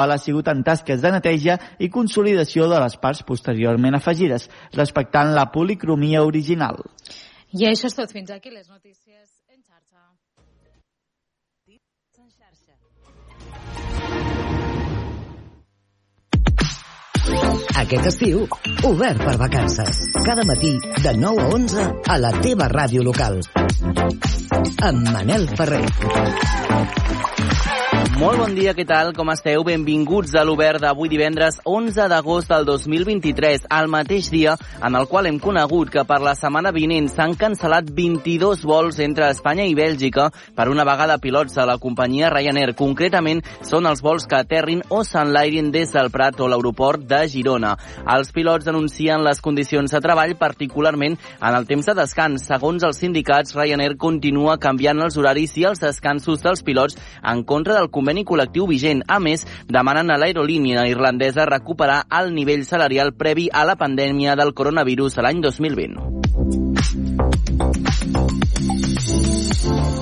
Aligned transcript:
ha 0.00 0.18
sigut 0.18 0.48
en 0.48 0.62
tasques 0.64 1.02
de 1.02 1.12
neteja 1.12 1.58
i 1.78 1.90
consolidació 1.92 2.68
de 2.70 2.80
les 2.80 2.96
parts 2.96 3.20
posteriorment 3.28 3.98
afegides, 3.98 4.48
respectant 4.72 5.34
la 5.36 5.50
policromia 5.52 6.24
original. 6.24 6.80
I 7.52 7.66
això 7.68 7.90
és 7.90 7.96
tot. 7.98 8.12
Fins 8.14 8.30
aquí 8.30 8.50
les 8.50 8.68
notícies 8.70 9.26
en 9.50 9.60
xarxa. 9.60 10.06
Aquest 17.80 18.06
estiu, 18.10 18.44
obert 18.86 19.22
per 19.24 19.36
vacances. 19.40 20.00
Cada 20.26 20.44
matí, 20.46 20.72
de 21.02 21.16
9 21.16 21.42
a 21.42 21.50
11, 21.58 21.88
a 22.14 22.18
la 22.22 22.32
teva 22.40 22.70
ràdio 22.70 23.02
local. 23.06 23.40
Amb 24.90 25.10
Manel 25.10 25.48
Ferrer. 25.56 25.84
Molt 28.00 28.38
bon 28.40 28.54
dia, 28.56 28.72
què 28.72 28.84
tal? 28.88 29.10
Com 29.12 29.28
esteu? 29.32 29.62
Benvinguts 29.64 30.32
a 30.36 30.42
l'Obert 30.44 30.80
d'avui 30.80 31.10
divendres 31.12 31.58
11 31.68 32.06
d'agost 32.08 32.48
del 32.48 32.64
2023, 32.64 33.66
al 33.68 33.90
mateix 33.92 34.30
dia 34.32 34.54
en 34.80 34.96
el 34.96 35.04
qual 35.08 35.28
hem 35.28 35.36
conegut 35.40 35.90
que 35.92 36.04
per 36.08 36.18
la 36.24 36.32
setmana 36.36 36.72
vinent 36.72 37.10
s'han 37.12 37.34
cancel·lat 37.36 37.90
22 37.96 38.64
vols 38.68 39.00
entre 39.04 39.28
Espanya 39.34 39.66
i 39.68 39.74
Bèlgica 39.76 40.30
per 40.56 40.68
una 40.72 40.86
vegada 40.88 41.18
pilots 41.20 41.56
de 41.58 41.66
la 41.68 41.76
companyia 41.82 42.30
Ryanair. 42.32 42.72
Concretament, 42.78 43.42
són 43.68 43.88
els 43.90 44.00
vols 44.00 44.24
que 44.24 44.40
aterrin 44.40 44.80
o 44.88 45.02
s'enlairin 45.04 45.68
des 45.72 45.92
del 45.92 46.08
Prat 46.12 46.40
o 46.40 46.48
l'aeroport 46.48 47.04
de 47.04 47.20
Girona. 47.28 47.74
Els 48.16 48.32
pilots 48.32 48.68
anuncien 48.72 49.24
les 49.24 49.44
condicions 49.44 49.92
de 49.92 50.00
treball, 50.00 50.36
particularment 50.40 51.18
en 51.36 51.52
el 51.52 51.68
temps 51.68 51.92
de 51.92 51.98
descans. 52.00 52.48
Segons 52.48 52.88
els 52.88 53.04
sindicats, 53.04 53.56
Ryanair 53.56 53.98
continua 54.00 54.56
canviant 54.56 55.04
els 55.04 55.20
horaris 55.20 55.56
i 55.60 55.68
els 55.68 55.84
descansos 55.84 56.40
dels 56.40 56.64
pilots 56.64 56.96
en 57.20 57.44
contra 57.44 57.76
del 57.76 57.89
conveni 57.90 58.24
col·lectiu 58.24 58.68
vigent. 58.70 59.04
A 59.08 59.20
més, 59.20 59.46
demanen 59.68 60.10
a 60.10 60.18
l'aerolínia 60.20 60.86
irlandesa 60.90 61.48
recuperar 61.50 62.04
el 62.20 62.34
nivell 62.34 62.64
salarial 62.64 63.12
previ 63.12 63.50
a 63.52 63.66
la 63.68 63.76
pandèmia 63.80 64.38
del 64.38 64.54
coronavirus 64.54 65.20
l'any 65.20 65.42
2020. 65.44 66.69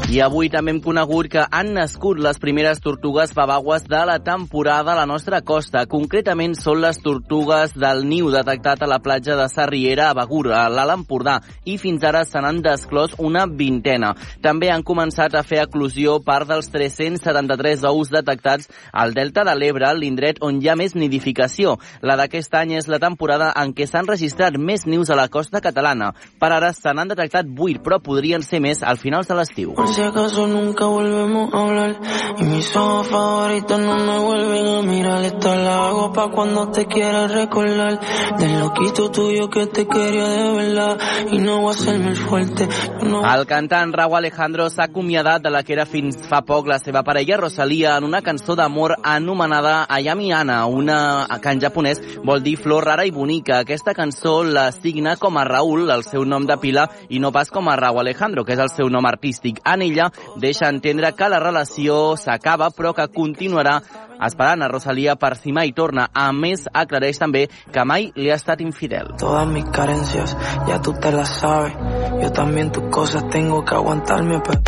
I 0.09 0.23
avui 0.25 0.49
també 0.49 0.73
hem 0.73 0.79
conegut 0.81 1.27
que 1.29 1.43
han 1.53 1.75
nascut 1.77 2.17
les 2.25 2.39
primeres 2.41 2.79
tortugues 2.81 3.35
babaues 3.37 3.83
de 3.85 3.99
la 4.09 4.17
temporada 4.25 4.95
a 4.95 4.97
la 4.97 5.05
nostra 5.07 5.43
costa. 5.45 5.83
Concretament 5.85 6.55
són 6.57 6.81
les 6.81 6.97
tortugues 7.05 7.75
del 7.77 8.01
niu 8.09 8.31
detectat 8.33 8.81
a 8.83 8.89
la 8.89 8.99
platja 9.05 9.37
de 9.37 9.45
Sarriera 9.53 10.07
a 10.09 10.15
Begur, 10.17 10.47
a 10.57 10.63
l'Alt 10.73 10.95
Empordà, 10.95 11.35
i 11.69 11.77
fins 11.77 12.07
ara 12.09 12.23
se 12.25 12.41
n'han 12.41 12.63
desclòs 12.65 13.19
una 13.21 13.45
vintena. 13.45 14.15
També 14.41 14.71
han 14.73 14.83
començat 14.83 15.37
a 15.37 15.45
fer 15.45 15.61
eclosió 15.67 16.17
part 16.25 16.49
dels 16.49 16.73
373 16.73 17.85
ous 17.93 18.09
detectats 18.09 18.73
al 18.91 19.13
Delta 19.13 19.45
de 19.45 19.55
l'Ebre, 19.61 19.93
l'indret 19.93 20.41
on 20.41 20.63
hi 20.63 20.73
ha 20.73 20.79
més 20.81 20.97
nidificació. 20.97 21.77
La 22.01 22.17
d'aquest 22.17 22.57
any 22.57 22.79
és 22.81 22.89
la 22.89 23.03
temporada 23.05 23.53
en 23.61 23.77
què 23.77 23.85
s'han 23.85 24.09
registrat 24.09 24.57
més 24.57 24.89
nius 24.89 25.13
a 25.13 25.21
la 25.21 25.29
costa 25.29 25.61
catalana. 25.61 26.15
Per 26.41 26.49
ara 26.49 26.73
se 26.73 26.97
n'han 26.97 27.13
detectat 27.13 27.28
8, 27.35 27.83
però 27.83 27.99
podrien 28.01 28.43
ser 28.43 28.61
més 28.61 28.83
al 28.83 28.99
finals 28.99 29.29
de 29.29 29.35
l'estiu. 29.35 29.75
si 29.87 30.03
acaso 30.03 30.47
nunca 30.47 30.87
volvemos 30.87 31.53
a 31.53 31.61
hablar 31.61 32.01
Y 32.39 32.45
mis 32.45 32.77
ojos 32.77 33.09
favoritos 33.09 33.81
no 33.81 33.97
me 33.97 34.19
vuelven 34.19 34.67
a 34.67 34.83
mirar 34.83 35.25
Esta 35.25 35.57
la 35.57 35.89
hago 35.89 36.13
pa' 36.13 36.31
cuando 36.31 36.71
te 36.71 36.87
quieras 36.87 37.33
recordar 37.33 37.99
Del 38.39 38.61
loquito 38.61 39.11
tuyo 39.11 39.49
que 39.49 39.67
te 39.67 39.87
quería 39.87 40.29
de 40.29 40.53
verdad 40.53 40.99
Y 41.31 41.39
no 41.39 41.63
voy 41.63 41.73
a 41.73 41.75
hacerme 41.75 42.11
el 42.11 42.17
fuerte 42.17 42.69
no... 43.03 43.23
El 43.29 43.47
cantant 43.47 43.93
Raúl 43.95 44.17
Alejandro 44.19 44.69
s'ha 44.71 44.85
acomiadat 44.85 45.43
de 45.43 45.51
la 45.51 45.63
que 45.63 45.73
era 45.73 45.87
fins 45.87 46.17
fa 46.29 46.43
poc 46.43 46.69
la 46.69 46.79
seva 46.79 47.03
parella 47.07 47.37
Rosalia 47.39 47.97
en 47.97 48.05
una 48.05 48.23
cançó 48.23 48.57
d'amor 48.57 48.97
anomenada 49.03 49.87
Ayami 49.89 50.33
Ana, 50.33 50.67
una 50.67 51.27
que 51.43 51.53
en 51.55 51.61
japonès 51.63 52.01
vol 52.25 52.43
dir 52.43 52.57
flor 52.59 52.85
rara 52.85 53.07
i 53.07 53.13
bonica. 53.15 53.61
Aquesta 53.63 53.95
cançó 53.95 54.43
la 54.45 54.71
signa 54.73 55.17
com 55.17 55.39
a 55.39 55.45
Raúl, 55.45 55.89
el 55.91 56.05
seu 56.05 56.25
nom 56.25 56.47
de 56.47 56.57
pila, 56.61 56.89
i 57.09 57.18
no 57.21 57.33
pas 57.33 57.51
com 57.51 57.69
a 57.69 57.77
Raúl 57.77 58.03
Alejandro, 58.05 58.45
que 58.45 58.55
és 58.55 58.63
el 58.63 58.73
seu 58.75 58.91
nom 58.91 59.07
artístic. 59.07 59.63
En 59.67 59.83
ella 59.83 60.11
deixa 60.37 60.69
entendre 60.69 61.13
que 61.17 61.29
la 61.29 61.41
relació 61.43 62.17
s'acaba 62.17 62.71
però 62.75 62.95
que 62.95 63.09
continuarà 63.13 63.79
esperant 64.27 64.63
a 64.63 64.71
Rosalia 64.71 65.17
per 65.17 65.37
si 65.39 65.53
mai 65.53 65.73
torna. 65.73 66.09
A 66.13 66.31
més, 66.33 66.67
aclareix 66.73 67.19
també 67.19 67.47
que 67.73 67.85
mai 67.85 68.11
li 68.17 68.31
ha 68.31 68.39
estat 68.39 68.61
infidel. 68.61 69.15
Todas 69.19 69.47
mis 69.49 69.67
carencias, 69.71 70.37
ya 70.67 70.83
tú 70.83 70.95
te 71.01 71.13
las 71.13 71.39
sabes 71.39 71.75
Yo 72.21 72.33
también 72.33 72.73
tus 72.73 72.85
cosas 72.91 73.29
tengo 73.29 73.65
que 73.65 73.75
aguantarme 73.75 74.41
pero... 74.41 74.61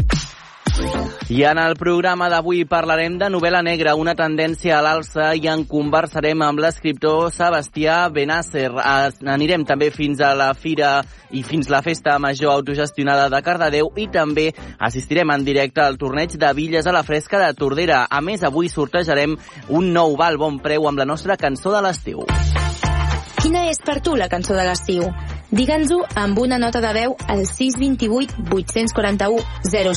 I 1.31 1.45
en 1.47 1.61
el 1.63 1.77
programa 1.79 2.27
d'avui 2.27 2.65
parlarem 2.67 3.15
de 3.21 3.29
novel·la 3.31 3.61
negra, 3.63 3.93
una 3.95 4.17
tendència 4.19 4.75
a 4.77 4.81
l'alça, 4.83 5.29
i 5.39 5.47
en 5.47 5.63
conversarem 5.63 6.43
amb 6.43 6.59
l'escriptor 6.59 7.31
Sebastià 7.31 8.01
Benasser. 8.11 8.67
Anirem 9.31 9.63
també 9.69 9.93
fins 9.95 10.19
a 10.27 10.33
la 10.35 10.51
fira 10.59 10.97
i 11.31 11.45
fins 11.47 11.71
la 11.71 11.85
festa 11.87 12.19
major 12.19 12.51
autogestionada 12.57 13.29
de 13.31 13.43
Cardedeu 13.47 13.93
i 13.95 14.09
també 14.11 14.49
assistirem 14.91 15.31
en 15.31 15.47
directe 15.47 15.87
al 15.87 16.03
torneig 16.03 16.35
de 16.35 16.51
Villes 16.59 16.91
a 16.91 16.99
la 16.99 17.07
Fresca 17.07 17.39
de 17.47 17.55
Tordera. 17.55 18.09
A 18.11 18.19
més, 18.21 18.43
avui 18.43 18.67
sortejarem 18.69 19.39
un 19.69 19.93
nou 19.95 20.19
val 20.19 20.35
bon 20.35 20.59
preu 20.59 20.91
amb 20.91 20.99
la 20.99 21.07
nostra 21.07 21.39
cançó 21.39 21.71
de 21.71 21.87
l'estiu. 21.87 22.27
Quina 23.41 23.63
és 23.71 23.79
per 23.81 23.95
tu 24.05 24.13
la 24.21 24.27
cançó 24.29 24.53
de 24.53 24.67
l'estiu? 24.69 25.07
Digue'ns-ho 25.57 26.03
amb 26.23 26.39
una 26.43 26.59
nota 26.61 26.83
de 26.85 26.91
veu 26.93 27.15
al 27.25 27.47
628 27.49 28.45
841 28.53 29.41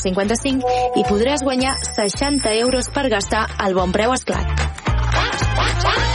055 0.06 0.72
i 1.02 1.04
podràs 1.10 1.44
guanyar 1.44 1.76
60 1.90 2.56
euros 2.64 2.88
per 2.96 3.10
gastar 3.12 3.44
al 3.68 3.76
bon 3.76 3.92
preu 3.92 4.16
esclat. 4.16 6.13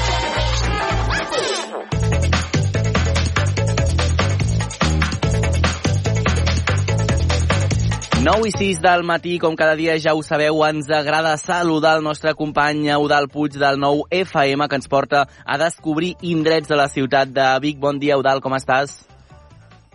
9 8.29 8.45
i 8.45 8.51
6 8.53 8.83
del 8.85 9.05
matí, 9.09 9.39
com 9.41 9.55
cada 9.57 9.73
dia 9.73 9.95
ja 9.97 10.13
ho 10.13 10.21
sabeu, 10.21 10.59
ens 10.67 10.91
agrada 10.93 11.31
saludar 11.41 11.95
el 11.97 12.03
nostre 12.05 12.35
company 12.37 12.91
Eudal 12.93 13.25
Puig 13.33 13.55
del 13.57 13.79
nou 13.81 14.03
FM 14.13 14.67
que 14.69 14.77
ens 14.77 14.89
porta 14.93 15.23
a 15.47 15.57
descobrir 15.57 16.11
indrets 16.21 16.69
de 16.69 16.77
la 16.77 16.91
ciutat 16.93 17.33
de 17.33 17.47
Vic. 17.65 17.79
Bon 17.81 17.97
dia, 17.97 18.19
Eudal, 18.19 18.43
com 18.45 18.53
estàs? 18.53 18.99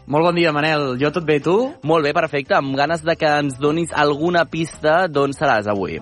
Molt 0.08 0.26
bon 0.26 0.34
dia, 0.34 0.50
Manel. 0.52 0.96
Jo 0.98 1.12
tot 1.14 1.28
bé, 1.30 1.38
tu? 1.46 1.76
Molt 1.86 2.10
bé, 2.10 2.16
perfecte. 2.18 2.58
Amb 2.58 2.74
ganes 2.74 3.06
de 3.06 3.14
que 3.16 3.30
ens 3.38 3.62
donis 3.62 3.94
alguna 3.94 4.48
pista 4.50 5.04
d'on 5.06 5.38
seràs 5.38 5.70
avui. 5.70 6.00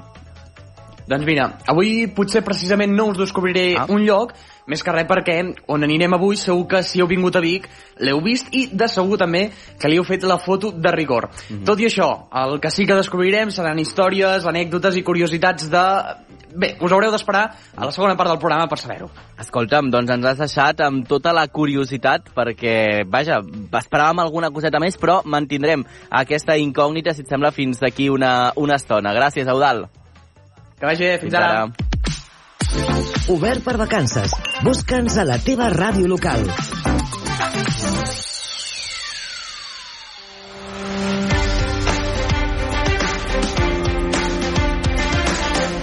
Doncs 1.11 1.27
mira, 1.27 1.49
avui 1.67 2.07
potser 2.15 2.45
precisament 2.47 2.95
no 2.95 3.09
us 3.11 3.19
descobriré 3.19 3.75
Ah. 3.75 3.87
un 3.89 4.05
lloc, 4.07 4.31
més 4.71 4.83
que 4.83 4.93
res 4.95 5.07
perquè 5.09 5.37
on 5.71 5.83
anirem 5.83 6.15
avui 6.15 6.39
segur 6.39 6.67
que 6.71 6.81
si 6.87 7.01
heu 7.01 7.09
vingut 7.09 7.35
a 7.35 7.43
Vic 7.43 7.67
l'heu 8.01 8.21
vist 8.23 8.51
i 8.55 8.67
de 8.71 8.87
segur 8.89 9.19
també 9.21 9.49
que 9.79 9.91
li 9.91 9.99
heu 9.99 10.07
fet 10.07 10.23
la 10.27 10.39
foto 10.41 10.71
de 10.71 10.91
rigor. 10.95 11.29
Mhm. 11.49 11.65
Tot 11.67 11.79
i 11.79 11.87
això, 11.89 12.09
el 12.43 12.59
que 12.59 12.71
sí 12.71 12.87
que 12.87 12.97
descobrirem 12.97 13.51
seran 13.51 13.79
històries, 13.79 14.45
anècdotes 14.45 14.97
i 14.97 15.03
curiositats 15.03 15.69
de... 15.71 15.85
Bé, 16.51 16.73
us 16.83 16.91
haureu 16.91 17.13
d'esperar 17.13 17.45
a 17.77 17.85
la 17.85 17.93
segona 17.95 18.17
part 18.19 18.27
del 18.27 18.39
programa 18.39 18.67
per 18.67 18.77
saber-ho. 18.77 19.07
Escolta'm, 19.39 19.87
doncs 19.93 20.11
ens 20.11 20.25
has 20.27 20.41
deixat 20.41 20.81
amb 20.83 21.05
tota 21.07 21.31
la 21.31 21.45
curiositat 21.47 22.27
perquè, 22.35 23.05
vaja, 23.07 23.39
esperàvem 23.79 24.19
alguna 24.19 24.49
coseta 24.51 24.81
més, 24.83 24.99
però 24.99 25.21
mantindrem 25.23 25.85
aquesta 26.09 26.57
incògnita, 26.59 27.15
si 27.15 27.23
et 27.23 27.31
sembla, 27.31 27.53
fins 27.55 27.79
d'aquí 27.79 28.09
una, 28.11 28.51
una 28.59 28.75
estona. 28.75 29.15
Gràcies, 29.15 29.47
Eudal. 29.47 29.87
Que 30.75 30.89
vagi 30.89 31.07
bé, 31.07 31.17
fins, 31.21 31.39
ara. 31.39 31.90
Obert 33.29 33.61
per 33.61 33.77
vacances. 33.77 34.33
Busca'ns 34.65 35.19
a 35.21 35.27
la 35.27 35.37
teva 35.45 35.69
ràdio 35.69 36.09
local. 36.09 36.49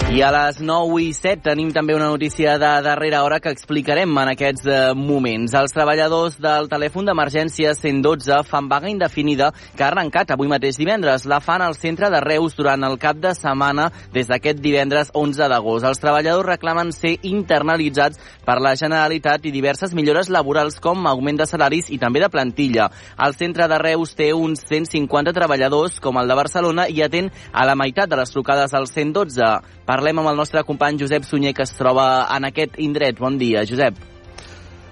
I 0.08 0.22
a 0.24 0.30
les 0.32 0.56
9 0.64 1.02
i 1.04 1.10
7 1.12 1.42
tenim 1.44 1.68
també 1.68 1.92
una 1.92 2.06
notícia 2.08 2.54
de 2.56 2.68
darrera 2.80 3.18
hora 3.26 3.40
que 3.44 3.50
explicarem 3.52 4.08
en 4.16 4.30
aquests 4.30 4.64
eh, 4.64 4.76
moments. 4.96 5.52
Els 5.52 5.74
treballadors 5.76 6.38
del 6.40 6.70
telèfon 6.72 7.04
d'emergència 7.04 7.74
112 7.76 8.38
fan 8.48 8.70
vaga 8.70 8.88
indefinida 8.88 9.50
que 9.76 9.84
ha 9.84 9.90
arrencat 9.90 10.32
avui 10.32 10.48
mateix 10.48 10.78
divendres. 10.80 11.26
La 11.28 11.42
fan 11.44 11.60
al 11.60 11.76
centre 11.76 12.08
de 12.08 12.22
Reus 12.24 12.56
durant 12.56 12.88
el 12.88 12.96
cap 12.96 13.20
de 13.20 13.34
setmana 13.36 13.90
des 14.14 14.30
d'aquest 14.32 14.62
divendres 14.64 15.12
11 15.12 15.50
d'agost. 15.52 15.84
Els 15.84 16.00
treballadors 16.00 16.48
reclamen 16.54 16.94
ser 16.96 17.18
internalitzats 17.28 18.16
per 18.48 18.62
la 18.64 18.72
Generalitat 18.80 19.44
i 19.44 19.52
diverses 19.52 19.92
millores 19.92 20.32
laborals 20.32 20.80
com 20.80 21.04
augment 21.06 21.42
de 21.42 21.50
salaris 21.52 21.92
i 21.92 22.00
també 22.00 22.24
de 22.24 22.32
plantilla. 22.32 22.88
El 23.20 23.36
centre 23.36 23.68
de 23.68 23.82
Reus 23.84 24.16
té 24.16 24.32
uns 24.32 24.64
150 24.72 25.36
treballadors 25.36 26.00
com 26.00 26.16
el 26.16 26.32
de 26.32 26.40
Barcelona 26.40 26.88
i 26.88 27.04
atén 27.04 27.28
a 27.52 27.68
la 27.68 27.76
meitat 27.76 28.08
de 28.08 28.22
les 28.22 28.32
trucades 28.32 28.72
al 28.72 28.88
112. 28.88 29.52
Parlem 29.98 30.20
amb 30.22 30.30
el 30.30 30.36
nostre 30.38 30.60
company 30.62 31.00
Josep 31.00 31.24
Sunyer 31.26 31.50
que 31.58 31.64
es 31.66 31.72
troba 31.74 32.04
en 32.30 32.46
aquest 32.46 32.76
indret. 32.84 33.18
Bon 33.18 33.34
dia, 33.40 33.64
Josep. 33.66 33.96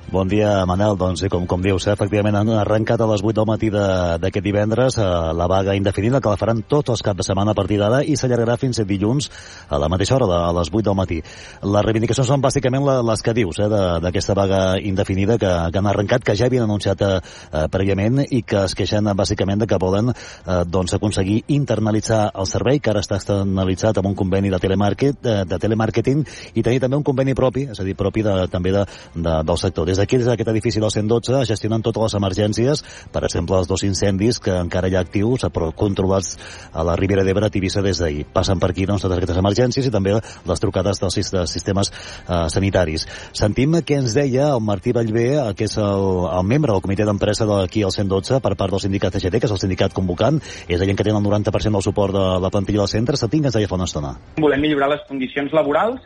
Bon 0.06 0.28
dia, 0.28 0.64
Manel. 0.70 0.94
Doncs, 0.94 1.24
sí, 1.24 1.28
com, 1.28 1.48
com 1.50 1.58
dius, 1.58 1.88
eh, 1.88 1.92
efectivament 1.96 2.36
han 2.38 2.50
arrencat 2.54 3.00
a 3.02 3.08
les 3.10 3.24
8 3.24 3.34
del 3.34 3.46
matí 3.48 3.70
d'aquest 3.74 4.44
divendres 4.44 4.98
eh, 5.02 5.06
la 5.34 5.48
vaga 5.50 5.74
indefinida 5.74 6.20
que 6.22 6.30
la 6.30 6.38
faran 6.38 6.60
tots 6.62 6.92
els 6.94 7.00
caps 7.02 7.18
de 7.18 7.24
setmana 7.26 7.50
a 7.50 7.58
partir 7.58 7.80
d'ara 7.80 8.04
i 8.06 8.14
s'allargarà 8.14 8.54
fins 8.56 8.78
a 8.78 8.84
dilluns 8.86 9.26
a 9.68 9.80
la 9.82 9.88
mateixa 9.90 10.14
hora, 10.14 10.28
a 10.46 10.52
les 10.54 10.70
8 10.70 10.84
del 10.86 10.94
matí. 10.94 11.18
Les 11.66 11.84
reivindicacions 11.84 12.30
són 12.30 12.44
bàsicament 12.44 12.86
les 12.86 13.24
que 13.26 13.34
dius 13.34 13.58
eh, 13.58 13.66
d'aquesta 14.04 14.36
vaga 14.38 14.60
indefinida 14.78 15.40
que, 15.42 15.50
que 15.72 15.82
han 15.82 15.90
arrencat, 15.90 16.22
que 16.22 16.38
ja 16.38 16.46
havien 16.46 16.68
anunciat 16.68 17.02
eh, 17.02 17.10
eh, 17.18 17.66
prèviament 17.66 18.22
i 18.30 18.44
que 18.46 18.62
es 18.62 18.78
queixen 18.78 19.10
bàsicament 19.10 19.64
de 19.64 19.66
que 19.66 19.80
volen 19.82 20.14
eh, 20.14 20.62
doncs, 20.70 20.94
aconseguir 20.94 21.40
internalitzar 21.58 22.30
el 22.30 22.46
servei, 22.46 22.78
que 22.78 22.94
ara 22.94 23.02
està 23.02 23.18
externalitzat 23.18 23.98
amb 23.98 24.12
un 24.12 24.14
conveni 24.14 24.54
de, 24.54 24.62
telemarket, 24.62 25.18
de, 25.18 25.36
de 25.50 25.60
telemàrqueting 25.66 26.22
i 26.54 26.62
tenir 26.62 26.78
també 26.86 27.02
un 27.02 27.08
conveni 27.10 27.34
propi, 27.34 27.66
és 27.74 27.82
a 27.82 27.90
dir, 27.90 27.98
propi 27.98 28.22
de, 28.22 28.38
també 28.54 28.70
de, 28.78 28.86
de, 29.16 29.36
del 29.42 29.62
sector. 29.66 29.90
Des 29.90 29.95
d'aquí, 30.00 30.18
des 30.20 30.28
d'aquest 30.28 30.50
edifici 30.52 30.80
del 30.82 30.90
112, 30.90 31.44
gestionen 31.48 31.82
totes 31.84 32.02
les 32.06 32.16
emergències, 32.18 32.82
per 33.12 33.24
exemple, 33.24 33.58
els 33.58 33.68
dos 33.68 33.84
incendis 33.86 34.40
que 34.42 34.54
encara 34.56 34.88
hi 34.88 34.96
ha 34.96 35.02
actius, 35.04 35.46
però 35.52 35.70
controlats 35.76 36.36
a 36.72 36.84
la 36.86 36.96
Ribera 36.96 37.24
d'Ebre 37.24 37.46
a 37.46 37.52
Tivissa 37.52 37.82
des 37.82 38.00
d'ahir. 38.02 38.26
Passen 38.32 38.60
per 38.62 38.70
aquí 38.70 38.86
doncs, 38.86 39.04
totes 39.04 39.18
aquestes 39.18 39.40
emergències 39.42 39.86
i 39.86 39.92
també 39.92 40.16
les 40.16 40.62
trucades 40.62 41.00
dels 41.02 41.18
sistemes 41.52 41.92
eh, 41.92 42.46
sanitaris. 42.52 43.06
Sentim 43.36 43.78
què 43.86 44.00
ens 44.00 44.16
deia 44.16 44.50
el 44.54 44.64
Martí 44.64 44.94
Vallvé, 44.96 45.28
eh, 45.36 45.54
que 45.56 45.68
és 45.68 45.76
el, 45.82 46.26
el 46.30 46.48
membre 46.48 46.72
del 46.72 46.84
comitè 46.84 47.06
d'empresa 47.08 47.48
d'aquí 47.48 47.84
al 47.86 47.94
112 47.94 48.40
per 48.44 48.54
part 48.56 48.74
del 48.74 48.82
sindicat 48.82 49.16
CGT, 49.16 49.40
que 49.40 49.50
és 49.50 49.54
el 49.54 49.62
sindicat 49.62 49.94
convocant, 49.96 50.40
és 50.68 50.80
a 50.80 50.84
dir, 50.84 50.96
que 50.96 51.06
tenen 51.06 51.22
el 51.22 51.30
90% 51.30 51.78
del 51.78 51.86
suport 51.86 52.14
de 52.16 52.26
la 52.42 52.50
plantilla 52.50 52.84
del 52.84 52.92
centre. 52.92 53.16
Sentim 53.20 53.44
que 53.44 53.52
ens 53.52 53.56
deia 53.58 53.70
fa 53.70 53.78
una 53.78 53.88
estona. 53.88 54.16
Volem 54.42 54.62
millorar 54.64 54.92
les 54.92 55.06
condicions 55.08 55.54
laborals 55.56 56.04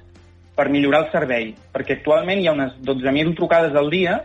per 0.60 0.68
millorar 0.68 1.06
el 1.06 1.12
servei, 1.14 1.54
perquè 1.72 1.96
actualment 1.96 2.42
hi 2.42 2.48
ha 2.50 2.52
unes 2.52 2.74
12.000 2.84 3.32
trucades 3.38 3.76
al 3.80 3.86
dia 3.88 4.18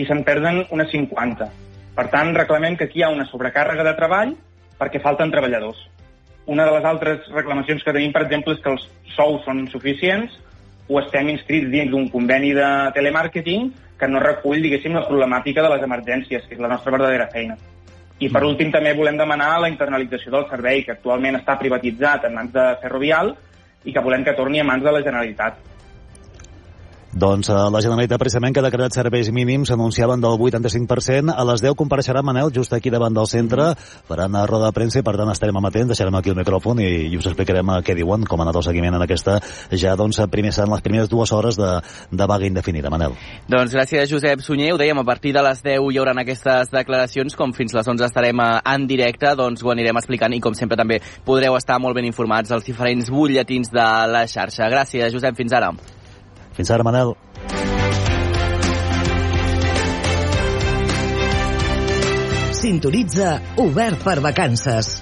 i 0.00 0.06
se'n 0.08 0.22
perden 0.24 0.62
unes 0.72 0.88
50. 0.94 1.48
Per 1.98 2.04
tant, 2.08 2.30
reclamem 2.32 2.78
que 2.78 2.86
aquí 2.88 3.02
hi 3.02 3.04
ha 3.04 3.10
una 3.12 3.26
sobrecàrrega 3.28 3.84
de 3.84 3.92
treball 3.98 4.32
perquè 4.80 5.02
falten 5.04 5.34
treballadors. 5.34 5.82
Una 6.48 6.64
de 6.64 6.72
les 6.72 6.86
altres 6.88 7.26
reclamacions 7.34 7.84
que 7.84 7.92
tenim, 7.92 8.14
per 8.14 8.22
exemple, 8.24 8.54
és 8.56 8.62
que 8.64 8.72
els 8.72 8.86
sous 9.12 9.44
són 9.44 9.60
insuficients 9.66 10.38
o 10.88 11.02
estem 11.02 11.28
inscrits 11.34 11.68
dins 11.68 11.92
d'un 11.92 12.06
conveni 12.08 12.54
de 12.56 12.68
telemàrqueting 12.96 13.68
que 14.00 14.08
no 14.08 14.22
recull, 14.24 14.62
diguéssim, 14.64 14.96
la 14.96 15.04
problemàtica 15.04 15.60
de 15.66 15.74
les 15.74 15.84
emergències, 15.84 16.46
que 16.48 16.56
és 16.56 16.62
la 16.62 16.70
nostra 16.72 16.94
verdadera 16.94 17.28
feina. 17.34 17.58
I 18.24 18.30
per 18.32 18.40
últim 18.46 18.72
també 18.72 18.94
volem 18.96 19.20
demanar 19.20 19.58
la 19.60 19.68
internalització 19.68 20.32
del 20.32 20.48
servei, 20.48 20.80
que 20.86 20.96
actualment 20.96 21.36
està 21.36 21.58
privatitzat 21.60 22.24
en 22.24 22.40
mans 22.40 22.56
de 22.56 22.64
Ferrovial 22.80 23.34
i 23.88 23.94
que 23.96 24.04
volem 24.04 24.24
que 24.26 24.36
torni 24.36 24.60
a 24.60 24.68
mans 24.68 24.84
de 24.84 24.92
la 24.92 25.02
Generalitat. 25.04 25.62
Doncs 27.12 27.48
eh, 27.48 27.56
la 27.72 27.80
Generalitat 27.80 28.20
precisament 28.20 28.52
que 28.52 28.60
ha 28.60 28.66
decretat 28.66 28.92
serveis 28.92 29.30
mínims 29.32 29.70
anunciaven 29.72 30.20
del 30.20 30.36
85%. 30.36 31.32
A 31.32 31.44
les 31.48 31.62
10 31.64 31.76
compareixerà 31.78 32.20
Manel 32.22 32.52
just 32.52 32.74
aquí 32.76 32.90
davant 32.92 33.14
del 33.16 33.26
centre 33.26 33.70
faran 34.08 34.34
una 34.34 34.44
roda 34.46 34.68
de 34.68 34.76
premsa 34.76 35.00
i 35.00 35.06
per 35.06 35.16
tant 35.16 35.32
estarem 35.32 35.56
amatents, 35.56 35.88
deixarem 35.94 36.18
aquí 36.18 36.28
el 36.28 36.36
micròfon 36.36 36.82
i, 36.84 36.90
i 37.08 37.16
us 37.16 37.30
explicarem 37.30 37.72
eh, 37.72 37.80
què 37.86 37.96
diuen, 37.96 38.26
com 38.28 38.40
ha 38.40 38.44
anat 38.44 38.60
el 38.60 38.66
seguiment 38.68 38.98
en 38.98 39.06
aquesta 39.06 39.38
ja 39.72 39.96
doncs 39.96 40.20
primer, 40.28 40.52
seran 40.52 40.74
les 40.74 40.84
primeres 40.84 41.08
dues 41.08 41.32
hores 41.32 41.56
de, 41.56 41.70
de 42.12 42.28
vaga 42.28 42.46
indefinida. 42.46 42.92
Manel. 42.92 43.16
Doncs 43.48 43.72
gràcies 43.72 44.12
Josep 44.12 44.44
Sunyer, 44.44 44.74
ho 44.76 44.80
dèiem, 44.80 45.00
a 45.00 45.08
partir 45.08 45.32
de 45.32 45.44
les 45.48 45.64
10 45.64 45.88
hi 45.88 46.00
haurà 46.02 46.12
aquestes 46.20 46.72
declaracions, 46.74 47.36
com 47.40 47.56
fins 47.56 47.72
les 47.72 47.88
11 47.88 48.04
estarem 48.04 48.44
eh, 48.44 48.50
en 48.74 48.84
directe, 48.90 49.32
doncs 49.38 49.64
ho 49.64 49.72
anirem 49.72 49.96
explicant 49.96 50.36
i 50.36 50.42
com 50.44 50.56
sempre 50.58 50.76
també 50.76 51.00
podreu 51.24 51.56
estar 51.56 51.80
molt 51.80 51.96
ben 51.96 52.08
informats 52.08 52.52
als 52.52 52.68
diferents 52.68 53.08
butlletins 53.08 53.72
de 53.72 53.88
la 54.12 54.26
xarxa. 54.28 54.68
Gràcies 54.68 55.16
Josep, 55.16 55.40
fins 55.40 55.56
ara. 55.56 55.72
Fins 56.58 56.72
ara, 56.74 56.82
Manel. 56.82 57.12
Sintonitza 62.58 63.40
Obert 63.62 64.02
per 64.02 64.18
Vacances. 64.18 64.96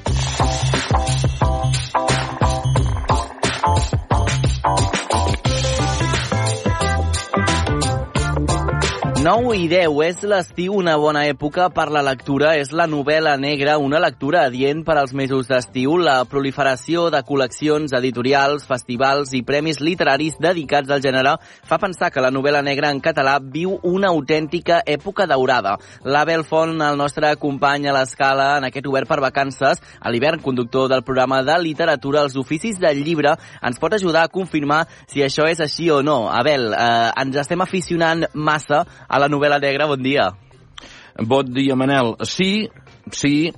9 9.27 9.57
i 9.59 9.65
10 9.67 9.97
és 10.07 10.21
l'estiu 10.23 10.77
una 10.79 10.93
bona 11.03 11.25
època 11.27 11.65
per 11.75 11.89
la 11.91 11.99
lectura. 12.07 12.53
És 12.55 12.69
la 12.71 12.85
novel·la 12.87 13.33
negra, 13.43 13.73
una 13.83 13.99
lectura 13.99 14.45
adient 14.47 14.85
per 14.87 14.95
als 15.01 15.11
mesos 15.19 15.49
d'estiu. 15.51 15.97
La 15.99 16.21
proliferació 16.31 17.09
de 17.11 17.25
col·leccions 17.27 17.91
editorials, 17.99 18.69
festivals 18.71 19.33
i 19.35 19.41
premis 19.43 19.81
literaris 19.83 20.37
dedicats 20.39 20.93
al 20.95 21.03
gènere 21.03 21.33
fa 21.67 21.79
pensar 21.83 22.13
que 22.15 22.23
la 22.23 22.31
novel·la 22.31 22.61
negra 22.63 22.93
en 22.95 23.01
català 23.03 23.41
viu 23.43 23.73
una 23.83 24.13
autèntica 24.15 24.79
època 24.87 25.27
daurada. 25.27 25.75
L'Abel 26.05 26.47
Font, 26.47 26.77
el 26.79 27.01
nostre 27.03 27.35
company 27.43 27.91
a 27.91 27.97
l'escala 27.99 28.53
en 28.61 28.69
aquest 28.71 28.87
obert 28.87 29.11
per 29.11 29.19
vacances, 29.27 29.83
a 29.99 30.15
l'hivern 30.15 30.39
conductor 30.39 30.87
del 30.93 31.03
programa 31.03 31.41
de 31.43 31.59
literatura 31.65 32.23
als 32.23 32.39
oficis 32.39 32.79
del 32.79 33.03
llibre, 33.03 33.35
ens 33.59 33.83
pot 33.83 33.99
ajudar 33.99 34.23
a 34.23 34.31
confirmar 34.31 34.85
si 35.11 35.27
això 35.27 35.51
és 35.51 35.67
així 35.67 35.91
o 35.91 35.99
no. 36.07 36.29
Abel, 36.31 36.71
eh, 36.71 37.11
ens 37.27 37.43
estem 37.43 37.67
aficionant 37.67 38.29
massa 38.35 38.85
a 39.09 39.16
la 39.19 39.29
novel·la 39.29 39.61
negra. 39.63 39.87
Bon 39.87 40.03
dia. 40.03 40.31
Bon 41.25 41.53
dia, 41.53 41.77
Manel. 41.77 42.15
Sí, 42.29 42.69
sí 43.13 43.51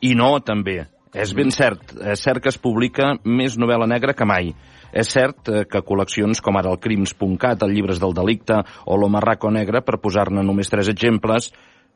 i 0.00 0.14
no, 0.18 0.30
també. 0.44 0.84
És 1.16 1.32
ben 1.36 1.50
cert. 1.54 1.94
És 2.02 2.22
cert 2.22 2.42
que 2.44 2.50
es 2.52 2.58
publica 2.60 3.14
més 3.24 3.56
novel·la 3.56 3.88
negra 3.88 4.14
que 4.16 4.26
mai. 4.28 4.52
És 4.96 5.10
cert 5.12 5.48
eh, 5.48 5.64
que 5.68 5.82
col·leccions 5.84 6.42
com 6.44 6.56
ara 6.58 6.72
el 6.72 6.80
Crims.cat, 6.82 7.64
el 7.64 7.74
Llibres 7.74 8.00
del 8.02 8.14
Delicte 8.16 8.60
o 8.86 8.98
l'Omarraco 9.00 9.50
Negre, 9.52 9.82
per 9.84 10.00
posar-ne 10.02 10.44
només 10.44 10.70
tres 10.72 10.90
exemples, 10.92 11.50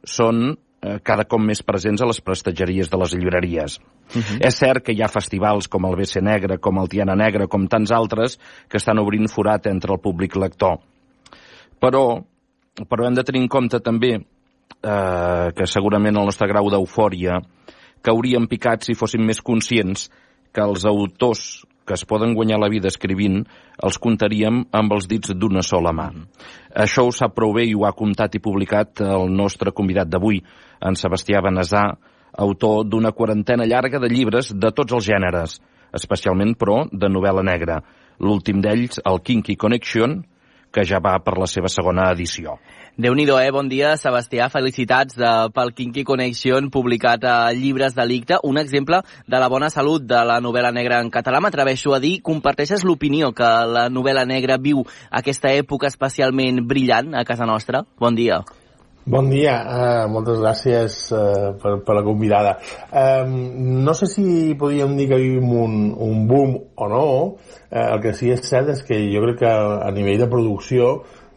són 0.04 0.50
eh, 0.50 0.98
cada 1.04 1.26
cop 1.28 1.42
més 1.44 1.62
presents 1.66 2.02
a 2.02 2.08
les 2.08 2.20
prestatgeries 2.24 2.90
de 2.90 3.00
les 3.00 3.14
llibreries. 3.16 3.78
Uh 4.10 4.20
-huh. 4.20 4.38
És 4.46 4.58
cert 4.58 4.84
que 4.84 4.92
hi 4.92 5.02
ha 5.02 5.08
festivals 5.08 5.68
com 5.68 5.84
el 5.86 5.96
BC 5.96 6.20
Negre, 6.22 6.58
com 6.58 6.78
el 6.78 6.88
Tiana 6.88 7.14
Negre, 7.14 7.46
com 7.46 7.68
tants 7.68 7.92
altres, 7.92 8.38
que 8.68 8.76
estan 8.76 8.98
obrint 8.98 9.28
forat 9.28 9.66
entre 9.66 9.92
el 9.92 10.00
públic 10.00 10.36
lector. 10.36 10.80
Però 11.80 12.24
però 12.88 13.06
hem 13.06 13.16
de 13.18 13.24
tenir 13.26 13.42
en 13.44 13.48
compte 13.50 13.80
també 13.84 14.12
eh, 14.16 15.46
que 15.56 15.66
segurament 15.66 16.16
el 16.16 16.28
nostre 16.30 16.48
grau 16.48 16.70
d'eufòria 16.70 17.40
cauríem 18.04 18.46
picats 18.48 18.88
si 18.88 18.96
fóssim 18.96 19.24
més 19.26 19.42
conscients 19.44 20.08
que 20.52 20.62
els 20.64 20.86
autors 20.88 21.62
que 21.90 21.96
es 21.98 22.04
poden 22.06 22.34
guanyar 22.34 22.60
la 22.62 22.68
vida 22.70 22.86
escrivint 22.86 23.40
els 23.82 23.98
comptaríem 23.98 24.60
amb 24.78 24.92
els 24.94 25.08
dits 25.10 25.32
d'una 25.34 25.62
sola 25.66 25.90
mà. 25.96 26.06
Això 26.84 27.02
ho 27.08 27.10
sap 27.10 27.34
prou 27.34 27.54
bé 27.56 27.64
i 27.66 27.74
ho 27.74 27.82
ha 27.88 27.96
comptat 27.98 28.36
i 28.38 28.42
publicat 28.42 29.02
el 29.02 29.32
nostre 29.34 29.72
convidat 29.74 30.06
d'avui, 30.06 30.38
en 30.86 30.94
Sebastià 30.94 31.42
Benesà, 31.42 31.82
autor 32.38 32.84
d'una 32.86 33.10
quarantena 33.10 33.66
llarga 33.66 33.98
de 33.98 34.10
llibres 34.12 34.52
de 34.54 34.70
tots 34.70 34.94
els 34.94 35.08
gèneres, 35.08 35.58
especialment, 35.92 36.54
però, 36.54 36.84
de 36.92 37.10
novel·la 37.10 37.42
negra. 37.42 37.80
L'últim 38.22 38.60
d'ells, 38.62 39.00
el 39.04 39.18
Kinky 39.26 39.56
Connection, 39.56 40.20
que 40.72 40.84
ja 40.86 41.00
va 41.02 41.16
per 41.24 41.36
la 41.38 41.48
seva 41.50 41.68
segona 41.68 42.10
edició. 42.12 42.58
déu 42.96 43.14
nhi 43.14 43.24
eh? 43.24 43.50
Bon 43.50 43.68
dia, 43.68 43.96
Sebastià. 43.96 44.48
Felicitats 44.48 45.16
de, 45.16 45.48
pel 45.54 45.72
Kinky 45.72 46.04
Connection, 46.04 46.70
publicat 46.70 47.24
a 47.24 47.52
Llibres 47.52 47.94
Delicte. 47.94 48.38
Un 48.42 48.58
exemple 48.58 49.00
de 49.26 49.38
la 49.38 49.48
bona 49.48 49.70
salut 49.70 50.02
de 50.02 50.24
la 50.24 50.40
novel·la 50.40 50.72
negra 50.72 51.00
en 51.00 51.10
català. 51.10 51.40
M'atreveixo 51.40 51.94
a 51.94 52.00
dir, 52.00 52.20
comparteixes 52.20 52.84
l'opinió 52.84 53.32
que 53.32 53.50
la 53.66 53.88
novel·la 53.88 54.26
negra 54.26 54.58
viu 54.58 54.84
aquesta 55.10 55.48
època 55.48 55.86
especialment 55.88 56.66
brillant 56.66 57.14
a 57.14 57.24
casa 57.24 57.46
nostra? 57.46 57.84
Bon 57.98 58.14
dia. 58.14 58.44
Bon 59.08 59.30
dia, 59.32 59.54
uh, 59.64 60.08
moltes 60.12 60.36
gràcies 60.42 60.96
uh, 61.16 61.54
per, 61.56 61.78
per 61.86 61.94
la 61.96 62.02
convidada. 62.04 62.50
Um, 62.92 63.30
no 63.80 63.94
sé 63.96 64.04
si 64.12 64.24
podríem 64.60 64.92
dir 64.98 65.06
que 65.08 65.16
vivim 65.16 65.54
un, 65.56 65.78
un 65.96 66.26
boom 66.28 66.52
o 66.76 66.88
no, 66.92 67.06
uh, 67.32 67.86
el 67.86 68.02
que 68.04 68.12
sí 68.12 68.28
és 68.34 68.44
cert 68.44 68.68
és 68.68 68.82
que 68.84 68.98
jo 69.08 69.22
crec 69.24 69.40
que 69.40 69.54
a 69.56 69.88
nivell 69.96 70.20
de 70.20 70.28
producció 70.28 70.90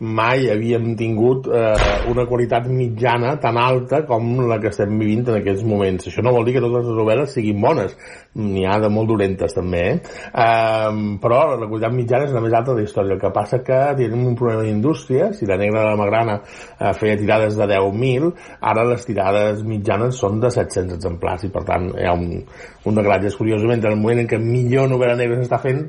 mai 0.04 0.50
havíem 0.52 0.94
tingut 1.00 1.48
eh, 1.48 1.76
una 2.12 2.26
qualitat 2.28 2.68
mitjana 2.68 3.38
tan 3.40 3.58
alta 3.58 4.02
com 4.08 4.34
la 4.50 4.60
que 4.60 4.68
estem 4.74 4.98
vivint 5.00 5.24
en 5.30 5.38
aquests 5.40 5.64
moments. 5.68 6.10
Això 6.10 6.24
no 6.26 6.34
vol 6.36 6.44
dir 6.48 6.58
que 6.58 6.64
totes 6.64 6.90
les 6.90 6.98
novel·les 7.00 7.36
siguin 7.38 7.62
bones, 7.64 7.96
n'hi 8.36 8.66
ha 8.68 8.76
de 8.84 8.90
molt 8.92 9.08
dolentes 9.14 9.56
també, 9.56 9.84
eh? 9.94 9.96
eh? 10.44 10.92
però 11.24 11.40
la 11.56 11.70
qualitat 11.70 11.96
mitjana 11.96 12.28
és 12.28 12.36
la 12.36 12.44
més 12.44 12.56
alta 12.58 12.74
de 12.74 12.82
la 12.82 12.88
història. 12.88 13.16
El 13.16 13.22
que 13.22 13.32
passa 13.36 13.62
que 13.64 13.80
tenim 14.00 14.28
un 14.34 14.38
problema 14.40 14.66
d'indústria, 14.68 15.32
si 15.38 15.48
la 15.48 15.58
negra 15.62 15.86
de 15.86 15.94
la 15.94 16.02
Magrana 16.02 16.38
eh, 16.44 16.92
feia 17.00 17.18
tirades 17.20 17.56
de 17.60 17.70
10.000, 17.72 18.32
ara 18.74 18.88
les 18.90 19.08
tirades 19.08 19.64
mitjanes 19.68 20.20
són 20.20 20.44
de 20.44 20.52
700 20.52 21.00
exemplars 21.00 21.48
i 21.48 21.54
per 21.54 21.64
tant 21.70 21.90
hi 21.96 22.10
ha 22.10 22.16
un, 22.18 22.42
un 22.84 23.00
decalatge. 23.00 23.32
Curiosament, 23.40 23.84
en 23.84 23.96
el 23.96 24.02
moment 24.02 24.24
en 24.24 24.30
què 24.30 24.40
millor 24.42 24.92
novel·la 24.92 25.16
negra 25.20 25.40
s'està 25.40 25.62
fent, 25.64 25.86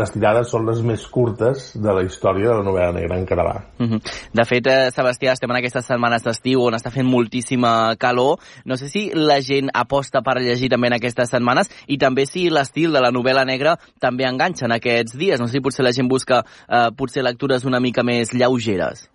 les 0.00 0.14
tirades 0.16 0.48
són 0.52 0.66
les 0.68 0.80
més 0.86 1.04
curtes 1.12 1.74
de 1.76 1.98
la 2.00 2.04
història 2.06 2.52
de 2.52 2.62
la 2.62 2.70
novel·la 2.70 2.96
negra 3.00 3.20
en 3.20 3.28
català. 3.28 3.57
Uh 3.78 3.84
mhm. 3.84 3.94
-huh. 3.94 4.28
De 4.32 4.44
fet, 4.44 4.66
eh, 4.66 4.90
Sebastià, 4.94 5.32
estem 5.32 5.50
en 5.50 5.56
aquestes 5.56 5.86
setmanes 5.86 6.22
d'estiu 6.22 6.62
on 6.62 6.74
està 6.74 6.90
fent 6.90 7.06
moltíssima 7.06 7.96
calor. 7.96 8.38
No 8.64 8.76
sé 8.76 8.88
si 8.88 9.10
la 9.14 9.40
gent 9.40 9.70
aposta 9.74 10.22
per 10.22 10.40
llegir 10.40 10.68
també 10.68 10.86
en 10.88 10.94
aquestes 10.94 11.30
setmanes 11.30 11.70
i 11.86 11.98
també 11.98 12.26
si 12.26 12.50
l'estil 12.50 12.92
de 12.92 13.00
la 13.00 13.10
novel·la 13.10 13.44
negra 13.44 13.78
també 13.98 14.24
enganxa 14.24 14.66
en 14.66 14.72
aquests 14.72 15.16
dies. 15.16 15.40
No 15.40 15.46
sé 15.46 15.52
si 15.52 15.60
potser 15.60 15.84
la 15.84 15.92
gent 15.92 16.08
busca 16.08 16.44
eh, 16.68 16.90
potser 16.96 17.22
lectures 17.22 17.64
una 17.64 17.80
mica 17.80 18.02
més 18.02 18.32
lleugeres. 18.32 19.08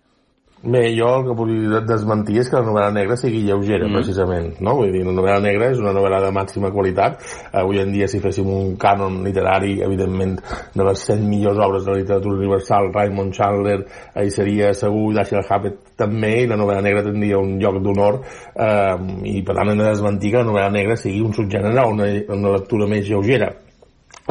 Bé, 0.64 0.94
jo 0.96 1.08
el 1.18 1.26
que 1.26 1.34
volia 1.36 1.80
desmentir 1.84 2.38
és 2.40 2.48
que 2.48 2.56
la 2.56 2.64
novel·la 2.64 2.92
negra 2.94 3.18
sigui 3.20 3.42
lleugera, 3.44 3.84
mm. 3.84 3.98
precisament, 3.98 4.46
no? 4.64 4.72
Vull 4.78 4.94
dir, 4.94 5.02
la 5.04 5.12
novel·la 5.12 5.42
negra 5.44 5.66
és 5.74 5.82
una 5.82 5.92
novel·la 5.92 6.22
de 6.24 6.30
màxima 6.32 6.70
qualitat. 6.72 7.18
Avui 7.60 7.82
en 7.82 7.92
dia, 7.92 8.08
si 8.08 8.22
féssim 8.22 8.48
un 8.48 8.70
cànon 8.80 9.18
literari, 9.26 9.74
evidentment, 9.84 10.38
de 10.72 10.86
les 10.88 11.04
100 11.10 11.26
millors 11.28 11.60
obres 11.66 11.84
de 11.84 11.92
la 11.92 11.98
literatura 12.00 12.40
universal, 12.40 12.88
Raymond 12.94 13.36
Chandler, 13.36 13.76
hi 14.22 14.32
seria 14.32 14.72
segur, 14.78 15.10
Dashiell 15.18 15.44
Hammett 15.44 15.82
també, 16.00 16.32
i 16.46 16.48
la 16.48 16.56
novel·la 16.56 16.86
negra 16.88 17.04
tindria 17.10 17.42
un 17.44 17.58
lloc 17.60 17.82
d'honor, 17.84 18.22
eh, 18.56 18.96
i 19.34 19.42
per 19.44 19.58
tant 19.60 19.74
hem 19.74 19.84
de 19.84 19.90
desmentir 19.90 20.32
que 20.32 20.40
la 20.40 20.48
novel·la 20.48 20.72
negra 20.80 20.96
sigui 20.96 21.20
un 21.28 21.36
subgènere 21.36 21.84
o 21.84 21.92
una, 21.92 22.08
una 22.38 22.56
lectura 22.56 22.88
més 22.88 23.04
lleugera. 23.10 23.52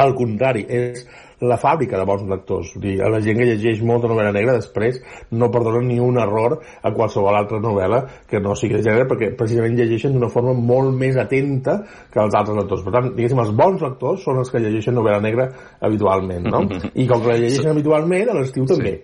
Al 0.02 0.16
contrari, 0.18 0.66
és 0.66 1.06
la 1.48 1.58
fàbrica 1.60 1.98
de 2.00 2.06
bons 2.08 2.24
lectors. 2.30 2.72
Vull 2.76 2.84
dir, 2.86 2.94
la 3.12 3.20
gent 3.24 3.38
que 3.38 3.48
llegeix 3.48 3.82
molta 3.86 4.10
novel·la 4.10 4.32
negra 4.34 4.56
després 4.58 5.00
no 5.32 5.50
perdona 5.54 5.82
ni 5.86 5.98
un 6.02 6.18
error 6.20 6.58
a 6.60 6.92
qualsevol 6.96 7.38
altra 7.38 7.60
novel·la 7.62 8.02
que 8.30 8.42
no 8.42 8.56
sigui 8.58 8.78
de 8.78 8.84
gènere 8.86 9.08
perquè 9.10 9.32
precisament 9.38 9.78
llegeixen 9.78 10.14
d'una 10.16 10.30
forma 10.32 10.54
molt 10.58 10.94
més 10.98 11.18
atenta 11.20 11.80
que 12.12 12.22
els 12.22 12.36
altres 12.36 12.60
lectors. 12.62 12.84
Per 12.86 12.94
tant, 12.94 13.10
diguéssim, 13.16 13.42
els 13.44 13.56
bons 13.56 13.82
lectors 13.84 14.22
són 14.26 14.42
els 14.42 14.52
que 14.52 14.62
llegeixen 14.62 14.96
novel·la 14.98 15.22
negra 15.24 15.48
habitualment, 15.80 16.48
no? 16.50 16.64
I 16.94 17.08
com 17.10 17.24
que 17.24 17.32
la 17.32 17.40
llegeixen 17.40 17.72
habitualment, 17.74 18.30
a 18.30 18.38
l'estiu 18.38 18.68
també. 18.68 18.98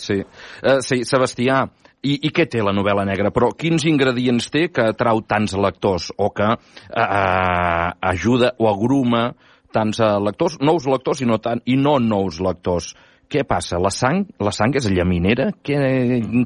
Sí, 0.00 0.16
uh, 0.22 0.78
sí 0.84 1.02
Sebastià, 1.04 1.64
i, 2.00 2.14
I 2.24 2.30
què 2.32 2.46
té 2.48 2.62
la 2.64 2.72
novel·la 2.72 3.04
negra? 3.04 3.28
Però 3.34 3.50
quins 3.52 3.84
ingredients 3.88 4.48
té 4.52 4.68
que 4.72 4.86
atrau 4.94 5.20
tants 5.28 5.52
lectors 5.60 6.08
o 6.16 6.30
que 6.32 6.48
uh, 6.48 7.88
ajuda 8.12 8.54
o 8.56 8.70
agruma 8.70 9.26
tants 9.74 10.00
uh, 10.02 10.18
lectors, 10.22 10.58
nous 10.60 10.86
lectors 10.90 11.22
i 11.22 11.28
no, 11.28 11.40
tant, 11.42 11.62
i 11.66 11.76
no 11.80 11.98
nous 12.02 12.40
lectors. 12.44 12.92
Què 13.30 13.44
passa? 13.46 13.78
La 13.78 13.92
sang, 13.94 14.24
la 14.42 14.50
sang 14.54 14.74
és 14.74 14.88
llaminera? 14.90 15.52
Què, 15.62 15.76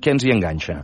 què 0.04 0.12
ens 0.12 0.26
hi 0.26 0.34
enganxa? 0.34 0.82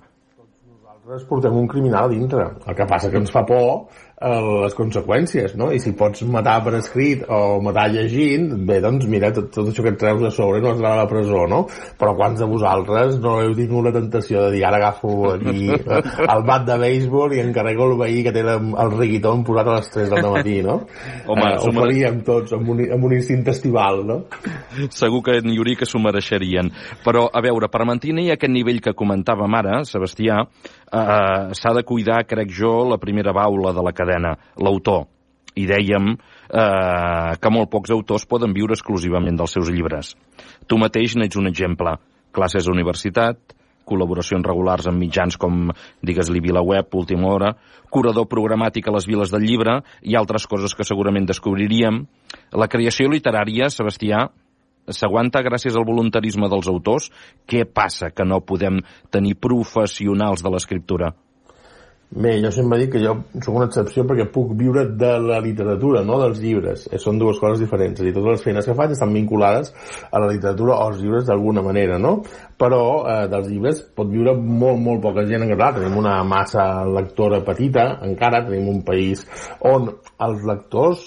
Nosaltres 1.10 1.28
portem 1.28 1.56
un 1.58 1.66
criminal 1.66 2.04
a 2.04 2.08
dintre. 2.08 2.44
El 2.70 2.76
que 2.78 2.84
passa 2.86 3.08
que 3.10 3.18
ens 3.18 3.32
fa 3.34 3.42
por 3.42 3.88
les 4.20 4.74
conseqüències, 4.76 5.54
no? 5.56 5.70
I 5.72 5.78
si 5.80 5.94
pots 5.96 6.20
matar 6.28 6.58
per 6.60 6.74
escrit 6.76 7.22
o 7.24 7.60
matar 7.64 7.86
llegint, 7.88 8.50
bé, 8.68 8.76
doncs 8.84 9.06
mira, 9.08 9.30
tot, 9.32 9.48
tot 9.54 9.70
això 9.70 9.84
que 9.86 9.94
et 9.94 9.98
treus 9.98 10.20
de 10.20 10.30
sobre 10.34 10.60
no 10.60 10.74
serà 10.76 10.90
a 10.92 10.98
la 10.98 11.06
presó, 11.08 11.46
no? 11.48 11.62
Però 11.98 12.12
quants 12.18 12.42
de 12.42 12.48
vosaltres 12.50 13.16
no 13.24 13.38
heu 13.40 13.54
tingut 13.56 13.88
la 13.88 13.94
tentació 13.94 14.42
de 14.44 14.50
dir 14.58 14.64
ara 14.68 14.76
agafo 14.76 15.32
aquí 15.32 15.70
el 15.72 16.44
bat 16.50 16.66
de 16.68 16.76
béisbol 16.82 17.32
i 17.32 17.40
encarrego 17.40 17.86
el 17.88 17.96
veí 18.02 18.20
que 18.26 18.34
té 18.36 18.44
el 18.44 18.92
riguiton 18.92 19.40
posat 19.46 19.70
a 19.72 19.78
les 19.78 19.88
3 19.96 20.12
del 20.12 20.28
matí, 20.36 20.58
no? 20.68 20.76
Home, 21.24 21.48
eh, 21.48 21.56
ho 21.56 21.72
faríem 21.80 22.20
tots 22.26 22.52
amb 22.58 22.68
un, 22.74 22.84
amb 22.92 23.08
un 23.08 23.16
instint 23.16 23.48
estival, 23.48 24.04
no? 24.04 24.20
Segur 24.92 25.22
que 25.24 25.38
n'hi 25.40 25.56
hauria 25.56 25.80
que 25.80 25.88
s'ho 25.88 26.02
mereixerien. 26.02 26.68
Però, 27.06 27.24
a 27.32 27.40
veure, 27.40 27.72
per 27.72 27.88
mantenir 27.88 28.28
aquest 28.36 28.52
nivell 28.52 28.84
que 28.84 28.92
comentàvem 28.92 29.56
ara, 29.62 29.80
Sebastià, 29.88 30.42
eh, 30.92 31.54
s'ha 31.56 31.72
de 31.76 31.84
cuidar, 31.86 32.24
crec 32.26 32.52
jo, 32.54 32.84
la 32.88 32.98
primera 32.98 33.32
baula 33.32 33.72
de 33.72 33.84
la 33.84 33.92
cadena, 33.92 34.34
l'autor. 34.58 35.06
I 35.58 35.66
dèiem 35.66 36.12
eh, 36.14 37.32
que 37.40 37.50
molt 37.50 37.70
pocs 37.70 37.90
autors 37.90 38.26
poden 38.26 38.54
viure 38.54 38.76
exclusivament 38.76 39.38
dels 39.38 39.56
seus 39.56 39.70
llibres. 39.70 40.14
Tu 40.66 40.78
mateix 40.78 41.16
n'ets 41.18 41.38
un 41.40 41.50
exemple. 41.50 41.96
Classes 42.30 42.68
a 42.68 42.70
universitat, 42.70 43.56
col·laboracions 43.90 44.46
regulars 44.46 44.86
amb 44.86 45.02
mitjans 45.02 45.36
com, 45.40 45.72
digues-li, 46.06 46.42
VilaWeb, 46.44 46.94
Última 46.94 47.32
Hora, 47.32 47.54
curador 47.90 48.28
programàtic 48.30 48.86
a 48.86 48.94
les 48.94 49.08
viles 49.10 49.32
del 49.34 49.42
llibre 49.46 49.80
i 50.06 50.14
altres 50.18 50.46
coses 50.46 50.76
que 50.78 50.86
segurament 50.86 51.26
descobriríem. 51.26 52.04
La 52.54 52.70
creació 52.70 53.10
literària, 53.10 53.70
Sebastià, 53.74 54.28
s'aguanta 54.96 55.44
gràcies 55.46 55.76
al 55.76 55.88
voluntarisme 55.88 56.50
dels 56.50 56.68
autors? 56.68 57.10
Què 57.46 57.64
passa 57.64 58.12
que 58.14 58.26
no 58.26 58.42
podem 58.44 58.82
tenir 59.10 59.38
professionals 59.40 60.44
de 60.44 60.54
l'escriptura? 60.54 61.12
Bé, 62.10 62.32
jo 62.42 62.50
sempre 62.50 62.80
dic 62.80 62.88
que 62.90 63.00
jo 63.04 63.12
sóc 63.38 63.54
una 63.54 63.68
excepció 63.68 64.02
perquè 64.02 64.24
puc 64.34 64.48
viure 64.58 64.82
de 64.98 65.10
la 65.22 65.36
literatura, 65.44 66.00
no 66.02 66.16
dels 66.18 66.40
llibres. 66.42 66.88
Eh, 66.90 66.98
són 66.98 67.20
dues 67.22 67.38
coses 67.38 67.62
diferents. 67.62 68.00
I 68.02 68.10
totes 68.10 68.32
les 68.32 68.42
feines 68.42 68.66
que 68.66 68.74
faig 68.74 68.96
estan 68.96 69.14
vinculades 69.14 69.70
a 70.10 70.18
la 70.18 70.32
literatura 70.32 70.74
o 70.74 70.88
als 70.88 70.98
llibres 70.98 71.28
d'alguna 71.28 71.62
manera, 71.62 72.00
no? 72.02 72.16
Però 72.58 72.82
eh, 73.04 73.28
dels 73.30 73.46
llibres 73.52 73.84
pot 73.94 74.10
viure 74.10 74.34
molt, 74.34 74.82
molt 74.82 75.04
poca 75.06 75.22
gent 75.30 75.46
en 75.46 75.54
català. 75.54 75.70
Tenim 75.78 76.02
una 76.02 76.16
massa 76.26 76.66
lectora 76.98 77.44
petita, 77.46 77.86
encara 78.02 78.42
tenim 78.48 78.66
un 78.74 78.82
país 78.82 79.22
on 79.70 79.86
els 80.26 80.46
lectors 80.50 81.06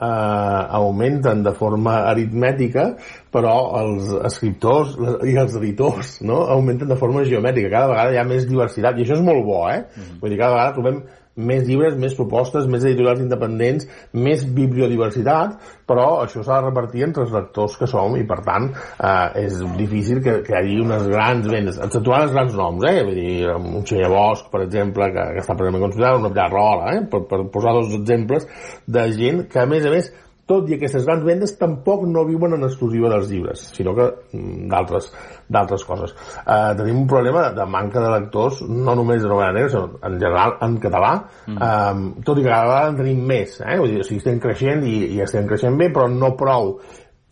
eh, 0.00 0.62
augmenten 0.80 1.42
de 1.46 1.52
forma 1.56 1.96
aritmètica, 2.10 2.86
però 3.34 3.56
els 3.80 4.12
escriptors 4.30 4.96
i 5.26 5.36
els 5.40 5.56
editors 5.60 6.16
no? 6.22 6.44
augmenten 6.54 6.90
de 6.90 6.98
forma 7.00 7.24
geomètrica. 7.28 7.72
Cada 7.72 7.92
vegada 7.92 8.14
hi 8.14 8.20
ha 8.20 8.28
més 8.28 8.48
diversitat, 8.50 8.98
i 8.98 9.06
això 9.06 9.18
és 9.18 9.26
molt 9.26 9.44
bo, 9.46 9.60
eh? 9.70 9.84
Mm 9.84 10.02
-hmm. 10.02 10.20
Vull 10.20 10.30
dir, 10.30 10.38
cada 10.38 10.54
vegada 10.54 10.74
trobem 10.78 11.02
més 11.36 11.64
llibres, 11.66 11.96
més 11.98 12.14
propostes, 12.14 12.68
més 12.70 12.84
editorials 12.84 13.22
independents, 13.24 13.88
més 14.14 14.44
bibliodiversitat, 14.56 15.56
però 15.88 16.06
això 16.22 16.44
s'ha 16.44 16.60
de 16.60 16.68
repartir 16.68 17.04
entre 17.08 17.24
els 17.26 17.34
lectors 17.34 17.76
que 17.80 17.88
som 17.90 18.14
i 18.18 18.24
per 18.28 18.40
tant 18.46 18.70
eh, 18.70 19.44
és 19.44 19.58
difícil 19.78 20.22
que, 20.24 20.38
que 20.46 20.54
hi 20.54 20.58
hagi 20.60 20.80
unes 20.84 21.08
grans 21.10 21.48
vendes, 21.50 21.80
exceptuant 21.82 22.26
els 22.26 22.34
grans 22.36 22.58
noms, 22.58 22.86
eh? 22.88 23.02
vull 23.02 23.18
dir, 23.18 23.36
un 23.54 23.82
Xavier 23.82 24.10
Bosch, 24.12 24.48
per 24.52 24.64
exemple, 24.66 25.10
que, 25.14 25.26
que 25.34 25.44
està 25.44 25.58
plenament 25.58 25.88
considerat, 25.88 26.20
una 26.22 26.32
Pilar 26.34 26.50
Rola, 26.52 26.92
eh? 26.94 27.04
per, 27.10 27.24
per 27.30 27.42
posar 27.54 27.74
dos 27.78 27.94
exemples 27.98 28.46
de 28.86 29.08
gent 29.18 29.44
que 29.50 29.64
a 29.64 29.68
més 29.70 29.84
a 29.84 29.94
més 29.94 30.12
tot 30.48 30.68
i 30.68 30.76
aquestes 30.76 31.06
grans 31.06 31.24
vendes 31.24 31.54
tampoc 31.60 32.04
no 32.08 32.26
viuen 32.28 32.56
en 32.56 32.66
exclusiva 32.66 33.08
dels 33.12 33.30
llibres, 33.30 33.62
sinó 33.76 33.94
que 33.96 34.08
mm, 34.36 34.66
d'altres 34.72 35.10
d'altres 35.48 35.84
coses. 35.84 36.14
Eh, 36.40 36.72
tenim 36.78 37.02
un 37.02 37.08
problema 37.08 37.46
de 37.56 37.66
manca 37.68 38.00
de 38.00 38.10
lectors, 38.14 38.62
no 38.68 38.94
només 38.96 39.22
de 39.22 39.28
novel·la 39.28 39.52
negra, 39.56 39.72
sinó 39.72 40.00
en 40.00 40.18
general 40.20 40.56
en 40.64 40.76
català, 40.82 41.14
mm. 41.46 41.58
eh, 41.68 42.22
tot 42.24 42.40
i 42.40 42.44
que 42.44 42.50
cada 42.50 42.68
vegada 42.68 42.92
en 42.92 43.00
tenim 43.00 43.24
més, 43.28 43.58
eh? 43.64 43.78
Vull 43.80 43.94
dir, 43.94 44.02
o 44.04 44.08
sigui, 44.08 44.22
estem 44.22 44.40
creixent 44.42 44.84
i, 44.88 44.96
i 45.16 45.20
estem 45.24 45.48
creixent 45.48 45.80
bé, 45.80 45.90
però 45.94 46.08
no 46.12 46.34
prou 46.38 46.76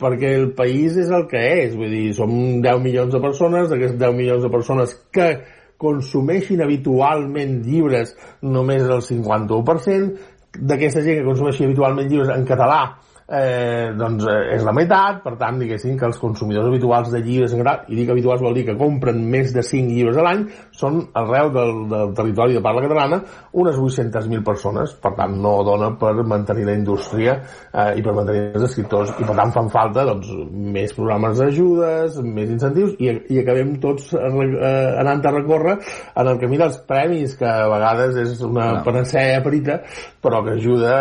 perquè 0.02 0.32
el 0.34 0.48
país 0.58 0.96
és 0.98 1.10
el 1.14 1.28
que 1.30 1.40
és, 1.62 1.74
vull 1.78 1.92
dir, 1.92 2.08
som 2.16 2.32
10 2.64 2.80
milions 2.82 3.12
de 3.14 3.20
persones, 3.22 3.68
d'aquests 3.70 4.00
10 4.00 4.16
milions 4.18 4.42
de 4.42 4.50
persones 4.50 4.96
que 5.14 5.28
consumeixin 5.82 6.62
habitualment 6.62 7.58
llibres 7.66 8.14
només 8.42 8.84
el 8.86 9.02
51%, 9.02 10.31
d'aquesta 10.58 11.02
gent 11.02 11.20
que 11.20 11.28
consumeixi 11.28 11.64
habitualment 11.64 12.08
llibres 12.10 12.36
en 12.36 12.44
català 12.48 12.82
eh, 13.32 13.92
doncs 13.96 14.26
eh, 14.28 14.56
és 14.56 14.64
la 14.66 14.74
meitat, 14.76 15.22
per 15.24 15.34
tant, 15.40 15.58
diguéssim 15.60 15.96
que 15.98 16.08
els 16.08 16.18
consumidors 16.20 16.68
habituals 16.68 17.08
de 17.12 17.22
llibres 17.24 17.54
en 17.54 17.62
català, 17.62 17.86
i 17.88 17.96
dic 17.96 18.12
habituals 18.12 18.42
vol 18.44 18.56
dir 18.58 18.66
que 18.68 18.76
compren 18.78 19.22
més 19.32 19.54
de 19.56 19.64
5 19.64 19.96
llibres 19.96 20.18
a 20.20 20.26
l'any, 20.26 20.44
són 20.76 21.00
arreu 21.18 21.52
del, 21.54 21.72
del 21.90 22.12
territori 22.18 22.58
de 22.58 22.64
parla 22.64 22.84
catalana 22.84 23.20
unes 23.62 23.78
800.000 23.80 24.44
persones, 24.44 24.92
per 25.00 25.14
tant 25.16 25.38
no 25.40 25.54
dona 25.64 25.92
per 26.00 26.12
mantenir 26.28 26.66
la 26.68 26.76
indústria 26.76 27.38
eh, 27.38 27.96
i 27.96 28.04
per 28.04 28.14
mantenir 28.18 28.44
els 28.58 28.68
escriptors, 28.68 29.14
i 29.16 29.28
per 29.28 29.38
tant 29.38 29.54
fan 29.56 29.72
falta 29.72 30.04
doncs, 30.08 30.28
més 30.52 30.92
programes 30.96 31.40
d'ajudes, 31.40 32.20
més 32.26 32.52
incentius, 32.52 32.94
i, 33.00 33.12
i 33.32 33.40
acabem 33.40 33.74
tots 33.82 34.12
eh, 34.18 34.76
anant 35.00 35.24
a 35.24 35.34
recórrer 35.38 35.78
en 35.80 36.28
el 36.28 36.40
camí 36.42 36.60
dels 36.60 36.78
premis, 36.88 37.36
que 37.40 37.48
a 37.48 37.68
vegades 37.72 38.20
és 38.20 38.44
una 38.44 38.68
no. 38.76 38.84
panacea 38.84 39.40
perita, 39.44 39.80
però 40.22 40.42
que 40.44 40.58
ajuda, 40.58 40.92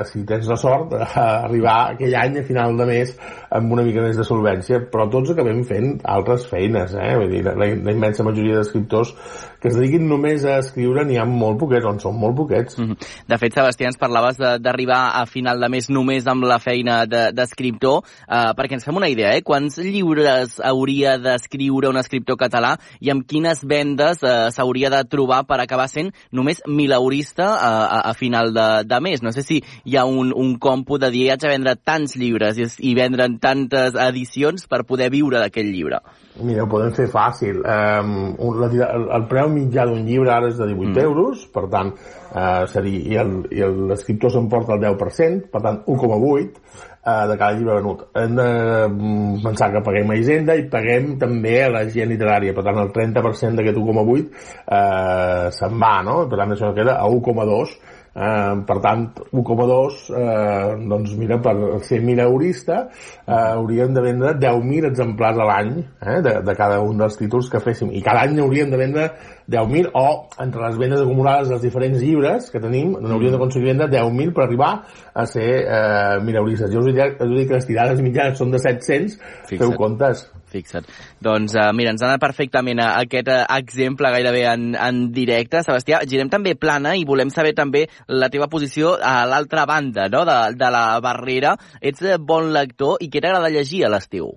eh, 0.00 0.04
si 0.10 0.26
tens 0.26 0.50
la 0.50 0.58
sort, 0.58 0.98
a 0.98 1.28
arribar 1.44 1.59
aquell 1.68 2.16
any 2.18 2.38
a 2.40 2.44
final 2.46 2.76
de 2.78 2.86
mes 2.88 3.12
amb 3.50 3.72
una 3.72 3.84
mica 3.86 4.04
més 4.04 4.16
de 4.16 4.26
solvència, 4.26 4.80
però 4.92 5.08
tots 5.10 5.32
acabem 5.34 5.62
fent 5.68 5.98
altres 6.04 6.46
feines, 6.50 6.94
eh? 6.94 7.14
Vull 7.20 7.32
dir, 7.34 7.42
la, 7.46 7.56
la 7.58 7.94
immensa 7.96 8.26
majoria 8.26 8.60
d'escriptors 8.60 9.14
que 9.60 9.68
es 9.68 9.76
dediquin 9.76 10.08
només 10.08 10.44
a 10.44 10.58
escriure 10.62 11.04
n'hi 11.04 11.18
ha 11.20 11.26
molt 11.28 11.58
poquets, 11.60 11.86
on 11.86 12.00
són 12.00 12.16
molt 12.18 12.36
poquets. 12.36 12.78
Mm 12.78 12.90
-hmm. 12.90 12.96
De 13.28 13.38
fet, 13.38 13.54
Sebastià, 13.54 13.86
ens 13.86 13.98
parlaves 13.98 14.36
d'arribar 14.38 15.20
a 15.20 15.26
final 15.26 15.60
de 15.60 15.68
mes 15.68 15.88
només 15.90 16.26
amb 16.26 16.44
la 16.44 16.58
feina 16.58 17.04
d'escriptor, 17.06 18.02
de, 18.02 18.36
eh, 18.36 18.52
perquè 18.56 18.72
ens 18.74 18.84
fem 18.84 18.96
una 18.96 19.08
idea, 19.08 19.34
eh? 19.36 19.42
Quants 19.42 19.78
llibres 19.78 20.60
hauria 20.62 21.18
d'escriure 21.18 21.88
un 21.88 21.96
escriptor 21.96 22.36
català 22.36 22.78
i 23.00 23.10
amb 23.10 23.26
quines 23.26 23.64
vendes 23.64 24.22
eh, 24.22 24.50
s'hauria 24.50 24.90
de 24.90 25.04
trobar 25.04 25.44
per 25.46 25.60
acabar 25.60 25.88
sent 25.88 26.12
només 26.32 26.62
milaurista 26.66 27.44
eh, 27.44 27.86
a, 27.96 28.00
a 28.10 28.14
final 28.14 28.52
de, 28.52 28.84
de 28.84 29.00
mes? 29.00 29.22
No 29.22 29.32
sé 29.32 29.42
si 29.42 29.62
hi 29.84 29.96
ha 29.96 30.04
un, 30.04 30.32
un 30.34 30.58
còmput 30.58 31.00
de 31.00 31.10
dir 31.10 31.30
haig 31.30 31.40
de 31.40 31.48
vendre 31.48 31.76
tants 31.76 32.16
llibres 32.16 32.58
i, 32.58 32.66
i 32.90 32.94
vendre 32.94 33.28
tantes 33.40 33.94
edicions 33.94 34.66
per 34.66 34.84
poder 34.84 35.10
viure 35.10 35.38
d'aquell 35.38 35.70
llibre. 35.72 36.00
Mira, 36.42 36.64
ho 36.64 36.70
podem 36.70 36.92
fer 36.96 37.06
fàcil. 37.12 37.60
Um, 37.60 38.12
un, 38.40 38.60
la, 38.60 38.68
el, 38.86 39.06
el 39.16 39.26
preu 39.30 39.50
mitjà 39.52 39.86
d'un 39.88 40.04
llibre 40.06 40.32
ara 40.34 40.48
és 40.50 40.58
de 40.58 40.68
18 40.70 40.92
mm. 40.92 41.02
euros, 41.04 41.42
per 41.54 41.66
tant, 41.72 41.92
uh, 42.30 42.64
seria, 42.70 43.24
i 43.24 43.66
l'escriptor 43.90 44.32
s'emporta 44.34 44.76
el 44.76 44.84
10%, 44.86 45.50
per 45.52 45.62
tant, 45.66 45.80
1,8 45.84 46.00
uh, 46.16 47.26
de 47.30 47.36
cada 47.36 47.52
llibre 47.58 47.78
venut. 47.80 48.06
Hem 48.16 48.34
de 48.38 48.48
mm, 48.88 49.38
pensar 49.44 49.70
que 49.74 49.84
paguem 49.86 50.14
a 50.14 50.18
Hisenda 50.20 50.56
i 50.56 50.66
paguem 50.72 51.14
també 51.20 51.56
a 51.64 51.70
la 51.76 51.84
gent 51.92 52.12
literària, 52.14 52.56
per 52.56 52.66
tant, 52.66 52.82
el 52.84 52.92
30% 52.96 53.60
d'aquest 53.60 53.80
1,8 53.84 54.10
uh, 54.10 55.48
se'n 55.60 55.80
va, 55.82 55.94
no? 56.06 56.22
Per 56.30 56.40
tant, 56.40 56.56
això 56.56 56.72
queda 56.76 56.98
a 57.00 57.08
1,2 57.10 57.78
Eh, 58.20 58.54
per 58.68 58.76
tant, 58.84 59.06
1,2, 59.32 60.00
eh, 60.12 60.74
doncs 60.90 61.14
mira, 61.16 61.38
per 61.40 61.54
ser 61.86 62.02
mileurista, 62.04 62.82
eh, 63.24 63.32
hauríem 63.32 63.94
de 63.96 64.02
vendre 64.04 64.34
10.000 64.36 64.90
exemplars 64.90 65.38
a 65.40 65.46
l'any 65.48 65.70
eh, 65.80 66.18
de, 66.26 66.34
de 66.44 66.54
cada 66.58 66.82
un 66.84 67.00
dels 67.00 67.16
títols 67.16 67.48
que 67.48 67.62
féssim. 67.64 67.94
I 67.96 68.02
cada 68.04 68.26
any 68.26 68.36
hauríem 68.44 68.68
de 68.70 68.80
vendre 68.80 69.06
10.000 69.48 69.88
o 69.96 70.04
entre 70.44 70.66
les 70.66 70.76
vendes 70.82 71.00
acumulades 71.00 71.48
dels 71.48 71.64
diferents 71.64 72.02
llibres 72.02 72.50
que 72.52 72.60
tenim, 72.60 72.92
n'hauríem 73.00 73.32
de 73.32 73.40
aconseguir 73.40 73.72
vendre 73.72 73.88
10.000 73.88 74.34
per 74.36 74.44
arribar 74.44 74.72
a 75.14 75.26
ser 75.26 75.48
eh, 75.62 76.20
mileuristes. 76.26 76.68
Jo 76.74 76.84
us 76.84 76.90
diria, 76.92 77.08
us 77.16 77.24
diria 77.32 77.48
que 77.48 77.56
les 77.56 77.70
tirades 77.72 78.04
mitjanes 78.04 78.36
són 78.38 78.52
de 78.52 78.60
700, 78.60 79.16
Fixa't. 79.48 79.64
feu 79.64 79.74
comptes. 79.80 80.26
Fixa't. 80.50 80.88
Doncs 81.22 81.54
uh, 81.54 81.70
mira, 81.76 81.94
ens 81.94 82.02
ha 82.02 82.10
anat 82.10 82.22
perfectament 82.22 82.82
a 82.82 82.90
aquest 83.04 83.30
uh, 83.30 83.44
exemple 83.56 84.10
gairebé 84.14 84.44
en, 84.50 84.70
en 84.74 85.00
directe. 85.14 85.62
Sebastià, 85.66 86.02
girem 86.10 86.32
també 86.32 86.56
plana 86.58 86.96
i 86.98 87.06
volem 87.08 87.32
saber 87.34 87.54
també 87.58 87.86
la 88.08 88.30
teva 88.32 88.50
posició 88.52 88.96
a 88.98 89.22
l'altra 89.30 89.66
banda 89.70 90.08
no? 90.12 90.26
de, 90.28 90.38
de 90.58 90.70
la 90.74 90.84
barrera. 91.04 91.56
Ets 91.80 92.04
eh, 92.04 92.18
bon 92.18 92.52
lector 92.54 92.98
i 93.00 93.10
què 93.10 93.22
t'agrada 93.22 93.52
llegir 93.52 93.84
a 93.86 93.92
l'estiu? 93.94 94.34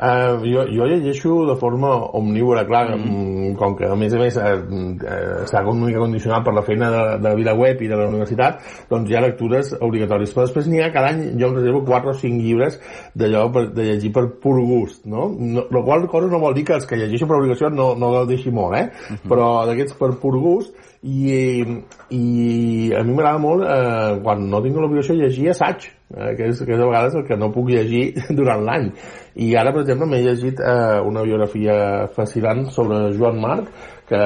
Uh, 0.00 0.40
jo, 0.48 0.62
jo 0.72 0.86
llegeixo 0.88 1.34
de 1.44 1.54
forma 1.60 1.90
omnívora, 2.16 2.62
clar, 2.64 2.94
mm. 2.96 3.50
com 3.60 3.74
que 3.76 3.84
a 3.84 3.96
més 4.00 4.14
a 4.16 4.20
més 4.22 4.38
eh, 4.40 4.52
eh, 4.56 5.18
està 5.42 5.60
una 5.60 5.90
mica 5.90 6.00
condicionat 6.00 6.46
per 6.46 6.54
la 6.56 6.62
feina 6.64 6.88
de, 6.94 7.02
de 7.20 7.28
la 7.28 7.34
vida 7.36 7.52
web 7.58 7.82
i 7.84 7.90
de 7.90 7.98
la 8.00 8.06
universitat, 8.08 8.62
doncs 8.88 9.12
hi 9.12 9.18
ha 9.18 9.20
lectures 9.26 9.74
obligatòries. 9.76 10.32
Però 10.32 10.46
després 10.46 10.70
n'hi 10.72 10.80
ha, 10.80 10.88
cada 10.94 11.12
any 11.12 11.20
jo 11.36 11.50
em 11.50 11.58
reservo 11.58 11.82
4 11.84 12.14
o 12.14 12.16
5 12.16 12.40
llibres 12.46 12.80
d'allò 13.12 13.44
de 13.60 13.90
llegir 13.90 14.14
per 14.16 14.24
pur 14.40 14.56
gust, 14.64 15.04
no? 15.04 15.28
no? 15.36 15.66
La 15.68 15.84
qual 15.84 16.08
cosa 16.08 16.32
no 16.32 16.40
vol 16.40 16.56
dir 16.56 16.64
que 16.70 16.78
els 16.78 16.88
que 16.88 16.96
llegeixo 16.96 17.28
per 17.28 17.36
obligació 17.42 17.68
no, 17.68 17.92
no 18.00 18.14
gaudeixi 18.16 18.48
molt, 18.56 18.78
eh? 18.80 18.86
Uh 18.88 19.18
-huh. 19.18 19.28
Però 19.34 19.50
d'aquests 19.68 20.00
per 20.00 20.14
pur 20.16 20.38
gust, 20.40 20.72
i, 21.02 21.64
i 22.12 22.92
a 22.92 23.00
mi 23.04 23.14
m'agrada 23.14 23.40
molt 23.40 23.64
eh, 23.64 24.18
quan 24.24 24.42
no 24.52 24.60
tinc 24.60 24.76
l'obligació 24.76 25.16
llegir 25.16 25.48
assaig 25.48 25.86
eh, 25.88 26.34
que, 26.36 26.50
és, 26.50 26.60
que 26.60 26.74
és 26.74 26.80
a 26.80 26.88
vegades 26.88 27.16
el 27.16 27.24
que 27.24 27.38
no 27.40 27.48
puc 27.54 27.70
llegir 27.72 28.10
durant 28.38 28.60
l'any 28.66 28.90
i 29.36 29.54
ara 29.56 29.72
per 29.72 29.84
exemple 29.84 30.08
m'he 30.10 30.22
llegit 30.24 30.60
eh, 30.60 31.00
una 31.06 31.22
biografia 31.22 32.08
fascinant 32.14 32.66
sobre 32.74 33.12
Joan 33.16 33.40
Marc 33.40 33.70
que, 34.10 34.22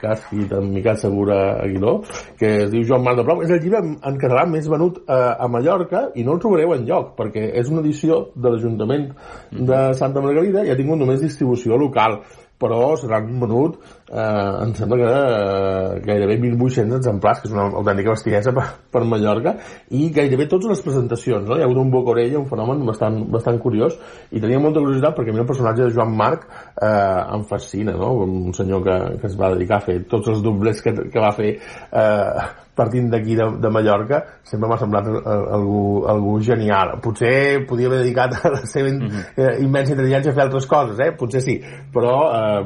que 0.00 0.08
ha 0.08 0.14
escrit 0.14 0.52
en 0.56 0.70
Miquel 0.72 0.96
Segura 0.96 1.38
Aguiló 1.60 1.98
que 2.38 2.52
es 2.64 2.70
diu 2.72 2.86
Joan 2.88 3.04
Marc 3.04 3.20
de 3.20 3.26
Prou. 3.26 3.42
És 3.44 3.52
el 3.52 3.60
llibre 3.60 3.82
en, 3.84 4.16
català 4.22 4.46
més 4.48 4.68
venut 4.72 5.02
eh, 5.04 5.12
a 5.12 5.48
Mallorca 5.52 6.06
i 6.16 6.24
no 6.24 6.36
el 6.36 6.42
trobareu 6.42 6.72
en 6.76 6.88
lloc 6.88 7.12
perquè 7.18 7.50
és 7.60 7.68
una 7.72 7.84
edició 7.84 8.22
de 8.34 8.54
l'Ajuntament 8.54 9.10
de 9.52 9.82
Santa 10.00 10.24
Margarida 10.24 10.64
i 10.64 10.72
ha 10.72 10.80
tingut 10.80 11.02
només 11.02 11.20
distribució 11.20 11.76
local 11.76 12.22
però 12.56 12.94
se 12.96 13.08
n'han 13.10 13.34
venut 13.40 13.76
eh, 14.10 14.64
em 14.64 14.74
sembla 14.74 14.96
que 14.96 15.08
eh, 15.10 16.00
gairebé 16.06 16.38
1.800 16.38 16.98
exemplars, 16.98 17.40
que 17.40 17.48
és 17.48 17.54
una 17.54 17.66
autèntica 17.68 18.14
bestiesa 18.14 18.52
per, 18.56 18.66
per 18.92 19.04
Mallorca, 19.04 19.56
i 19.90 20.10
gairebé 20.14 20.48
totes 20.50 20.70
les 20.72 20.84
presentacions, 20.84 21.48
no? 21.48 21.56
Hi 21.56 21.64
ha 21.64 21.68
hagut 21.68 21.80
un 21.82 21.90
boca 21.94 22.14
orella, 22.14 22.38
un 22.40 22.50
fenomen 22.50 22.84
bastant, 22.88 23.22
bastant 23.32 23.58
curiós, 23.62 23.96
i 24.30 24.42
tenia 24.42 24.60
molta 24.62 24.82
curiositat 24.84 25.16
perquè 25.16 25.34
a 25.34 25.36
mi 25.36 25.42
el 25.42 25.48
personatge 25.48 25.86
de 25.86 25.96
Joan 25.96 26.14
Marc 26.18 26.46
eh, 26.46 26.90
em 27.38 27.48
fascina, 27.50 27.96
no? 27.98 28.12
Un 28.26 28.54
senyor 28.56 28.84
que, 28.86 29.00
que 29.22 29.30
es 29.30 29.40
va 29.40 29.54
dedicar 29.54 29.80
a 29.80 29.86
fer 29.88 30.00
tots 30.10 30.30
els 30.34 30.44
doblers 30.44 30.84
que, 30.84 30.94
que 31.10 31.22
va 31.22 31.34
fer 31.36 31.56
eh, 31.56 32.46
partint 32.76 33.08
d'aquí 33.12 33.36
de, 33.38 33.46
de 33.62 33.70
Mallorca 33.72 34.20
sempre 34.44 34.68
m'ha 34.68 34.78
semblat 34.80 35.08
eh, 35.08 35.36
algú, 35.56 35.82
algú 36.12 36.36
genial 36.44 36.96
potser 37.04 37.64
podia 37.68 37.88
haver 37.90 38.02
dedicat 38.02 38.36
a 38.36 38.52
la 38.52 38.62
seva 38.68 38.90
mm 38.92 39.00
-hmm. 39.00 39.22
eh, 39.36 39.64
immensa 39.64 39.94
intel·ligència 39.94 40.30
a 40.30 40.36
fer 40.36 40.44
altres 40.44 40.66
coses 40.66 41.00
eh? 41.00 41.10
potser 41.20 41.40
sí, 41.40 41.56
però 41.94 42.16
eh, 42.36 42.60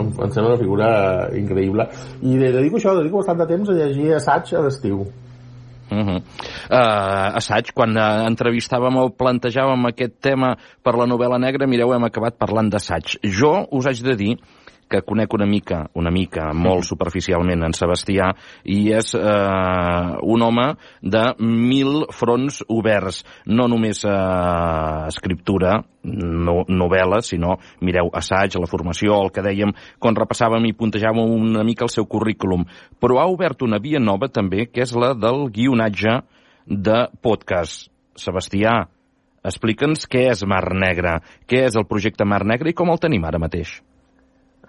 em, 0.00 0.06
em 0.24 0.30
sembla 0.30 0.54
una 0.54 0.62
figura 0.64 0.79
increïble 1.38 1.88
i 2.22 2.36
dedico 2.38 2.78
això, 2.80 2.94
dedico 2.98 3.22
bastant 3.22 3.42
de 3.42 3.50
temps 3.54 3.68
a 3.68 3.80
llegir 3.80 4.14
assaig 4.18 4.54
a 4.54 4.64
l'estiu 4.66 5.04
Uh 5.90 5.98
-huh. 6.06 6.18
uh, 6.70 7.34
assaig, 7.34 7.72
quan 7.74 7.90
uh, 7.96 8.22
entrevistàvem 8.30 8.96
o 8.96 9.10
plantejàvem 9.10 9.86
aquest 9.86 10.20
tema 10.20 10.54
per 10.84 10.94
la 10.94 11.06
novel·la 11.06 11.38
negra, 11.40 11.66
mireu, 11.66 11.92
hem 11.92 12.04
acabat 12.04 12.38
parlant 12.38 12.70
d'assaig. 12.70 13.18
Jo 13.24 13.66
us 13.72 13.86
haig 13.86 14.02
de 14.02 14.14
dir 14.14 14.36
que 14.90 15.02
conec 15.06 15.32
una 15.34 15.46
mica, 15.46 15.84
una 15.94 16.10
mica, 16.10 16.48
molt 16.52 16.84
superficialment, 16.88 17.62
en 17.64 17.74
Sebastià, 17.76 18.32
i 18.66 18.90
és 18.96 19.14
eh, 19.14 20.16
un 20.34 20.42
home 20.42 20.66
de 21.00 21.22
mil 21.46 22.04
fronts 22.14 22.60
oberts. 22.68 23.22
No 23.46 23.68
només 23.70 24.02
eh, 24.04 24.14
escriptura, 25.06 25.78
no, 26.10 26.56
novel·la, 26.66 27.20
sinó, 27.24 27.56
mireu, 27.86 28.10
assaig, 28.18 28.58
la 28.58 28.70
formació, 28.70 29.20
el 29.22 29.30
que 29.34 29.44
dèiem, 29.46 29.74
quan 30.02 30.18
repassàvem 30.18 30.66
i 30.66 30.76
puntejàvem 30.76 31.36
una 31.38 31.64
mica 31.66 31.86
el 31.86 31.92
seu 31.94 32.08
currículum. 32.10 32.66
Però 33.00 33.20
ha 33.22 33.28
obert 33.30 33.62
una 33.62 33.78
via 33.78 34.02
nova 34.02 34.28
també, 34.28 34.66
que 34.66 34.82
és 34.82 34.94
la 34.98 35.14
del 35.14 35.46
guionatge 35.54 36.18
de 36.66 37.04
podcast. 37.22 37.88
Sebastià, 38.18 38.74
explica'ns 39.46 40.08
què 40.10 40.26
és 40.32 40.42
Mar 40.44 40.66
Negra, 40.74 41.20
què 41.48 41.62
és 41.68 41.78
el 41.78 41.86
projecte 41.88 42.26
Mar 42.28 42.42
Negra 42.44 42.68
i 42.68 42.76
com 42.76 42.90
el 42.92 43.00
tenim 43.00 43.24
ara 43.24 43.40
mateix. 43.40 43.78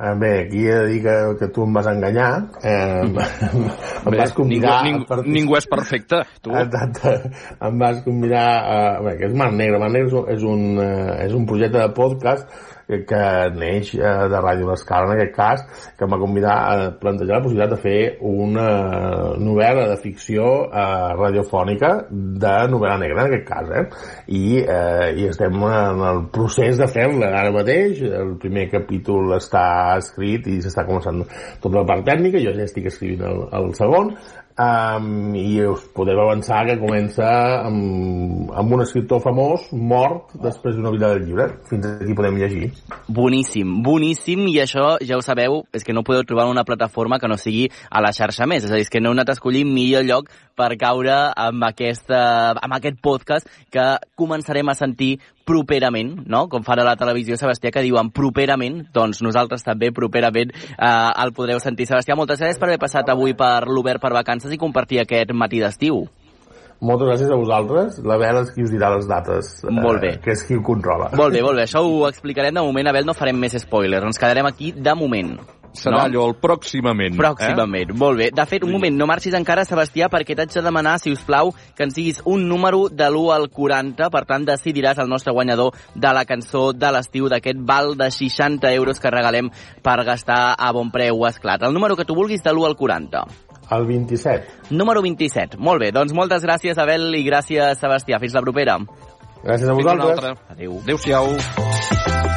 Eh, 0.02 0.16
bé, 0.18 0.30
aquí 0.48 0.66
he 0.66 0.74
de 0.74 0.86
dir 0.88 1.02
que, 1.04 1.16
que 1.38 1.48
tu 1.54 1.62
em 1.68 1.74
vas 1.78 1.86
enganyar. 1.86 2.32
Eh, 2.64 3.04
em 3.06 3.14
Bé, 3.14 4.18
vas 4.18 4.34
convidar... 4.34 4.80
Ningú, 4.88 5.06
ningú, 5.06 5.34
ningú 5.36 5.58
és 5.60 5.68
perfecte, 5.70 6.24
tu. 6.42 6.56
Exacte. 6.58 7.14
Em 7.62 7.78
vas 7.78 8.02
convidar... 8.08 8.46
A, 8.66 8.80
bé, 9.06 9.14
que 9.20 9.30
és 9.30 9.36
Mar 9.38 9.52
Negra. 9.54 9.78
Mar 9.84 9.92
Negra 9.94 10.10
és 10.10 10.16
un, 10.18 10.26
és 10.34 10.46
un, 10.56 10.64
eh, 10.82 11.26
és 11.28 11.36
un 11.38 11.46
projecte 11.46 11.78
de 11.78 11.92
podcast 11.94 12.50
que, 12.92 13.00
que 13.08 13.22
neix 13.56 13.94
eh, 13.96 14.12
de 14.32 14.42
Ràdio 14.44 14.68
L'Escala, 14.68 15.08
en 15.08 15.16
aquest 15.16 15.34
cas, 15.36 15.64
que 15.98 16.06
em 16.06 16.12
va 16.12 16.20
convidar 16.22 16.56
a 16.60 16.90
plantejar 17.02 17.38
la 17.38 17.46
possibilitat 17.46 17.76
de 17.76 17.80
fer 17.82 18.00
una 18.28 18.68
novel·la 19.40 19.88
de 19.94 19.98
ficció 20.04 20.50
eh, 20.68 20.84
radiofònica 21.20 21.94
de 22.12 22.56
novel·la 22.74 23.00
negra, 23.06 23.26
en 23.26 23.32
aquest 23.32 23.48
cas, 23.48 23.72
eh? 23.80 23.86
I, 24.28 24.44
eh, 24.62 25.08
i 25.22 25.30
estem 25.32 25.56
en 25.72 26.04
el 26.12 26.24
procés 26.36 26.80
de 26.82 26.90
fer-la 26.92 27.32
ara 27.42 27.56
mateix. 27.56 28.04
El 28.22 28.36
primer 28.42 28.68
capítol 28.74 29.38
està 29.38 29.66
escrit 29.98 30.48
i 30.52 30.60
s'està 30.64 30.86
començant 30.88 31.24
tota 31.64 31.78
la 31.80 31.88
part 31.88 32.06
tècnica, 32.08 32.42
jo 32.44 32.56
ja 32.58 32.68
estic 32.68 32.90
escrivint 32.92 33.24
el, 33.28 33.46
el 33.62 33.72
segon, 33.78 34.14
Um, 34.60 35.34
i 35.36 35.62
us 35.64 35.86
podeu 35.96 36.20
avançar 36.20 36.66
que 36.68 36.78
comença 36.82 37.28
amb, 37.64 38.52
amb 38.52 38.76
un 38.76 38.84
escriptor 38.84 39.22
famós 39.24 39.64
mort 39.72 40.34
després 40.44 40.76
d'una 40.76 40.92
vida 40.92 41.14
del 41.14 41.26
llibre. 41.30 41.48
Fins 41.70 41.88
aquí 41.88 42.16
podem 42.18 42.38
llegir. 42.42 42.72
Boníssim, 43.08 43.78
boníssim, 43.86 44.44
i 44.52 44.60
això 44.64 44.98
ja 45.02 45.18
ho 45.18 45.26
sabeu, 45.26 45.62
és 45.74 45.88
que 45.88 45.96
no 45.96 46.04
podeu 46.08 46.26
trobar 46.28 46.50
una 46.52 46.66
plataforma 46.68 47.20
que 47.20 47.32
no 47.32 47.40
sigui 47.40 47.70
a 47.90 48.04
la 48.04 48.14
xarxa 48.16 48.48
més, 48.50 48.66
és 48.68 48.72
a 48.72 48.80
dir, 48.80 48.90
que 48.92 49.02
no 49.02 49.12
heu 49.12 49.18
anat 49.18 49.32
a 49.32 49.38
escollir 49.40 49.64
millor 49.66 50.06
lloc 50.08 50.32
per 50.58 50.76
caure 50.78 51.16
amb, 51.32 51.64
aquesta, 51.72 52.22
amb 52.60 52.76
aquest 52.78 53.00
podcast 53.02 53.48
que 53.72 53.86
començarem 54.20 54.68
a 54.70 54.78
sentir 54.78 55.16
properament, 55.46 56.16
no? 56.28 56.48
Com 56.50 56.64
fan 56.64 56.80
a 56.80 56.86
la 56.88 56.96
televisió, 56.96 57.38
Sebastià, 57.38 57.72
que 57.72 57.82
diuen 57.86 58.12
properament, 58.12 58.86
doncs 58.94 59.22
nosaltres 59.26 59.64
també 59.64 59.92
properament 59.92 60.52
eh, 60.54 61.12
el 61.24 61.34
podreu 61.34 61.60
sentir. 61.60 61.88
Sebastià, 61.90 62.16
moltes 62.16 62.40
gràcies 62.40 62.60
per 62.60 62.70
haver 62.70 62.80
passat 62.80 63.10
avui 63.10 63.34
per 63.34 63.68
l'Obert 63.68 64.02
per 64.02 64.14
Vacances 64.14 64.52
i 64.54 64.58
compartir 64.62 65.00
aquest 65.02 65.34
matí 65.34 65.60
d'estiu. 65.62 66.04
moltes 66.82 67.08
gràcies 67.08 67.30
a 67.30 67.36
vosaltres 67.38 68.00
la 68.10 68.16
Bel 68.18 68.40
és 68.42 68.52
qui 68.56 68.64
us 68.66 68.72
dirà 68.74 68.88
les 68.96 69.06
dates 69.08 69.64
Molt 69.70 70.02
bé. 70.02 70.16
eh, 70.16 70.20
que 70.20 70.32
és 70.32 70.42
qui 70.48 70.56
ho 70.58 70.64
controla 70.66 71.12
Molt 71.14 71.32
bé, 71.34 71.44
molt 71.46 71.56
bé, 71.60 71.68
això 71.68 71.84
ho 71.86 72.08
explicarem 72.08 72.56
de 72.56 72.62
moment. 72.62 72.88
Abel, 72.88 73.06
no 73.06 73.14
farem 73.14 73.38
més 73.38 73.54
spoilers, 73.54 74.04
ens 74.04 74.18
quedarem 74.18 74.46
aquí 74.50 74.72
de 74.72 74.96
moment. 74.96 75.38
Serà 75.74 75.98
no? 75.98 76.04
allò 76.04 76.26
el 76.30 76.36
pròximament. 76.42 77.16
Pròximament, 77.20 77.94
eh? 77.94 77.98
molt 77.98 78.20
bé. 78.20 78.30
De 78.36 78.46
fet, 78.50 78.66
un 78.68 78.74
moment, 78.74 78.96
no 78.98 79.08
marxis 79.10 79.36
encara, 79.38 79.64
Sebastià, 79.68 80.10
perquè 80.12 80.36
t'haig 80.36 80.52
de 80.54 80.64
demanar, 80.66 80.98
si 81.00 81.14
us 81.14 81.24
plau, 81.28 81.54
que 81.78 81.86
ens 81.88 81.96
diguis 81.96 82.22
un 82.26 82.48
número 82.50 82.88
de 82.90 83.08
l'1 83.08 83.36
al 83.36 83.48
40, 83.54 84.10
per 84.12 84.24
tant, 84.30 84.48
decidiràs 84.48 85.00
el 85.02 85.10
nostre 85.12 85.34
guanyador 85.36 85.78
de 85.96 86.12
la 86.14 86.26
cançó 86.28 86.72
de 86.74 86.92
l'estiu 86.92 87.30
d'aquest 87.32 87.62
val 87.68 87.96
de 88.00 88.10
60 88.12 88.74
euros 88.76 89.00
que 89.00 89.14
regalem 89.14 89.52
per 89.82 90.02
gastar 90.08 90.42
a 90.58 90.74
bon 90.76 90.92
preu 90.92 91.26
esclat. 91.30 91.64
El 91.64 91.74
número 91.74 91.96
que 91.96 92.06
tu 92.06 92.18
vulguis 92.18 92.44
de 92.44 92.52
l'1 92.52 92.68
al 92.68 92.76
40. 92.76 93.26
El 93.72 93.86
27. 93.88 94.76
Número 94.76 95.02
27. 95.02 95.56
Molt 95.58 95.80
bé, 95.80 95.94
doncs 95.96 96.12
moltes 96.12 96.44
gràcies, 96.44 96.78
Abel, 96.78 97.08
i 97.16 97.24
gràcies, 97.24 97.80
Sebastià. 97.80 98.20
Fins 98.20 98.36
la 98.36 98.44
propera. 98.44 98.78
Gràcies 99.42 99.70
a 99.70 99.78
vosaltres. 99.78 100.44
Adéu. 100.52 100.78
Adéu-siau. 100.84 102.31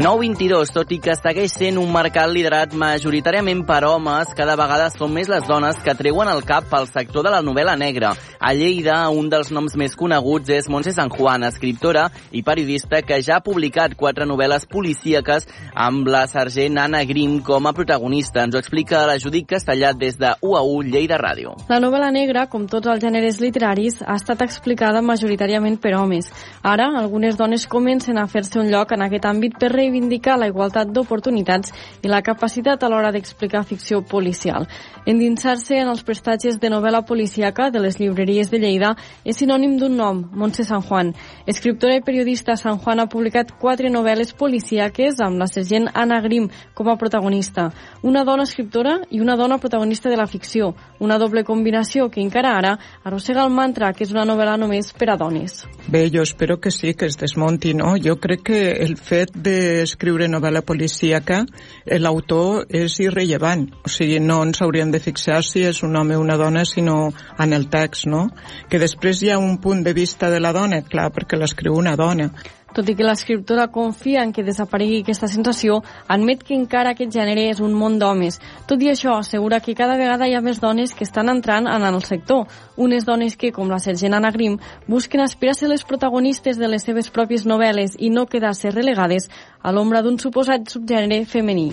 9-22, 0.00 0.70
tot 0.72 0.92
i 0.94 0.96
que 0.96 1.12
segueix 1.12 1.52
sent 1.52 1.76
un 1.76 1.90
mercat 1.92 2.30
liderat 2.32 2.72
majoritàriament 2.72 3.66
per 3.68 3.82
homes, 3.84 4.30
cada 4.32 4.54
vegada 4.56 4.86
són 4.94 5.10
més 5.12 5.28
les 5.28 5.44
dones 5.44 5.76
que 5.84 5.92
treuen 5.92 6.30
el 6.32 6.40
cap 6.48 6.70
pel 6.70 6.86
sector 6.88 7.26
de 7.26 7.32
la 7.34 7.42
novel·la 7.44 7.74
negra. 7.76 8.14
A 8.40 8.54
Lleida, 8.56 9.02
un 9.12 9.28
dels 9.28 9.50
noms 9.52 9.74
més 9.76 9.92
coneguts 10.00 10.48
és 10.56 10.70
Montse 10.72 10.94
San 10.96 11.12
Juan, 11.12 11.44
escriptora 11.44 12.06
i 12.32 12.40
periodista 12.40 13.02
que 13.04 13.18
ja 13.20 13.36
ha 13.36 13.44
publicat 13.44 13.92
quatre 13.92 14.24
novel·les 14.24 14.64
policíaques 14.72 15.44
amb 15.76 16.08
la 16.08 16.22
sergent 16.32 16.80
Anna 16.80 17.04
Grimm 17.04 17.42
com 17.44 17.68
a 17.68 17.74
protagonista. 17.76 18.46
Ens 18.48 18.56
ho 18.56 18.64
explica 18.64 19.04
la 19.04 19.18
Judit 19.20 19.50
Castellat 19.52 20.00
des 20.00 20.16
de 20.16 20.32
UAU 20.40 20.80
Lleida 20.88 21.20
Ràdio. 21.20 21.58
La 21.68 21.82
novel·la 21.84 22.08
negra, 22.16 22.46
com 22.48 22.64
tots 22.64 22.88
els 22.88 23.04
gèneres 23.04 23.42
literaris, 23.44 24.00
ha 24.00 24.16
estat 24.16 24.48
explicada 24.48 25.04
majoritàriament 25.04 25.76
per 25.76 25.92
homes. 26.00 26.32
Ara, 26.64 26.88
algunes 27.04 27.36
dones 27.36 27.68
comencen 27.68 28.16
a 28.16 28.24
fer-se 28.24 28.56
un 28.64 28.72
lloc 28.72 28.96
en 28.96 29.04
aquest 29.04 29.28
àmbit 29.28 29.60
per 29.60 29.68
reivindicar 29.68 29.89
reivindicar 29.90 30.38
la 30.38 30.48
igualtat 30.50 30.90
d'oportunitats 30.94 31.74
i 32.02 32.08
la 32.08 32.22
capacitat 32.22 32.82
a 32.82 32.88
l'hora 32.88 33.10
d'explicar 33.12 33.64
ficció 33.66 34.02
policial. 34.02 34.66
Endinsar-se 35.06 35.78
en 35.80 35.88
els 35.88 36.02
prestatges 36.04 36.58
de 36.60 36.68
novel·la 36.68 37.00
policíaca 37.08 37.70
de 37.72 37.80
les 37.80 37.96
llibreries 37.96 38.50
de 38.52 38.58
Lleida 38.60 38.90
és 39.24 39.38
sinònim 39.40 39.78
d'un 39.80 39.96
nom, 39.96 40.18
Montse 40.36 40.66
San 40.68 40.82
Juan. 40.84 41.14
Escriptora 41.48 41.96
i 41.96 42.02
periodista 42.04 42.56
San 42.60 42.76
Juan 42.78 43.00
ha 43.00 43.08
publicat 43.08 43.54
quatre 43.58 43.88
novel·les 43.88 44.34
policíaques 44.36 45.22
amb 45.24 45.40
la 45.40 45.48
sergent 45.48 45.88
Anna 45.94 46.20
Grim 46.20 46.50
com 46.76 46.90
a 46.92 46.98
protagonista. 47.00 47.70
Una 48.02 48.26
dona 48.28 48.44
escriptora 48.44 48.98
i 49.10 49.22
una 49.24 49.38
dona 49.40 49.56
protagonista 49.58 50.10
de 50.12 50.18
la 50.20 50.26
ficció. 50.26 50.74
Una 51.00 51.16
doble 51.18 51.44
combinació 51.48 52.10
que 52.10 52.20
encara 52.20 52.52
ara 52.58 52.76
arrossega 53.02 53.44
el 53.44 53.54
mantra 53.56 53.94
que 53.96 54.04
és 54.04 54.12
una 54.12 54.26
novel·la 54.28 54.58
només 54.60 54.92
per 54.92 55.10
a 55.14 55.16
dones. 55.16 55.64
Bé, 55.88 56.10
jo 56.12 56.22
espero 56.22 56.60
que 56.60 56.70
sí, 56.70 56.92
que 56.92 57.06
es 57.06 57.16
desmonti, 57.16 57.72
no? 57.74 57.94
Jo 57.96 58.18
crec 58.20 58.44
que 58.50 58.60
el 58.84 58.98
fet 59.00 59.32
d'escriure 59.32 60.28
novel·la 60.28 60.60
policíaca, 60.60 61.46
l'autor 61.86 62.66
és 62.68 63.00
irrellevant. 63.00 63.66
O 63.84 63.88
sigui, 63.88 64.20
no 64.20 64.42
ens 64.44 64.60
hauríem 64.60 64.89
de 64.90 65.00
fixar 65.00 65.42
si 65.46 65.64
és 65.66 65.82
un 65.86 65.96
home 65.96 66.16
o 66.16 66.20
una 66.20 66.36
dona, 66.36 66.64
sinó 66.64 67.10
en 67.38 67.52
el 67.52 67.68
text, 67.70 68.06
no? 68.06 68.28
Que 68.68 68.78
després 68.78 69.22
hi 69.22 69.30
ha 69.30 69.38
un 69.38 69.58
punt 69.58 69.84
de 69.84 69.92
vista 69.96 70.30
de 70.30 70.40
la 70.40 70.52
dona, 70.52 70.82
clar, 70.82 71.10
perquè 71.14 71.38
l'escriu 71.38 71.76
una 71.78 71.96
dona. 71.96 72.30
Tot 72.70 72.86
i 72.86 72.94
que 72.94 73.02
l'escriptora 73.02 73.66
confia 73.74 74.22
en 74.22 74.30
que 74.30 74.44
desaparegui 74.46 75.00
aquesta 75.02 75.26
sensació, 75.30 75.80
admet 76.06 76.44
que 76.46 76.54
encara 76.54 76.92
aquest 76.94 77.10
gènere 77.16 77.48
és 77.50 77.62
un 77.66 77.74
món 77.74 77.98
d'homes. 77.98 78.38
Tot 78.70 78.82
i 78.84 78.92
això, 78.92 79.16
assegura 79.18 79.58
que 79.64 79.74
cada 79.74 79.98
vegada 79.98 80.28
hi 80.30 80.36
ha 80.38 80.44
més 80.44 80.62
dones 80.62 80.94
que 80.94 81.06
estan 81.08 81.32
entrant 81.34 81.66
en 81.66 81.88
el 81.90 82.02
sector. 82.06 82.46
Unes 82.76 83.06
dones 83.08 83.34
que, 83.36 83.50
com 83.50 83.70
la 83.70 83.82
sergent 83.82 84.14
Anna 84.14 84.30
Grimm, 84.30 84.60
busquen 84.86 85.26
aspirar 85.26 85.56
a 85.56 85.62
ser 85.62 85.72
les 85.74 85.84
protagonistes 85.84 86.62
de 86.62 86.70
les 86.70 86.86
seves 86.86 87.10
pròpies 87.10 87.46
novel·les 87.46 87.98
i 87.98 88.14
no 88.14 88.28
quedar-se 88.30 88.70
relegades 88.70 89.26
a 89.62 89.74
l'ombra 89.74 90.04
d'un 90.06 90.22
suposat 90.22 90.70
subgènere 90.70 91.24
femení. 91.26 91.72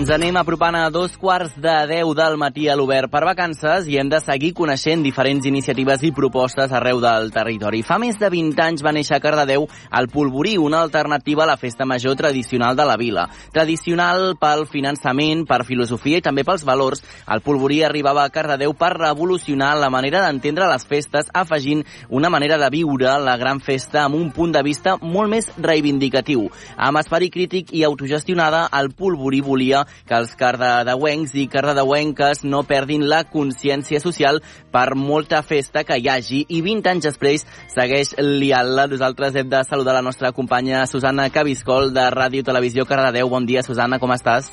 Ens 0.00 0.08
anem 0.08 0.32
apropant 0.40 0.72
a 0.78 0.86
dos 0.88 1.12
quarts 1.20 1.58
de 1.60 1.72
deu 1.84 2.14
del 2.16 2.38
matí 2.40 2.70
a 2.72 2.74
l'Obert 2.78 3.10
per 3.12 3.20
vacances 3.28 3.84
i 3.84 3.98
hem 4.00 4.08
de 4.08 4.16
seguir 4.24 4.54
coneixent 4.56 5.02
diferents 5.04 5.44
iniciatives 5.44 6.00
i 6.08 6.10
propostes 6.16 6.72
arreu 6.72 7.02
del 7.04 7.28
territori. 7.34 7.82
Fa 7.84 7.98
més 8.00 8.16
de 8.16 8.30
20 8.32 8.62
anys 8.64 8.80
va 8.80 8.94
néixer 8.96 9.18
a 9.18 9.20
Cardedeu 9.20 9.66
el 9.98 10.08
Polvorí, 10.08 10.54
una 10.56 10.80
alternativa 10.80 11.44
a 11.44 11.48
la 11.50 11.58
festa 11.60 11.84
major 11.84 12.16
tradicional 12.16 12.78
de 12.78 12.86
la 12.88 12.96
vila. 12.96 13.26
Tradicional 13.52 14.38
pel 14.40 14.64
finançament, 14.72 15.42
per 15.44 15.66
filosofia 15.68 16.22
i 16.22 16.24
també 16.24 16.46
pels 16.48 16.64
valors, 16.64 17.04
el 17.28 17.44
Polvorí 17.44 17.82
arribava 17.84 18.24
a 18.24 18.32
Cardedeu 18.32 18.72
per 18.72 18.94
revolucionar 18.96 19.74
la 19.76 19.92
manera 19.92 20.24
d'entendre 20.24 20.70
les 20.72 20.88
festes, 20.88 21.28
afegint 21.34 21.84
una 22.08 22.32
manera 22.32 22.56
de 22.56 22.72
viure 22.72 23.18
la 23.20 23.36
gran 23.36 23.60
festa 23.60 24.06
amb 24.06 24.16
un 24.16 24.32
punt 24.32 24.56
de 24.56 24.64
vista 24.64 24.96
molt 25.02 25.28
més 25.36 25.52
reivindicatiu. 25.60 26.48
Amb 26.78 27.04
esperit 27.04 27.36
crític 27.36 27.76
i 27.76 27.84
autogestionada, 27.84 28.64
el 28.80 28.94
Polvorí 28.96 29.44
volia 29.44 29.84
que 30.08 30.16
els 30.18 30.32
cardedeuencs 30.38 31.34
i 31.34 31.46
cardedeuenques 31.50 32.44
no 32.44 32.62
perdin 32.68 33.06
la 33.08 33.22
consciència 33.28 34.00
social 34.02 34.40
per 34.72 34.94
molta 34.94 35.42
festa 35.42 35.84
que 35.84 35.98
hi 36.00 36.08
hagi 36.08 36.44
i 36.48 36.62
20 36.66 36.90
anys 36.94 37.10
després 37.10 37.46
segueix 37.72 38.14
liant-la. 38.18 38.88
Nosaltres 38.90 39.36
hem 39.36 39.50
de 39.50 39.62
saludar 39.68 39.94
la 39.98 40.04
nostra 40.06 40.32
companya 40.32 40.86
Susana 40.90 41.30
Cabiscol 41.30 41.94
de 41.94 42.08
Ràdio 42.14 42.46
Televisió 42.46 42.86
Cardedeu. 42.86 43.28
Bon 43.28 43.46
dia, 43.46 43.62
Susana, 43.66 43.98
com 43.98 44.12
estàs? 44.16 44.50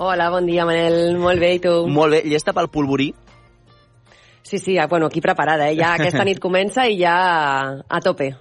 Hola, 0.00 0.30
bon 0.32 0.46
dia, 0.48 0.64
Manel. 0.64 1.18
Molt 1.20 1.40
bé, 1.42 1.56
i 1.58 1.60
tu? 1.60 1.74
Molt 1.88 2.16
bé. 2.16 2.22
Llesta 2.24 2.54
pel 2.56 2.70
polvorí? 2.72 3.10
Sí, 4.42 4.58
sí, 4.58 4.78
bueno, 4.88 5.06
aquí 5.06 5.20
preparada, 5.20 5.68
eh? 5.68 5.76
Ja 5.76 5.92
aquesta 5.98 6.24
nit 6.24 6.40
comença 6.40 6.86
i 6.88 6.96
ja 7.02 7.16
a 7.84 8.00
tope. 8.00 8.32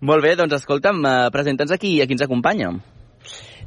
Molt 0.00 0.24
bé, 0.24 0.34
doncs 0.38 0.56
escolta'm, 0.56 1.02
eh, 1.04 1.30
presenta'ns 1.34 1.74
aquí 1.74 2.00
a 2.00 2.06
qui 2.06 2.16
ens 2.16 2.24
acompanya. 2.24 2.72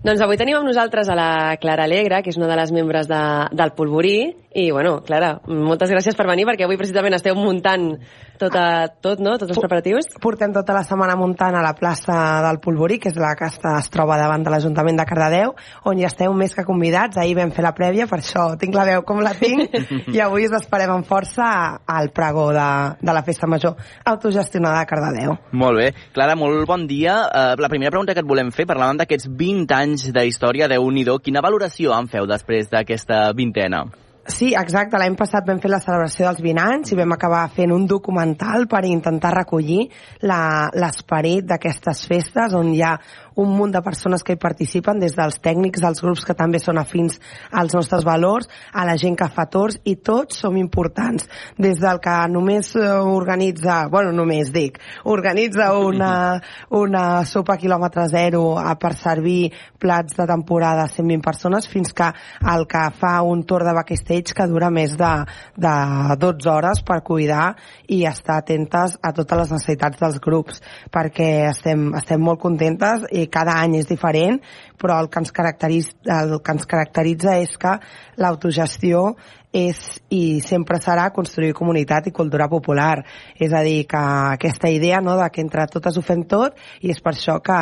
Doncs 0.05 0.21
avui 0.21 0.37
tenim 0.37 0.59
amb 0.59 0.67
nosaltres 0.69 1.09
a 1.09 1.15
la 1.17 1.29
Clara 1.61 1.87
Alegre, 1.87 2.21
que 2.21 2.29
és 2.29 2.37
una 2.37 2.49
de 2.49 2.57
les 2.59 2.71
membres 2.75 3.07
de, 3.09 3.21
del 3.57 3.73
Polvorí, 3.73 4.17
i 4.57 4.69
bueno, 4.71 4.99
Clara, 5.05 5.35
moltes 5.49 5.89
gràcies 5.93 6.15
per 6.17 6.27
venir, 6.29 6.45
perquè 6.49 6.65
avui 6.65 6.77
precisament 6.77 7.17
esteu 7.17 7.35
muntant 7.37 7.91
tot, 8.37 8.53
a, 8.57 8.87
tot 9.01 9.21
no? 9.21 9.35
tots 9.41 9.51
els 9.53 9.59
preparatius. 9.59 10.07
Portem 10.21 10.53
tota 10.53 10.75
la 10.77 10.83
setmana 10.85 11.17
muntant 11.17 11.57
a 11.57 11.63
la 11.65 11.73
plaça 11.77 12.15
del 12.45 12.59
Polvorí, 12.63 12.99
que 13.01 13.09
és 13.11 13.17
la 13.21 13.33
que 13.37 13.49
està, 13.49 13.75
es 13.81 13.89
troba 13.93 14.19
davant 14.21 14.45
de 14.45 14.53
l'Ajuntament 14.53 14.97
de 14.97 15.05
Cardedeu, 15.09 15.55
on 15.89 15.97
hi 15.97 16.05
esteu 16.07 16.33
més 16.37 16.53
que 16.57 16.65
convidats. 16.67 17.17
Ahir 17.17 17.35
vam 17.37 17.53
fer 17.53 17.65
la 17.65 17.73
prèvia, 17.77 18.07
per 18.09 18.21
això 18.21 18.47
tinc 18.61 18.77
la 18.77 18.85
veu 18.87 19.05
com 19.07 19.21
la 19.25 19.33
tinc, 19.37 19.73
i 20.15 20.21
avui 20.23 20.45
us 20.47 20.55
esperem 20.57 20.93
amb 20.93 21.09
força 21.09 21.49
al 21.97 22.11
pregó 22.13 22.51
de, 22.53 22.69
de 23.01 23.17
la 23.17 23.25
Festa 23.25 23.49
Major 23.49 23.77
autogestionada 24.05 24.81
de 24.81 24.89
Cardedeu. 24.93 25.37
Molt 25.57 25.81
bé. 25.81 25.89
Clara, 26.13 26.37
molt 26.37 26.65
bon 26.69 26.85
dia. 26.89 27.17
Uh, 27.27 27.57
la 27.61 27.69
primera 27.73 27.93
pregunta 27.93 28.13
que 28.13 28.25
et 28.25 28.29
volem 28.29 28.53
fer, 28.53 28.69
parlàvem 28.69 29.01
d'aquests 29.01 29.29
20 29.37 29.77
anys 29.77 29.86
de 30.13 30.25
història, 30.27 30.67
de 30.67 30.77
nhi 30.77 31.05
quina 31.23 31.41
valoració 31.41 31.93
en 31.93 32.07
feu 32.07 32.27
després 32.27 32.69
d'aquesta 32.69 33.31
vintena? 33.33 33.85
Sí, 34.27 34.51
exacte. 34.59 34.99
L'any 34.99 35.15
passat 35.15 35.45
vam 35.47 35.59
fer 35.63 35.69
la 35.71 35.79
celebració 35.79 36.25
dels 36.27 36.41
20 36.43 36.59
anys 36.59 36.91
i 36.91 36.97
vam 36.99 37.13
acabar 37.15 37.45
fent 37.55 37.71
un 37.71 37.85
documental 37.87 38.67
per 38.67 38.83
intentar 38.83 39.31
recollir 39.37 39.85
l'esperit 40.27 41.47
d'aquestes 41.47 42.03
festes 42.09 42.53
on 42.57 42.73
hi 42.73 42.81
ha 42.83 42.97
un 43.37 43.53
munt 43.53 43.71
de 43.75 43.81
persones 43.85 44.23
que 44.25 44.33
hi 44.33 44.41
participen, 44.41 44.99
des 44.99 45.13
dels 45.15 45.37
tècnics, 45.43 45.81
dels 45.83 46.01
grups 46.01 46.25
que 46.25 46.35
també 46.37 46.59
són 46.61 46.79
afins 46.81 47.19
als 47.51 47.75
nostres 47.77 48.05
valors, 48.07 48.49
a 48.73 48.85
la 48.87 48.97
gent 48.97 49.17
que 49.19 49.29
fa 49.29 49.45
torns, 49.53 49.77
i 49.85 49.97
tots 50.01 50.41
som 50.41 50.57
importants. 50.57 51.27
Des 51.57 51.77
del 51.81 52.01
que 52.01 52.15
només 52.33 52.73
eh, 52.75 52.87
organitza, 52.97 53.83
bueno, 53.93 54.11
només 54.15 54.49
dic, 54.53 54.79
organitza 55.05 55.69
una, 55.77 56.39
una 56.73 57.03
sopa 57.29 57.59
quilòmetre 57.61 58.07
zero 58.09 58.43
per 58.81 58.93
servir 58.97 59.51
plats 59.77 60.17
de 60.17 60.25
temporada 60.27 60.87
a 60.87 60.91
120 60.91 61.21
persones, 61.21 61.69
fins 61.69 61.93
que 61.93 62.09
el 62.41 62.65
que 62.67 62.83
fa 62.97 63.21
un 63.21 63.43
tour 63.45 63.63
de 63.67 63.75
backstage 63.77 64.33
que 64.33 64.49
dura 64.49 64.71
més 64.73 64.97
de, 64.97 65.13
de 65.55 65.75
12 66.17 66.49
hores 66.49 66.81
per 66.87 67.03
cuidar 67.05 67.51
i 67.87 68.03
estar 68.09 68.39
atentes 68.41 68.97
a 69.01 69.13
totes 69.13 69.43
les 69.43 69.53
necessitats 69.53 70.01
dels 70.01 70.19
grups, 70.23 70.61
perquè 70.93 71.29
estem, 71.51 71.91
estem 71.97 72.21
molt 72.23 72.41
contentes 72.41 73.05
i 73.11 73.26
cada 73.33 73.57
any 73.61 73.77
és 73.79 73.89
diferent, 73.89 74.39
però 74.77 74.99
el 75.01 75.09
que 75.09 75.21
ens 75.23 75.33
caracteritza, 75.33 76.21
el 76.21 76.37
que 76.41 76.55
ens 76.55 76.69
caracteritza 76.69 77.37
és 77.41 77.57
que 77.61 77.77
l'autogestió 78.21 79.11
és 79.57 79.77
i 80.13 80.39
sempre 80.43 80.77
serà 80.83 81.07
construir 81.15 81.55
comunitat 81.57 82.07
i 82.07 82.15
cultura 82.15 82.47
popular. 82.51 83.03
És 83.39 83.53
a 83.53 83.63
dir, 83.65 83.85
que 83.89 84.01
aquesta 84.37 84.69
idea 84.69 85.01
no, 85.01 85.17
de 85.17 85.29
que 85.31 85.41
entre 85.41 85.67
totes 85.71 85.97
ho 85.97 86.03
fem 86.05 86.23
tot 86.29 86.57
i 86.81 86.91
és 86.91 87.01
per 87.01 87.15
això 87.15 87.39
que, 87.41 87.57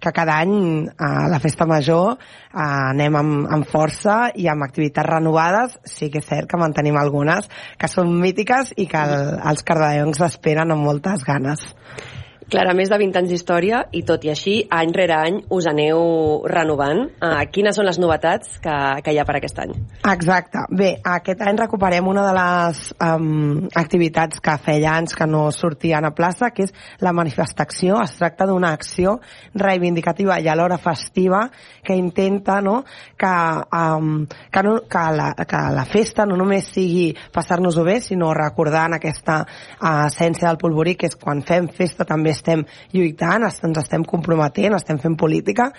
que 0.00 0.12
cada 0.16 0.38
any 0.42 0.88
a 0.98 1.28
la 1.30 1.40
festa 1.42 1.68
major 1.68 2.16
anem 2.52 3.20
amb, 3.20 3.48
amb 3.58 3.70
força 3.70 4.18
i 4.34 4.48
amb 4.48 4.66
activitats 4.66 5.08
renovades. 5.08 5.78
Sí 5.84 6.10
que 6.10 6.24
és 6.24 6.28
cert 6.28 6.50
que 6.50 6.60
mantenim 6.60 6.98
algunes 6.98 7.50
que 7.78 7.90
són 7.92 8.14
mítiques 8.20 8.74
i 8.76 8.88
que 8.90 9.02
el, 9.02 9.36
els 9.52 9.66
cardadencs 9.66 10.24
esperen 10.30 10.72
amb 10.72 10.88
moltes 10.88 11.26
ganes. 11.26 11.68
Clara, 12.46 12.76
més 12.78 12.86
de 12.86 12.94
20 13.00 13.18
anys 13.18 13.32
d'història 13.32 13.80
i 13.98 14.04
tot 14.06 14.22
i 14.22 14.30
així, 14.30 14.52
any 14.70 14.92
rere 14.94 15.16
any 15.18 15.40
us 15.50 15.66
aneu 15.66 16.44
renovant. 16.46 17.00
Uh, 17.18 17.40
quines 17.50 17.74
són 17.74 17.88
les 17.88 17.96
novetats 17.98 18.60
que, 18.62 18.74
que 19.02 19.14
hi 19.14 19.18
ha 19.18 19.24
per 19.26 19.34
aquest 19.40 19.58
any? 19.64 19.72
Exacte. 20.12 20.62
Bé, 20.70 20.92
aquest 21.10 21.42
any 21.42 21.58
recuperem 21.58 22.06
una 22.06 22.22
de 22.22 22.34
les 22.36 22.82
um, 23.02 23.64
activitats 23.74 24.38
que 24.38 24.54
feia 24.62 24.92
anys 24.94 25.16
que 25.18 25.26
no 25.26 25.48
sortien 25.50 26.06
a 26.06 26.12
plaça, 26.14 26.52
que 26.54 26.68
és 26.68 26.74
la 27.02 27.10
manifestació. 27.18 27.98
Es 28.04 28.14
tracta 28.20 28.46
d'una 28.46 28.70
acció 28.78 29.16
reivindicativa 29.58 30.38
i 30.38 30.46
alhora 30.46 30.78
festiva 30.78 31.48
que 31.82 31.98
intenta 31.98 32.60
no, 32.62 32.76
que, 33.18 33.34
um, 33.80 34.22
que, 34.54 34.64
no, 34.68 34.76
que, 34.86 35.04
la, 35.18 35.32
que 35.42 35.64
la 35.74 35.86
festa 35.90 36.28
no 36.30 36.38
només 36.38 36.70
sigui 36.78 37.08
passar-nos-ho 37.34 37.82
bé, 37.90 37.98
sinó 38.06 38.30
recordant 38.38 38.94
aquesta 39.00 39.42
uh, 39.42 40.06
essència 40.06 40.46
del 40.46 40.62
polvorí, 40.62 40.94
que 40.94 41.10
és 41.10 41.18
quan 41.18 41.42
fem 41.42 41.66
festa 41.74 42.06
també 42.06 42.35
estem 42.36 42.64
lluitant, 42.94 43.46
ens 43.46 43.80
estem 43.82 44.04
comprometent, 44.06 44.76
estem 44.76 45.00
fent 45.02 45.16
política 45.18 45.70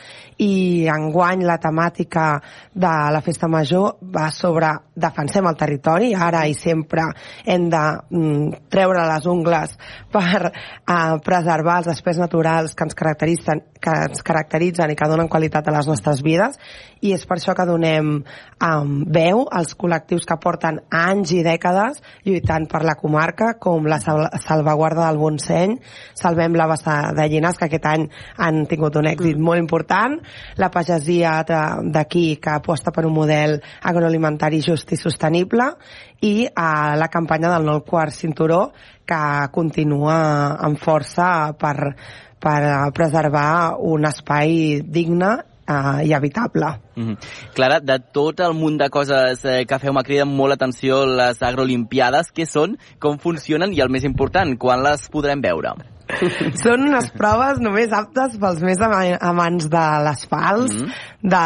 i 0.44 0.88
enguany 0.92 1.46
la 1.48 1.58
temàtica 1.62 2.28
de 2.74 2.94
la 3.14 3.22
festa 3.26 3.50
major 3.52 3.98
va 4.02 4.28
sobre 4.34 4.74
defensem 4.98 5.48
el 5.48 5.58
territori, 5.58 6.12
ara 6.14 6.46
i 6.50 6.56
sempre 6.58 7.06
hem 7.46 7.70
de 7.70 7.84
mm, 8.10 8.68
treure 8.74 9.06
les 9.14 9.30
ungles 9.30 9.78
per 10.12 10.50
eh, 10.50 11.16
preservar 11.24 11.82
els 11.84 11.94
espais 11.94 12.20
naturals 12.22 12.76
que 12.76 12.88
ens 12.88 12.98
caracteritzen 12.98 13.64
que 13.82 13.94
ens 14.08 14.24
caracteritzen 14.26 14.92
i 14.92 14.98
que 14.98 15.10
donen 15.10 15.30
qualitat 15.32 15.68
a 15.68 15.74
les 15.76 15.88
nostres 15.90 16.22
vides. 16.26 16.58
I 17.06 17.14
és 17.14 17.26
per 17.30 17.38
això 17.38 17.54
que 17.54 17.66
donem 17.70 18.08
um, 18.18 18.94
veu 19.14 19.44
als 19.54 19.76
col·lectius 19.78 20.26
que 20.26 20.40
porten 20.42 20.80
anys 20.90 21.34
i 21.36 21.44
dècades 21.46 22.02
lluitant 22.26 22.66
per 22.72 22.82
la 22.88 22.98
comarca, 22.98 23.54
com 23.62 23.86
la 23.86 24.00
sal 24.02 24.26
salvaguarda 24.42 25.06
del 25.06 25.22
Montseny, 25.22 25.78
Salvem 26.18 26.47
la 26.56 26.68
Bassa 26.70 27.12
de 27.18 27.28
Llinars, 27.28 27.58
que 27.58 27.66
aquest 27.66 27.86
any 27.86 28.06
han 28.38 28.66
tingut 28.70 28.96
un 28.96 29.10
èxit 29.10 29.40
molt 29.40 29.60
important, 29.60 30.20
la 30.58 30.70
pagesia 30.72 31.42
d'aquí, 31.48 32.38
que 32.42 32.54
aposta 32.56 32.92
per 32.92 33.06
un 33.06 33.14
model 33.14 33.58
agroalimentari 33.84 34.62
just 34.62 34.94
i 34.94 35.00
sostenible, 35.00 35.72
i 36.22 36.48
uh, 36.48 36.96
la 36.98 37.10
campanya 37.14 37.52
del 37.54 37.68
nou 37.68 37.84
quart 37.86 38.16
cinturó, 38.16 38.72
que 39.08 39.20
continua 39.52 40.16
amb 40.60 40.80
força 40.82 41.54
per, 41.58 41.94
per 42.40 42.58
eh, 42.64 42.74
preservar 42.94 43.78
un 43.80 44.06
espai 44.06 44.82
digne 44.84 45.30
eh, 45.68 46.08
i 46.08 46.14
habitable. 46.14 46.66
Mm 46.96 47.08
-hmm. 47.08 47.18
Clara, 47.54 47.80
de 47.80 48.00
tot 48.00 48.40
el 48.40 48.54
munt 48.54 48.78
de 48.78 48.90
coses 48.90 49.46
eh, 49.46 49.66
que 49.66 49.80
feu 49.80 49.94
m'ha 49.94 50.04
cridat 50.04 50.28
molt 50.28 50.50
l'atenció 50.50 51.06
les 51.06 51.42
agrolimpiades, 51.42 52.34
què 52.34 52.46
són, 52.46 52.78
com 53.00 53.18
funcionen 53.18 53.74
i 53.74 53.80
el 53.80 53.90
més 53.90 54.04
important, 54.04 54.58
quan 54.58 54.84
les 54.84 55.10
podrem 55.10 55.42
veure? 55.42 55.97
Són 56.64 56.86
unes 56.88 57.10
proves 57.18 57.60
només 57.64 57.94
aptes 57.96 58.38
pels 58.42 58.62
més 58.66 58.82
ama- 58.84 59.20
amants 59.30 59.68
de 59.72 59.86
l'asfalt, 60.06 60.72
mm 60.72 60.78
-hmm. 60.78 60.92
de, 61.34 61.46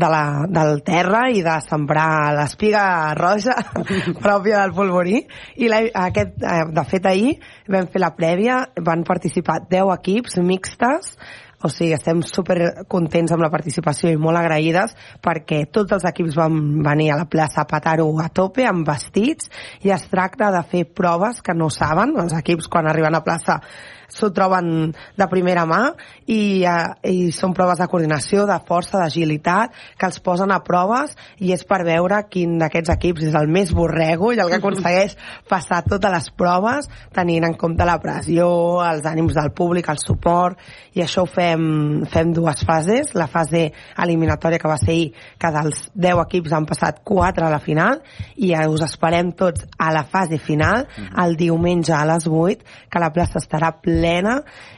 de 0.00 0.10
la, 0.14 0.24
del 0.48 0.82
terra 0.82 1.22
i 1.30 1.42
de 1.42 1.56
sembrar 1.68 2.34
l'espiga 2.36 3.14
roja 3.14 3.56
pròpia 4.26 4.62
del 4.62 4.74
polvorí. 4.74 5.26
I 5.56 5.68
la, 5.68 5.80
aquest, 6.06 6.42
eh, 6.42 6.64
de 6.70 6.84
fet, 6.84 7.06
ahir 7.06 7.38
vam 7.68 7.86
fer 7.86 8.00
la 8.00 8.14
prèvia, 8.16 8.68
van 8.76 9.04
participar 9.04 9.60
10 9.68 9.94
equips 9.98 10.38
mixtes, 10.38 11.16
o 11.64 11.70
sigui, 11.72 11.94
estem 11.96 12.20
super 12.28 12.84
contents 12.92 13.32
amb 13.32 13.44
la 13.44 13.50
participació 13.52 14.12
i 14.12 14.20
molt 14.20 14.36
agraïdes 14.36 14.92
perquè 15.24 15.64
tots 15.72 15.96
els 15.96 16.04
equips 16.10 16.36
van 16.36 16.60
venir 16.84 17.10
a 17.14 17.18
la 17.22 17.28
plaça 17.30 17.62
a 17.62 17.68
petar-ho 17.70 18.06
a 18.20 18.28
tope 18.28 18.66
amb 18.68 18.86
vestits 18.86 19.48
i 19.82 19.94
es 19.94 20.04
tracta 20.12 20.52
de 20.52 20.62
fer 20.68 20.84
proves 20.84 21.40
que 21.44 21.56
no 21.56 21.70
saben, 21.72 22.12
els 22.20 22.36
equips 22.36 22.68
quan 22.68 22.88
arriben 22.90 23.16
a 23.16 23.24
plaça 23.24 23.60
s'ho 24.14 24.30
troben 24.34 24.92
de 25.18 25.26
primera 25.30 25.64
mà 25.68 25.80
i, 26.26 26.64
eh, 26.64 27.10
i 27.10 27.32
són 27.34 27.54
proves 27.56 27.80
de 27.80 27.88
coordinació, 27.90 28.46
de 28.48 28.56
força, 28.68 29.00
d'agilitat, 29.00 29.74
que 29.98 30.08
els 30.08 30.20
posen 30.24 30.52
a 30.54 30.60
proves 30.64 31.16
i 31.42 31.52
és 31.54 31.64
per 31.66 31.82
veure 31.86 32.22
quin 32.30 32.56
d'aquests 32.60 32.94
equips 32.94 33.28
és 33.30 33.38
el 33.38 33.50
més 33.50 33.72
borrego 33.74 34.32
i 34.32 34.40
el 34.42 34.52
que 34.52 34.60
aconsegueix 34.62 35.16
passar 35.52 35.82
totes 35.88 36.14
les 36.14 36.30
proves 36.38 36.88
tenint 37.14 37.48
en 37.48 37.56
compte 37.58 37.86
la 37.86 37.98
pressió, 38.02 38.46
els 38.86 39.06
ànims 39.08 39.34
del 39.36 39.50
públic, 39.56 39.90
el 39.90 40.00
suport 40.02 40.60
i 40.94 41.02
això 41.02 41.24
ho 41.24 41.30
fem, 41.30 42.04
fem 42.10 42.32
dues 42.34 42.62
fases, 42.66 43.14
la 43.18 43.26
fase 43.30 43.66
eliminatòria 44.00 44.60
que 44.62 44.70
va 44.70 44.78
ser 44.78 44.92
ahir, 44.94 45.10
que 45.40 45.50
dels 45.54 45.88
10 45.94 46.22
equips 46.24 46.54
han 46.54 46.68
passat 46.70 47.02
4 47.04 47.48
a 47.48 47.52
la 47.52 47.60
final 47.62 48.00
i 48.36 48.54
eh, 48.54 48.66
us 48.70 48.84
esperem 48.86 49.34
tots 49.36 49.66
a 49.78 49.90
la 49.94 50.04
fase 50.06 50.38
final 50.38 50.86
el 51.24 51.36
diumenge 51.40 51.92
a 51.94 52.04
les 52.08 52.28
8 52.30 52.88
que 52.90 53.02
la 53.02 53.10
plaça 53.14 53.40
estarà 53.42 53.72
plena 53.82 54.03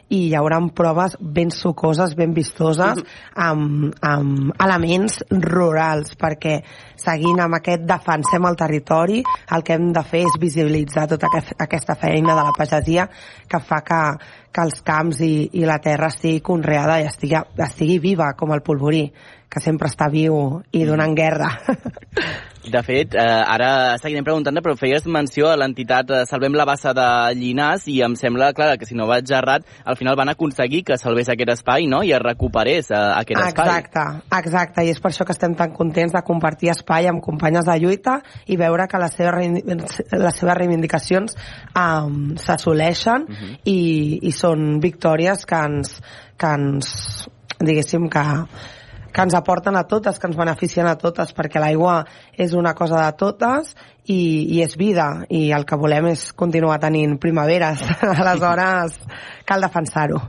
i 0.09 0.21
hi 0.29 0.35
haurà 0.39 0.61
proves 0.75 1.17
ben 1.21 1.51
sucoses, 1.51 2.15
ben 2.15 2.33
vistoses 2.35 3.01
amb, 3.49 3.91
amb 4.01 4.53
elements 4.62 5.19
rurals 5.31 6.15
perquè 6.21 6.61
seguint 6.97 7.43
amb 7.43 7.59
aquest 7.59 7.83
defensem 7.89 8.47
el 8.47 8.57
territori 8.57 9.23
el 9.57 9.67
que 9.67 9.75
hem 9.75 9.91
de 9.93 10.03
fer 10.07 10.23
és 10.29 10.39
visibilitzar 10.41 11.09
tota 11.11 11.27
aquest, 11.31 11.55
aquesta 11.59 11.99
feina 11.99 12.35
de 12.35 12.47
la 12.47 12.55
pagesia 12.57 13.09
que 13.49 13.61
fa 13.61 13.83
que, 13.87 14.03
que 14.53 14.62
els 14.62 14.81
camps 14.87 15.21
i, 15.27 15.33
i 15.59 15.67
la 15.67 15.81
terra 15.83 16.12
estigui 16.12 16.41
conreada 16.41 17.01
i 17.01 17.09
estigui, 17.11 17.41
estigui 17.67 17.99
viva 17.99 18.33
com 18.39 18.55
el 18.55 18.62
polvorí 18.62 19.09
que 19.57 19.64
sempre 19.64 19.88
està 19.88 20.11
viu 20.12 20.61
i 20.77 20.85
donant 20.85 21.16
guerra. 21.16 21.49
De 22.66 22.81
fet, 22.83 23.14
eh, 23.14 23.23
ara 23.23 23.95
seguirem 24.03 24.25
preguntant 24.27 24.59
però 24.59 24.75
feies 24.75 25.05
menció 25.07 25.47
a 25.47 25.55
l'entitat 25.55 26.09
eh, 26.11 26.23
Salvem 26.27 26.57
la 26.59 26.64
Bassa 26.66 26.90
de 26.97 27.07
Llinars 27.38 27.85
i 27.92 28.01
em 28.03 28.16
sembla, 28.19 28.49
clar, 28.57 28.73
que 28.81 28.88
si 28.88 28.97
no 28.99 29.07
vaig 29.07 29.31
errat, 29.31 29.62
al 29.87 29.95
final 29.97 30.16
van 30.19 30.33
aconseguir 30.33 30.83
que 30.88 30.99
salvés 30.99 31.31
aquest 31.31 31.53
espai 31.55 31.87
no? 31.87 32.03
i 32.03 32.11
es 32.16 32.23
recuperés 32.25 32.90
eh, 32.90 32.99
aquest 32.99 33.38
espai. 33.45 33.71
Exacte, 33.71 34.05
exacte, 34.40 34.83
i 34.83 34.90
és 34.97 34.99
per 34.99 35.12
això 35.12 35.29
que 35.29 35.37
estem 35.37 35.55
tan 35.55 35.73
contents 35.79 36.16
de 36.16 36.25
compartir 36.27 36.73
espai 36.75 37.07
amb 37.07 37.23
companyes 37.23 37.71
de 37.71 37.79
lluita 37.85 38.19
i 38.51 38.59
veure 38.59 38.88
que 38.90 39.03
les 39.05 39.14
seves, 39.14 40.03
les 40.27 40.42
seves 40.42 40.59
reivindicacions 40.59 41.38
um, 41.71 42.35
s'assoleixen 42.35 43.31
uh 43.31 43.38
-huh. 43.45 43.59
i, 43.62 43.79
i 44.27 44.33
són 44.35 44.81
victòries 44.83 45.47
que 45.47 45.62
ens, 45.71 46.01
que 46.37 46.51
ens 46.51 47.29
diguéssim 47.61 48.11
que 48.11 48.27
que 49.16 49.24
ens 49.24 49.35
aporten 49.35 49.76
a 49.81 49.87
totes, 49.88 50.18
que 50.20 50.29
ens 50.29 50.37
beneficien 50.37 50.85
a 50.90 50.98
totes, 51.00 51.31
perquè 51.33 51.61
l'aigua 51.62 52.02
és 52.37 52.52
una 52.52 52.74
cosa 52.76 53.00
de 53.00 53.14
totes 53.16 53.72
i, 54.05 54.18
i 54.52 54.61
és 54.61 54.76
vida, 54.76 55.24
i 55.33 55.48
el 55.57 55.64
que 55.64 55.79
volem 55.81 56.11
és 56.11 56.29
continuar 56.37 56.76
tenint 56.83 57.16
primaveres. 57.22 57.81
Aleshores, 58.20 58.98
cal 59.48 59.64
defensar-ho. 59.64 60.20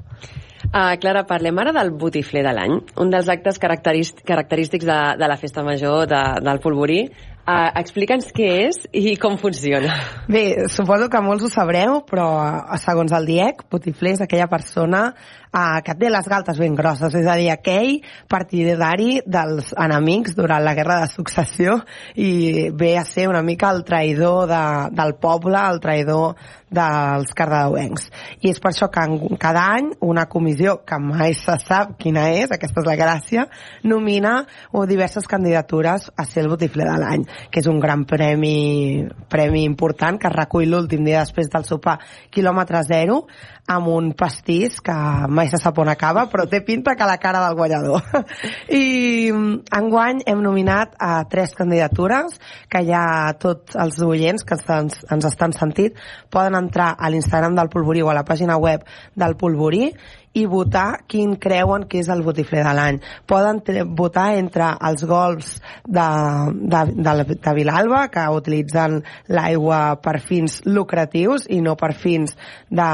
Uh, 0.68 0.96
Clara, 1.00 1.26
parlem 1.28 1.60
ara 1.60 1.74
del 1.76 1.92
botifler 2.00 2.46
de 2.48 2.54
l'any, 2.56 2.80
un 3.04 3.12
dels 3.12 3.28
actes 3.32 3.60
característ 3.60 4.24
característics 4.28 4.88
de, 4.88 5.00
de 5.20 5.30
la 5.30 5.38
festa 5.40 5.68
major 5.68 6.08
de, 6.08 6.24
del 6.48 6.64
Polvorí. 6.64 7.02
Uh, 7.48 7.70
Explica'ns 7.80 8.34
què 8.36 8.48
és 8.66 8.78
i 8.92 9.14
com 9.24 9.38
funciona. 9.40 9.94
Bé, 10.28 10.68
suposo 10.68 11.08
que 11.08 11.22
molts 11.24 11.46
ho 11.48 11.52
sabreu, 11.54 12.02
però 12.04 12.26
eh, 12.44 12.80
segons 12.84 13.14
el 13.16 13.24
DIEC, 13.30 13.62
botifler 13.72 14.18
és 14.18 14.24
aquella 14.26 14.50
persona 14.52 15.06
eh, 15.14 15.80
que 15.86 15.96
té 15.96 16.10
les 16.12 16.28
galtes 16.28 16.60
ben 16.60 16.76
grosses, 16.76 17.16
és 17.16 17.28
a 17.28 17.38
dir, 17.40 17.48
aquell 17.54 18.02
partidari 18.28 19.22
dels 19.24 19.72
enemics 19.80 20.36
durant 20.36 20.64
la 20.66 20.76
guerra 20.76 21.00
de 21.04 21.10
successió 21.14 21.80
i 22.16 22.70
ve 22.76 22.98
a 23.00 23.06
ser 23.08 23.28
una 23.32 23.44
mica 23.48 23.72
el 23.72 23.84
traïdor 23.88 24.48
de, 24.52 24.64
del 24.98 25.16
poble, 25.22 25.58
el 25.58 25.82
traïdor 25.84 26.36
dels 26.68 27.32
cardedeuencs. 27.32 28.10
I 28.44 28.52
és 28.52 28.60
per 28.60 28.74
això 28.74 28.90
que 28.92 29.06
cada 29.40 29.64
any 29.78 29.94
una 30.04 30.28
comissió, 30.28 30.82
que 30.84 31.00
mai 31.00 31.36
se 31.38 31.56
sap 31.64 31.96
quina 32.02 32.28
és, 32.36 32.52
aquesta 32.52 32.84
és 32.84 32.90
la 32.90 32.98
gràcia, 33.00 33.48
nomina 33.88 34.42
diverses 34.88 35.28
candidatures 35.32 36.10
a 36.16 36.26
ser 36.28 36.44
el 36.44 36.52
botifler 36.52 36.90
de 36.90 36.98
l'any, 37.00 37.24
que 37.52 37.62
és 37.62 37.68
un 37.70 37.80
gran 37.80 38.06
premi, 38.10 39.06
premi 39.30 39.64
important 39.68 40.20
que 40.22 40.32
recull 40.34 40.70
l'últim 40.72 41.06
dia 41.08 41.24
després 41.24 41.52
del 41.54 41.66
sopar 41.68 41.98
quilòmetre 42.34 42.84
zero 42.88 43.24
amb 43.68 43.90
un 43.92 44.14
pastís 44.16 44.80
que 44.80 44.96
mai 45.28 45.50
se 45.52 45.60
sap 45.60 45.80
on 45.84 45.92
acaba, 45.92 46.26
però 46.32 46.46
té 46.48 46.62
pinta 46.64 46.96
que 46.96 47.08
la 47.08 47.18
cara 47.20 47.42
del 47.44 47.58
guanyador. 47.60 48.02
I 48.82 49.32
mm, 49.34 49.68
enguany 49.76 50.22
hem 50.26 50.44
nominat 50.44 50.96
a 51.04 51.26
tres 51.30 51.52
candidatures 51.58 52.40
que 52.72 52.86
ja 52.88 53.34
tots 53.40 53.76
els 53.76 54.00
oients 54.08 54.48
que 54.48 54.56
ens, 54.56 55.02
ens 55.12 55.28
estan 55.28 55.56
sentit 55.56 56.00
poden 56.32 56.56
entrar 56.56 56.94
a 56.96 57.12
l'Instagram 57.12 57.60
del 57.60 57.72
Polvorí 57.74 58.06
o 58.06 58.12
a 58.12 58.16
la 58.16 58.26
pàgina 58.28 58.56
web 58.56 58.88
del 59.16 59.36
Polvorí 59.36 59.92
i 60.38 60.46
votar 60.50 61.04
quin 61.10 61.36
creuen 61.42 61.88
que 61.90 62.02
és 62.04 62.10
el 62.14 62.22
botifler 62.26 62.64
de 62.66 62.74
l'any. 62.78 63.00
Poden 63.30 63.62
votar 63.98 64.28
entre 64.38 64.70
els 64.90 65.04
gols 65.10 65.56
de, 65.84 66.08
de, 66.54 66.84
de, 66.94 67.16
de 67.34 67.54
Vilalba, 67.58 68.06
que 68.14 68.26
utilitzen 68.38 69.00
l'aigua 69.34 69.82
per 70.04 70.18
fins 70.24 70.62
lucratius 70.68 71.48
i 71.50 71.62
no 71.66 71.76
per 71.80 71.94
fins 71.98 72.36
de, 72.70 72.90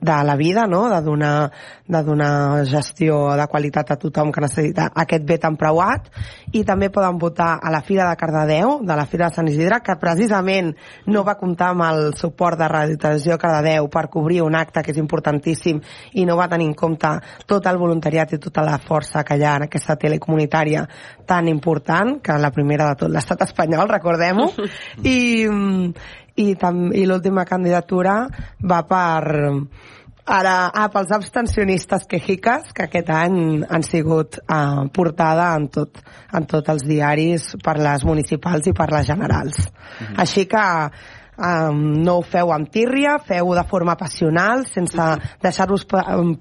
de 0.00 0.18
la 0.30 0.36
vida, 0.40 0.66
no? 0.66 0.86
de, 0.90 1.00
donar, 1.06 1.34
de 1.88 2.02
donar 2.04 2.66
gestió 2.68 3.34
de 3.36 3.46
qualitat 3.48 3.90
a 3.90 3.96
tothom 3.96 4.30
que 4.32 4.42
necessita 4.44 4.90
aquest 4.94 5.24
bé 5.24 5.38
tan 5.40 5.56
preuat. 5.56 6.10
I 6.52 6.62
també 6.68 6.90
poden 6.92 7.18
votar 7.18 7.54
a 7.62 7.72
la 7.72 7.80
Fira 7.82 8.08
de 8.10 8.16
Cardedeu, 8.20 8.78
de 8.84 8.96
la 8.96 9.06
Fira 9.08 9.28
de 9.28 9.36
Sant 9.36 9.48
Isidre, 9.48 9.80
que 9.84 9.96
precisament 10.00 10.74
no 11.08 11.24
va 11.24 11.38
comptar 11.40 11.72
amb 11.72 11.86
el 11.88 12.12
suport 12.20 12.60
de 12.60 12.68
Radio 12.68 13.00
Televisió 13.00 13.38
Cardedeu 13.40 13.88
per 13.88 14.06
cobrir 14.12 14.42
un 14.44 14.54
acte 14.54 14.84
que 14.84 14.92
és 14.92 15.00
importantíssim 15.00 15.80
i 16.12 16.26
no 16.28 16.36
va 16.36 16.48
tenir 16.52 16.68
en 16.68 16.76
compte 16.76 17.14
tot 17.48 17.66
el 17.66 17.80
voluntariat 17.80 18.36
i 18.36 18.42
tota 18.42 18.64
la 18.66 18.78
força 18.78 19.24
que 19.24 19.38
hi 19.38 19.44
ha 19.44 19.56
en 19.56 19.68
aquesta 19.68 19.96
tele 19.96 20.20
comunitària 20.20 20.84
tan 21.26 21.48
important, 21.48 22.18
que 22.20 22.38
la 22.38 22.52
primera 22.52 22.88
de 22.92 23.00
tot 23.02 23.12
l'estat 23.12 23.48
espanyol, 23.48 23.88
recordem-ho, 23.88 24.50
i, 25.04 25.18
i, 26.36 26.48
i 26.52 27.06
l'última 27.08 27.44
candidatura 27.48 28.20
va 28.60 28.82
per 28.88 29.22
ara, 30.28 30.54
ah, 30.68 30.88
pels 30.92 31.12
abstencionistes 31.16 32.06
quejiques, 32.08 32.72
que 32.76 32.86
aquest 32.86 33.10
any 33.10 33.38
han 33.64 33.84
sigut 33.86 34.38
eh, 34.44 34.88
portada 34.94 35.50
en 35.56 35.68
tot, 35.72 36.02
en 36.32 36.48
tots 36.48 36.74
els 36.74 36.84
diaris 36.88 37.54
per 37.64 37.78
les 37.80 38.04
municipals 38.04 38.68
i 38.68 38.76
per 38.76 38.90
les 38.92 39.08
generals. 39.08 39.64
Així 40.20 40.44
que 40.50 40.66
um, 41.38 41.80
no 42.04 42.18
ho 42.18 42.22
feu 42.26 42.52
amb 42.52 42.68
tírria, 42.72 43.16
feu 43.24 43.52
de 43.56 43.64
forma 43.70 43.94
passional, 43.98 44.64
sense 44.68 45.08
deixar-vos 45.42 45.86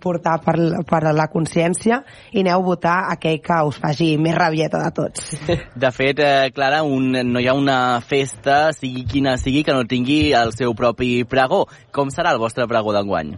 portar 0.01 0.37
per, 0.43 0.57
per 0.89 1.01
la 1.15 1.27
consciència 1.31 2.01
i 2.33 2.43
aneu 2.43 2.59
a 2.59 2.65
votar 2.65 2.97
aquell 3.13 3.39
que 3.43 3.59
us 3.69 3.79
faci 3.81 4.13
més 4.21 4.35
rabieta 4.37 4.81
de 4.83 4.93
tots. 4.97 5.33
De 5.87 5.91
fet, 5.93 6.19
eh, 6.19 6.49
Clara, 6.55 6.81
un, 6.83 7.11
no 7.31 7.41
hi 7.41 7.47
ha 7.47 7.55
una 7.57 8.01
festa, 8.01 8.73
sigui 8.75 9.05
quina 9.07 9.37
sigui, 9.41 9.63
que 9.63 9.75
no 9.75 9.85
tingui 9.87 10.33
el 10.37 10.55
seu 10.57 10.73
propi 10.77 11.21
pregó. 11.29 11.65
Com 11.93 12.11
serà 12.13 12.33
el 12.35 12.41
vostre 12.41 12.67
pregó 12.69 12.95
d'enguany? 12.95 13.37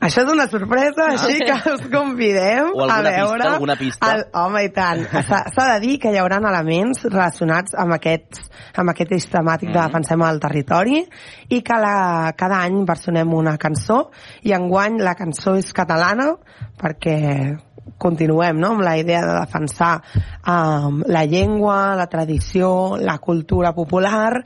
Això 0.00 0.22
és 0.24 0.30
una 0.32 0.46
sorpresa, 0.48 1.10
així 1.12 1.42
que 1.44 1.56
us 1.74 1.82
convidem 1.92 2.70
O 2.72 2.86
alguna 2.86 2.96
a 2.96 3.02
veure... 3.04 3.36
pista, 3.36 3.52
alguna 3.52 3.76
pista? 3.76 4.12
El, 4.14 4.22
home, 4.40 4.62
i 4.64 4.70
tant. 4.72 5.02
S'ha 5.28 5.66
de 5.74 5.78
dir 5.82 5.98
que 6.00 6.12
hi 6.14 6.20
haurà 6.20 6.38
elements 6.40 7.04
relacionats 7.04 7.76
amb, 7.76 7.98
aquests, 7.98 8.46
amb 8.80 8.94
aquest 8.94 9.12
eix 9.18 9.28
temàtic 9.28 9.68
de 9.68 9.76
Mhm. 9.76 9.90
Defensem 9.90 10.22
el 10.22 10.40
Territori 10.40 11.00
i 11.48 11.60
que 11.62 11.80
la, 11.80 12.32
cada 12.36 12.62
any 12.64 12.84
versionem 12.86 13.34
una 13.34 13.56
cançó 13.58 14.10
i 14.42 14.52
enguany 14.56 15.00
la 15.02 15.14
cançó 15.18 15.56
és 15.58 15.72
catalana 15.72 16.32
perquè 16.80 17.58
continuem 17.98 18.58
no? 18.60 18.74
amb 18.74 18.84
la 18.86 18.96
idea 18.98 19.20
de 19.26 19.34
defensar 19.40 20.00
um, 20.46 21.02
la 21.06 21.24
llengua, 21.26 21.96
la 21.96 22.06
tradició, 22.06 22.96
la 22.96 23.18
cultura 23.18 23.72
popular 23.74 24.44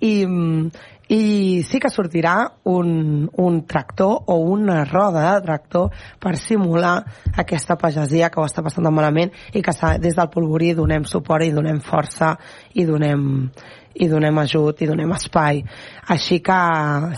i, 0.00 0.26
mm, 0.26 0.70
i 1.08 1.62
sí 1.62 1.78
que 1.78 1.90
sortirà 1.92 2.34
un, 2.66 3.28
un 3.38 3.60
tractor 3.66 4.24
o 4.26 4.38
una 4.42 4.84
roda 4.84 5.36
de 5.36 5.44
tractor 5.44 5.92
per 6.18 6.34
simular 6.36 6.96
aquesta 7.38 7.76
pagesia 7.78 8.30
que 8.30 8.40
ho 8.40 8.46
està 8.48 8.64
passant 8.66 8.84
tan 8.86 8.94
malament 8.94 9.30
i 9.54 9.62
que 9.62 9.74
des 10.02 10.16
del 10.18 10.30
polvorí 10.32 10.72
donem 10.74 11.06
suport 11.06 11.46
i 11.46 11.54
donem 11.54 11.78
força 11.80 12.34
i 12.74 12.84
donem, 12.88 13.50
i 14.00 14.08
donem 14.08 14.38
ajut 14.38 14.82
i 14.82 14.88
donem 14.88 15.12
espai. 15.16 15.62
Així 16.12 16.40
que 16.44 16.58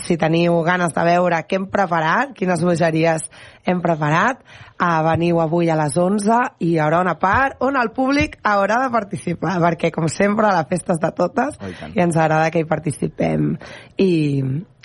si 0.05 0.17
teniu 0.21 0.61
ganes 0.67 0.95
de 0.95 1.05
veure 1.09 1.43
què 1.47 1.59
hem 1.59 1.67
preparat, 1.73 2.33
quines 2.37 2.63
bogeries 2.65 3.27
hem 3.69 3.83
preparat, 3.85 4.41
eh, 4.79 5.03
veniu 5.09 5.41
avui 5.43 5.71
a 5.71 5.77
les 5.77 5.97
11 5.99 6.41
i 6.61 6.73
hi 6.73 6.79
haurà 6.83 7.03
una 7.05 7.19
part 7.19 7.63
on 7.65 7.77
el 7.77 7.93
públic 7.97 8.39
haurà 8.43 8.81
de 8.85 8.91
participar, 8.95 9.59
perquè 9.65 9.93
com 9.95 10.09
sempre 10.09 10.53
la 10.55 10.65
festa 10.71 10.95
és 10.95 11.03
de 11.03 11.13
totes 11.13 11.59
Oh, 11.59 11.69
i 11.69 11.99
i 11.99 12.03
ens 12.03 12.17
agrada 12.17 12.51
que 12.51 12.63
hi 12.63 12.69
participem 12.69 13.55
i, 13.97 14.11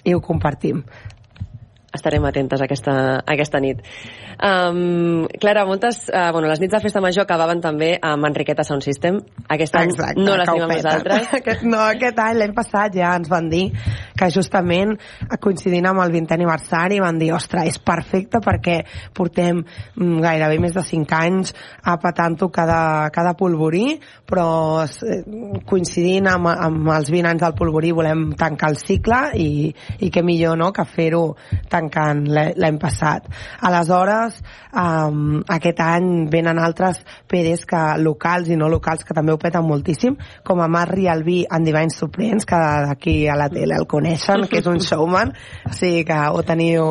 i 0.04 0.14
ho 0.14 0.22
compartim. 0.22 0.84
Estarem 1.94 2.24
atentes 2.26 2.62
aquesta, 2.66 2.94
aquesta 3.30 3.60
nit. 3.62 3.84
Um, 4.42 5.28
Clara, 5.40 5.66
moltes... 5.70 6.08
Uh, 6.10 6.32
bueno, 6.34 6.48
les 6.50 6.60
nits 6.60 6.74
de 6.74 6.80
festa 6.82 7.02
major 7.04 7.28
acabaven 7.28 7.62
també 7.62 7.92
amb 8.02 8.26
Enriqueta 8.26 8.66
Sound 8.66 8.82
System. 8.82 9.20
Aquest 9.54 9.78
any 9.78 9.92
Exacte, 9.94 10.24
no 10.24 10.34
les 10.40 10.50
tenim 10.50 10.66
amb 10.66 10.74
nosaltres. 10.74 11.28
Aquest, 11.40 11.62
no, 11.68 11.78
aquest 11.84 12.20
any, 12.24 12.40
l'any 12.40 12.56
passat, 12.56 12.96
ja 12.98 13.14
ens 13.20 13.30
van 13.30 13.50
dir 13.52 13.68
que 14.18 14.30
justament 14.34 14.96
coincidint 15.44 15.86
amb 15.90 16.02
el 16.04 16.14
20è 16.14 16.36
aniversari 16.36 17.00
van 17.04 17.20
dir, 17.22 17.30
ostres, 17.36 17.70
és 17.74 17.80
perfecte 17.84 18.42
perquè 18.44 18.80
portem 19.16 19.62
mm, 19.62 20.18
gairebé 20.24 20.60
més 20.64 20.74
de 20.76 20.84
5 20.86 21.18
anys 21.18 21.54
apatant-ho 21.94 22.50
cada, 22.54 23.10
cada 23.14 23.36
polvorí, 23.38 24.00
però 24.30 24.84
eh, 24.86 25.22
coincidint 25.70 26.30
amb, 26.32 26.50
amb 26.54 26.92
els 26.96 27.12
20 27.14 27.32
anys 27.34 27.46
del 27.46 27.58
polvorí 27.60 27.94
volem 27.96 28.32
tancar 28.40 28.72
el 28.74 28.80
cicle 28.82 29.22
i, 29.38 29.50
i 30.02 30.12
què 30.14 30.26
millor 30.26 30.58
no, 30.60 30.72
que 30.74 30.86
fer-ho 30.90 31.26
tancant 31.84 32.24
l'any 32.28 32.78
passat. 32.82 33.28
Aleshores, 33.62 34.40
um, 34.74 35.42
aquest 35.52 35.82
any 35.84 36.10
venen 36.32 36.60
altres 36.60 37.02
PDs 37.30 37.66
que, 37.70 37.82
locals 38.04 38.50
i 38.50 38.58
no 38.60 38.70
locals 38.72 39.04
que 39.04 39.16
també 39.16 39.34
ho 39.34 39.40
peten 39.42 39.66
moltíssim, 39.68 40.18
com 40.46 40.62
a 40.62 40.70
Marc 40.72 40.96
Rialbi 40.96 41.44
en 41.50 41.68
Divine 41.68 41.94
Supremes, 41.94 42.46
que 42.46 42.60
d'aquí 42.88 43.16
a 43.28 43.38
la 43.40 43.50
tele 43.54 43.78
el 43.80 43.88
coneixen, 43.90 44.48
que 44.50 44.62
és 44.62 44.70
un 44.70 44.80
showman, 44.84 45.34
o 45.68 45.74
sigui 45.76 46.04
que 46.08 46.20
ho 46.34 46.44
teniu, 46.48 46.90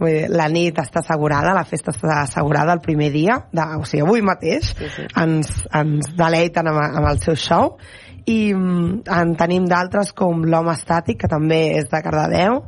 vull 0.00 0.12
dir, 0.12 0.28
la 0.32 0.48
nit 0.52 0.78
està 0.82 1.02
assegurada, 1.02 1.56
la 1.56 1.66
festa 1.68 1.94
està 1.94 2.22
assegurada 2.22 2.76
el 2.76 2.84
primer 2.84 3.12
dia, 3.14 3.38
de, 3.52 3.66
o 3.78 3.88
sigui, 3.88 4.04
avui 4.06 4.24
mateix, 4.26 4.72
sí, 4.76 4.92
sí. 4.96 5.08
ens, 5.22 5.52
ens 5.78 6.14
deleiten 6.18 6.70
amb, 6.72 6.82
amb 7.02 7.12
el 7.12 7.22
seu 7.24 7.38
show, 7.38 7.76
i 8.30 8.52
mm, 8.54 9.02
en 9.10 9.34
tenim 9.38 9.66
d'altres 9.70 10.12
com 10.16 10.44
l'Home 10.46 10.74
Estàtic, 10.76 11.22
que 11.22 11.30
també 11.30 11.60
és 11.78 11.88
de 11.90 12.02
Cardedeu, 12.04 12.60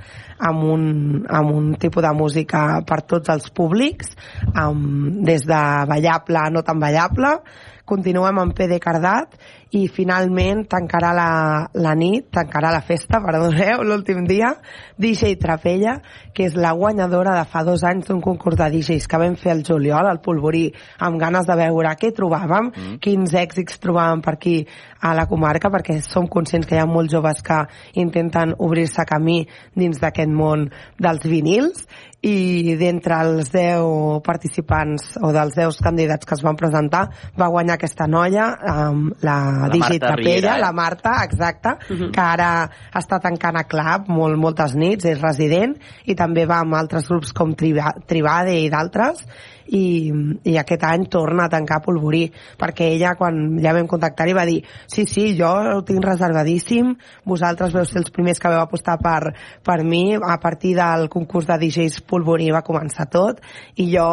amb 0.48 0.64
un, 0.74 0.86
amb 1.30 1.54
un 1.54 1.68
tipus 1.80 2.02
de 2.02 2.14
música 2.16 2.64
per 2.86 3.02
tots 3.06 3.30
els 3.34 3.50
públics, 3.54 4.16
amb, 4.54 5.22
des 5.26 5.46
de 5.46 5.62
ballable 5.90 6.40
a 6.42 6.50
no 6.50 6.64
tan 6.66 6.82
ballable, 6.82 7.36
continuem 7.84 8.38
amb 8.40 8.54
PD 8.56 8.78
Cardat 8.80 9.36
i 9.76 9.84
finalment 9.92 10.62
tancarà 10.70 11.10
la, 11.16 11.28
la 11.74 11.92
nit, 11.98 12.28
tancarà 12.32 12.70
la 12.72 12.80
festa, 12.84 13.20
perdoneu, 13.24 13.82
l'últim 13.84 14.24
dia, 14.28 14.54
DJ 15.00 15.34
Trapella, 15.40 15.98
que 16.34 16.46
és 16.48 16.56
la 16.56 16.72
guanyadora 16.76 17.34
de 17.36 17.44
fa 17.50 17.64
dos 17.66 17.84
anys 17.86 18.08
d'un 18.08 18.22
concurs 18.24 18.58
de 18.60 18.70
DJs 18.72 19.08
que 19.10 19.20
vam 19.20 19.36
fer 19.40 19.52
el 19.56 19.64
juliol 19.66 20.08
al 20.08 20.22
Polvorí, 20.24 20.66
amb 21.04 21.20
ganes 21.20 21.48
de 21.48 21.58
veure 21.60 21.94
què 22.00 22.12
trobàvem, 22.16 22.70
mm. 22.70 22.98
quins 23.04 23.36
èxits 23.44 23.80
trobàvem 23.82 24.24
per 24.24 24.36
aquí 24.38 24.56
a 25.04 25.12
la 25.16 25.26
comarca, 25.28 25.68
perquè 25.68 25.98
som 26.00 26.26
conscients 26.32 26.66
que 26.66 26.78
hi 26.78 26.80
ha 26.80 26.88
molts 26.88 27.12
joves 27.12 27.42
que 27.44 27.60
intenten 28.00 28.54
obrir-se 28.56 29.04
camí 29.04 29.42
dins 29.76 30.00
d'aquest 30.00 30.32
món 30.32 30.70
dels 30.96 31.28
vinils, 31.28 31.84
i 32.24 32.74
d'entre 32.80 33.18
els 33.20 33.50
10 33.52 34.22
participants 34.24 35.18
o 35.20 35.30
dels 35.34 35.56
10 35.58 35.80
candidats 35.84 36.24
que 36.24 36.36
es 36.36 36.42
van 36.44 36.56
presentar 36.56 37.02
va 37.36 37.50
guanyar 37.52 37.76
aquesta 37.76 38.06
noia 38.08 38.46
um, 38.54 39.10
la, 39.20 39.36
La 39.68 39.68
Trapella, 39.68 40.14
Riera, 40.16 40.54
eh? 40.56 40.62
la 40.62 40.72
Marta, 40.72 41.18
exacte, 41.24 41.74
uh 41.76 41.96
-huh. 41.96 42.10
que 42.10 42.20
ara 42.20 42.70
està 42.94 43.20
tancant 43.20 43.56
a 43.56 43.64
Club 43.64 44.08
molt, 44.08 44.38
moltes 44.38 44.74
nits, 44.74 45.04
és 45.04 45.20
resident, 45.20 45.76
i 46.04 46.14
també 46.14 46.46
va 46.46 46.60
amb 46.60 46.74
altres 46.74 47.08
grups 47.08 47.32
com 47.32 47.54
Triba, 47.54 47.92
Tribade 48.06 48.56
i 48.56 48.70
d'altres, 48.70 49.26
i, 49.66 50.12
i 50.44 50.56
aquest 50.60 50.84
any 50.84 51.06
torna 51.08 51.44
a 51.44 51.48
tancar 51.48 51.82
Polvorí, 51.84 52.30
perquè 52.58 52.90
ella 52.94 53.14
quan 53.14 53.58
ja 53.62 53.72
vam 53.72 53.86
contactar 53.86 54.28
i 54.28 54.36
va 54.36 54.44
dir 54.44 54.62
sí, 54.94 55.04
sí, 55.11 55.26
jo 55.38 55.50
ho 55.50 55.83
tinc 55.87 56.04
reservadíssim, 56.07 56.94
vosaltres 57.26 57.74
veu 57.74 57.85
ser 57.88 58.00
els 58.04 58.12
primers 58.14 58.40
que 58.40 58.52
veu 58.52 58.62
apostar 58.62 58.96
per, 59.02 59.35
per 59.64 59.80
mi, 59.85 60.14
a 60.14 60.38
partir 60.42 60.74
del 60.78 61.09
concurs 61.12 61.48
de 61.50 61.59
DJs 61.61 62.00
Polvorí 62.09 62.50
va 62.54 62.62
començar 62.66 63.09
tot, 63.11 63.42
i 63.76 63.88
jo 63.92 64.07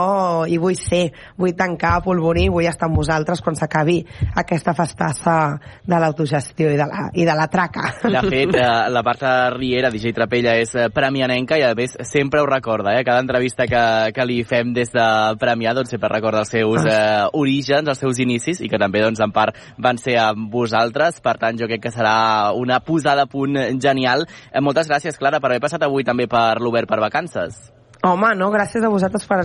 hi 0.50 0.58
vull 0.62 0.78
ser, 0.80 1.04
vull 1.38 1.56
tancar 1.58 2.00
Polvorí, 2.06 2.48
vull 2.50 2.68
estar 2.70 2.90
amb 2.90 2.98
vosaltres 2.98 3.44
quan 3.46 3.58
s'acabi 3.58 4.00
aquesta 4.42 4.74
festassa 4.78 5.38
de 5.86 6.02
l'autogestió 6.02 6.72
i, 6.72 6.80
de 6.80 6.88
la, 6.90 7.08
i 7.14 7.28
de 7.28 7.36
la 7.38 7.48
traca. 7.52 7.88
De 8.02 8.24
fet, 8.28 8.56
eh, 8.58 8.68
la 8.92 9.04
Marta 9.06 9.34
Riera, 9.54 9.92
DJ 9.94 10.16
Trapella, 10.18 10.56
és 10.62 10.74
eh, 10.76 10.90
premianenca 10.94 11.60
i 11.60 11.66
a 11.66 11.74
més 11.78 11.96
sempre 12.08 12.42
ho 12.42 12.50
recorda, 12.50 12.96
eh? 12.98 13.06
Cada 13.08 13.24
entrevista 13.24 13.68
que, 13.70 13.84
que 14.16 14.28
li 14.28 14.42
fem 14.48 14.74
des 14.76 14.92
de 14.94 15.08
Premià 15.42 15.76
doncs 15.78 15.94
sempre 15.94 16.12
recorda 16.12 16.44
els 16.46 16.54
seus 16.54 16.86
eh, 16.86 17.28
orígens, 17.38 17.88
els 17.88 18.02
seus 18.02 18.20
inicis 18.24 18.62
i 18.62 18.70
que 18.72 18.80
també 18.82 19.04
doncs 19.04 19.22
en 19.24 19.34
part 19.36 19.58
van 19.82 20.00
ser 20.02 20.18
amb 20.22 20.50
vosaltres, 20.52 20.71
per 21.22 21.38
tant 21.42 21.60
jo 21.60 21.68
crec 21.68 21.84
que 21.88 21.94
serà 21.94 22.54
una 22.58 22.80
posada 22.80 23.28
a 23.28 23.32
punt 23.32 23.60
genial. 23.82 24.28
Eh, 24.52 24.62
moltes 24.62 24.90
gràcies, 24.90 25.20
Clara, 25.20 25.40
per 25.40 25.52
haver 25.52 25.62
passat 25.64 25.84
avui 25.84 26.04
també 26.08 26.28
per 26.32 26.60
l'Obert 26.62 26.90
per 26.90 27.00
Vacances. 27.04 27.72
Home, 28.02 28.32
no, 28.34 28.48
gràcies 28.50 28.82
a 28.82 28.90
vosaltres 28.90 29.28
per, 29.30 29.44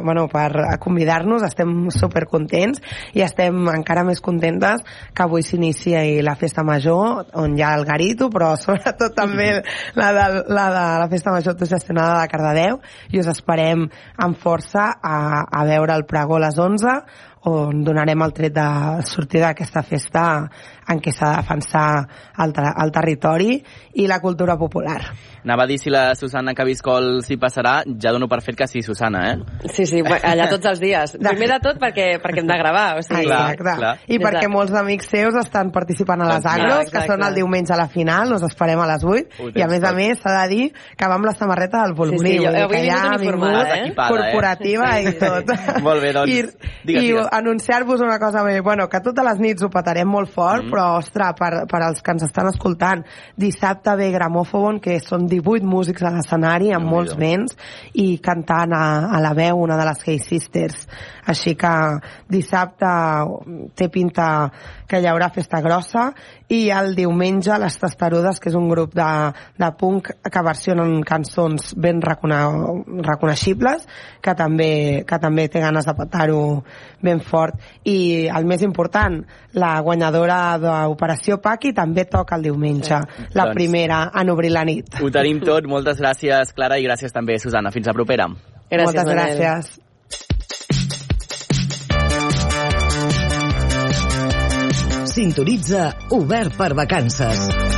bueno, 0.00 0.22
per 0.32 0.78
convidar-nos, 0.80 1.42
estem 1.44 1.90
supercontents 1.92 2.80
i 3.12 3.20
estem 3.20 3.68
encara 3.68 4.00
més 4.08 4.22
contentes 4.24 4.80
que 5.12 5.26
avui 5.26 5.44
s'inicia 5.44 6.00
la 6.24 6.32
festa 6.40 6.64
major, 6.64 7.26
on 7.36 7.58
hi 7.58 7.62
ha 7.62 7.74
el 7.76 7.84
garito, 7.84 8.30
però 8.32 8.54
sobretot 8.56 9.12
també 9.12 9.50
la 9.98 10.08
de 10.16 10.26
la, 10.48 10.66
de 10.72 10.86
la 11.04 11.08
festa 11.12 11.36
major 11.36 11.52
autogestionada 11.52 12.22
de 12.22 12.32
Cardedeu 12.32 12.80
i 13.12 13.20
us 13.20 13.28
esperem 13.28 13.84
amb 14.16 14.40
força 14.40 14.88
a, 14.96 15.44
a 15.44 15.66
veure 15.68 16.00
el 16.00 16.08
pregó 16.08 16.40
a 16.40 16.46
les 16.48 16.56
11 16.56 17.02
on 17.48 17.84
donarem 17.84 18.22
el 18.24 18.34
tret 18.36 18.54
de 18.54 18.68
sortida 19.08 19.50
d'aquesta 19.50 19.82
festa 19.86 20.24
en 20.88 21.00
què 21.04 21.12
s'ha 21.12 21.32
de 21.34 21.40
defensar 21.42 21.88
el, 22.44 22.52
el 22.56 22.92
territori 22.94 23.58
i 24.00 24.06
la 24.08 24.20
cultura 24.22 24.56
popular. 24.56 25.00
Anava 25.44 25.64
a 25.64 25.68
dir 25.68 25.78
si 25.80 25.92
la 25.92 26.14
Susana 26.18 26.54
Cabiscol 26.56 27.20
s'hi 27.24 27.36
passarà, 27.40 27.82
ja 28.00 28.12
dono 28.14 28.28
per 28.28 28.40
fet 28.44 28.56
que 28.58 28.66
sí, 28.68 28.82
Susana, 28.84 29.20
eh? 29.32 29.68
Sí, 29.72 29.86
sí, 29.88 30.00
allà 30.02 30.48
tots 30.50 30.66
els 30.72 30.80
dies. 30.80 31.14
Primer 31.28 31.50
de 31.54 31.58
tot 31.64 31.80
perquè, 31.80 32.08
perquè 32.22 32.42
hem 32.42 32.48
de 32.48 32.58
gravar. 32.60 32.86
O 32.98 33.04
sigui, 33.04 33.28
Exacte. 33.28 33.92
I 34.08 34.18
perquè 34.22 34.48
molts 34.50 34.74
amics 34.76 35.10
seus 35.12 35.36
estan 35.40 35.72
participant 35.74 36.24
a 36.24 36.30
les 36.32 36.40
Exacte. 36.42 36.64
agros, 36.66 36.92
que 36.92 37.04
són 37.08 37.24
el 37.26 37.38
diumenge 37.38 37.74
a 37.76 37.80
la 37.80 37.88
final, 37.92 38.34
us 38.36 38.46
esperem 38.48 38.80
a 38.80 38.88
les 38.94 39.04
8, 39.04 39.42
Ho 39.44 39.50
i 39.54 39.64
a 39.64 39.68
més 39.70 39.84
a 39.84 39.92
més 39.96 40.20
s'ha 40.22 40.34
de 40.40 40.48
dir 40.54 40.64
que 40.72 41.08
va 41.08 41.18
amb 41.20 41.28
la 41.28 41.36
samarreta 41.36 41.84
del 41.84 41.96
Polvorí, 41.98 42.18
Sí, 42.18 42.38
sí, 42.38 42.44
jo 42.44 42.52
avui 42.52 42.74
que 42.74 42.82
he 42.82 42.88
ja 42.88 42.98
vingut 42.98 43.12
ha 43.12 43.16
uniformada, 43.18 43.62
vingut 43.64 43.88
eh? 43.88 43.92
Eh? 43.92 44.08
corporativa 44.12 44.90
i 45.00 45.14
tot. 45.20 45.54
Molt 45.84 46.04
bé, 46.04 46.12
doncs, 46.16 46.32
I, 46.32 46.42
digues, 46.42 47.02
i 47.02 47.06
digues. 47.06 47.30
Anunciar-vos 47.38 48.00
una 48.00 48.18
cosa 48.18 48.42
bé. 48.42 48.60
Bueno, 48.60 48.88
que 48.88 49.00
totes 49.00 49.24
les 49.24 49.40
nits 49.42 49.64
ho 49.64 49.70
petarem 49.72 50.08
molt 50.10 50.30
fort, 50.34 50.64
mm. 50.64 50.72
però, 50.72 50.86
ostres, 50.98 51.34
per, 51.38 51.50
per 51.70 51.82
als 51.86 52.02
que 52.04 52.14
ens 52.14 52.26
estan 52.28 52.50
escoltant, 52.50 53.04
dissabte 53.36 53.94
ve 53.98 54.10
Gramòfon, 54.14 54.80
que 54.84 54.98
són 55.02 55.26
18 55.30 55.66
músics 55.66 56.04
a 56.04 56.12
l'escenari, 56.14 56.72
amb 56.76 56.90
molts 56.90 57.16
vents, 57.18 57.56
i 57.94 58.18
cantant 58.24 58.74
a, 58.76 58.84
a 59.14 59.22
la 59.24 59.34
veu 59.38 59.62
una 59.64 59.78
de 59.78 59.86
les 59.88 60.04
Hey 60.06 60.22
Sisters. 60.22 60.86
Així 61.28 61.54
que 61.60 61.72
dissabte 62.32 62.88
té 63.76 63.90
pinta 63.92 64.28
que 64.88 65.02
hi 65.02 65.06
haurà 65.10 65.28
festa 65.34 65.60
grossa 65.60 66.06
i 66.48 66.70
el 66.72 66.94
diumenge 66.96 67.58
les 67.60 67.76
Testarudes, 67.76 68.40
que 68.40 68.48
és 68.48 68.56
un 68.56 68.70
grup 68.70 68.94
de, 68.96 69.08
de 69.60 69.68
punk 69.76 70.08
que 70.24 70.44
versionen 70.44 71.02
cançons 71.04 71.74
ben 71.76 72.00
recone 72.00 72.38
reconeixibles, 73.04 73.84
que 74.24 74.34
també, 74.38 74.70
que 75.04 75.20
també 75.20 75.48
té 75.52 75.60
ganes 75.60 75.84
de 75.88 75.96
petar-ho 75.98 76.40
ben 77.04 77.20
fort. 77.20 77.27
I 77.84 78.28
el 78.34 78.48
més 78.48 78.62
important, 78.66 79.20
la 79.58 79.72
guanyadora 79.84 80.58
d'Operació 80.62 81.38
Paqui 81.44 81.72
també 81.76 82.04
toca 82.10 82.36
el 82.38 82.48
diumenge, 82.48 82.98
sí. 82.98 83.28
la 83.34 83.48
doncs, 83.48 83.56
primera 83.58 84.10
en 84.14 84.30
obrir 84.34 84.52
la 84.54 84.64
nit. 84.68 85.00
Ho 85.02 85.10
tenim 85.14 85.40
tot. 85.44 85.66
Moltes 85.68 86.00
gràcies, 86.00 86.54
Clara, 86.56 86.78
i 86.78 86.86
gràcies 86.88 87.12
també, 87.14 87.38
Susana. 87.42 87.70
Fins 87.74 87.86
la 87.86 87.96
propera. 87.96 88.28
Gràcies, 88.68 88.84
Moltes 88.84 89.06
Manel. 89.06 89.38
gràcies. 89.38 89.78
Sintonitza 95.18 95.92
Obert 96.14 96.54
per 96.56 96.74
Vacances. 96.78 97.77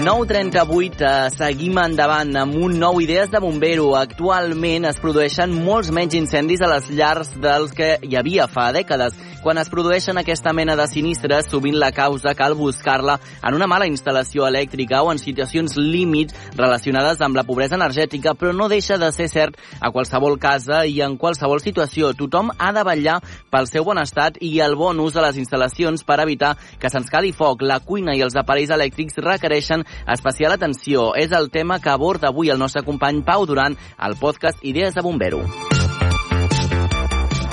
9.38, 0.00 1.02
eh, 1.04 1.28
seguim 1.34 1.76
endavant 1.76 2.30
amb 2.40 2.54
un 2.56 2.78
nou 2.80 3.02
Idees 3.04 3.28
de 3.28 3.40
Bombero. 3.42 3.90
Actualment 3.98 4.86
es 4.88 4.96
produeixen 4.96 5.52
molts 5.52 5.90
menys 5.92 6.16
incendis 6.16 6.62
a 6.64 6.70
les 6.72 6.88
llars 6.88 7.28
dels 7.36 7.74
que 7.76 7.90
hi 8.08 8.16
havia 8.16 8.46
fa 8.48 8.70
dècades. 8.72 9.18
Quan 9.40 9.56
es 9.56 9.70
produeixen 9.72 10.18
aquesta 10.20 10.52
mena 10.52 10.74
de 10.76 10.84
sinistres, 10.84 11.46
sovint 11.48 11.78
la 11.80 11.94
causa 11.96 12.34
cal 12.36 12.52
buscar-la 12.58 13.14
en 13.40 13.54
una 13.56 13.66
mala 13.70 13.86
instal·lació 13.88 14.44
elèctrica 14.44 15.00
o 15.00 15.08
en 15.14 15.18
situacions 15.22 15.78
límits 15.80 16.36
relacionades 16.58 17.22
amb 17.24 17.38
la 17.38 17.46
pobresa 17.48 17.78
energètica, 17.78 18.34
però 18.36 18.52
no 18.52 18.68
deixa 18.68 18.98
de 19.00 19.08
ser 19.16 19.30
cert 19.32 19.56
a 19.80 19.88
qualsevol 19.94 20.36
casa 20.38 20.82
i 20.84 21.00
en 21.00 21.16
qualsevol 21.16 21.64
situació. 21.64 22.12
Tothom 22.12 22.52
ha 22.58 22.70
de 22.76 22.84
vetllar 22.84 23.16
pel 23.48 23.70
seu 23.72 23.88
bon 23.88 24.04
estat 24.04 24.36
i 24.44 24.52
el 24.60 24.76
bon 24.76 25.00
ús 25.00 25.16
de 25.16 25.24
les 25.24 25.40
instal·lacions 25.40 26.04
per 26.04 26.20
evitar 26.20 26.58
que 26.78 26.92
se'ns 26.92 27.08
cali 27.08 27.32
foc. 27.32 27.64
La 27.64 27.80
cuina 27.80 28.12
i 28.12 28.20
els 28.20 28.36
aparells 28.36 28.76
elèctrics 28.76 29.22
requereixen 29.24 29.88
especial 30.04 30.52
atenció. 30.52 31.14
És 31.16 31.32
el 31.32 31.48
tema 31.48 31.80
que 31.80 31.88
aborda 31.88 32.28
avui 32.28 32.52
el 32.52 32.60
nostre 32.60 32.84
company 32.84 33.24
Pau 33.24 33.48
Duran 33.48 33.80
al 33.96 34.20
podcast 34.20 34.60
Idees 34.60 34.92
de 34.92 35.00
Bombero. 35.00 35.46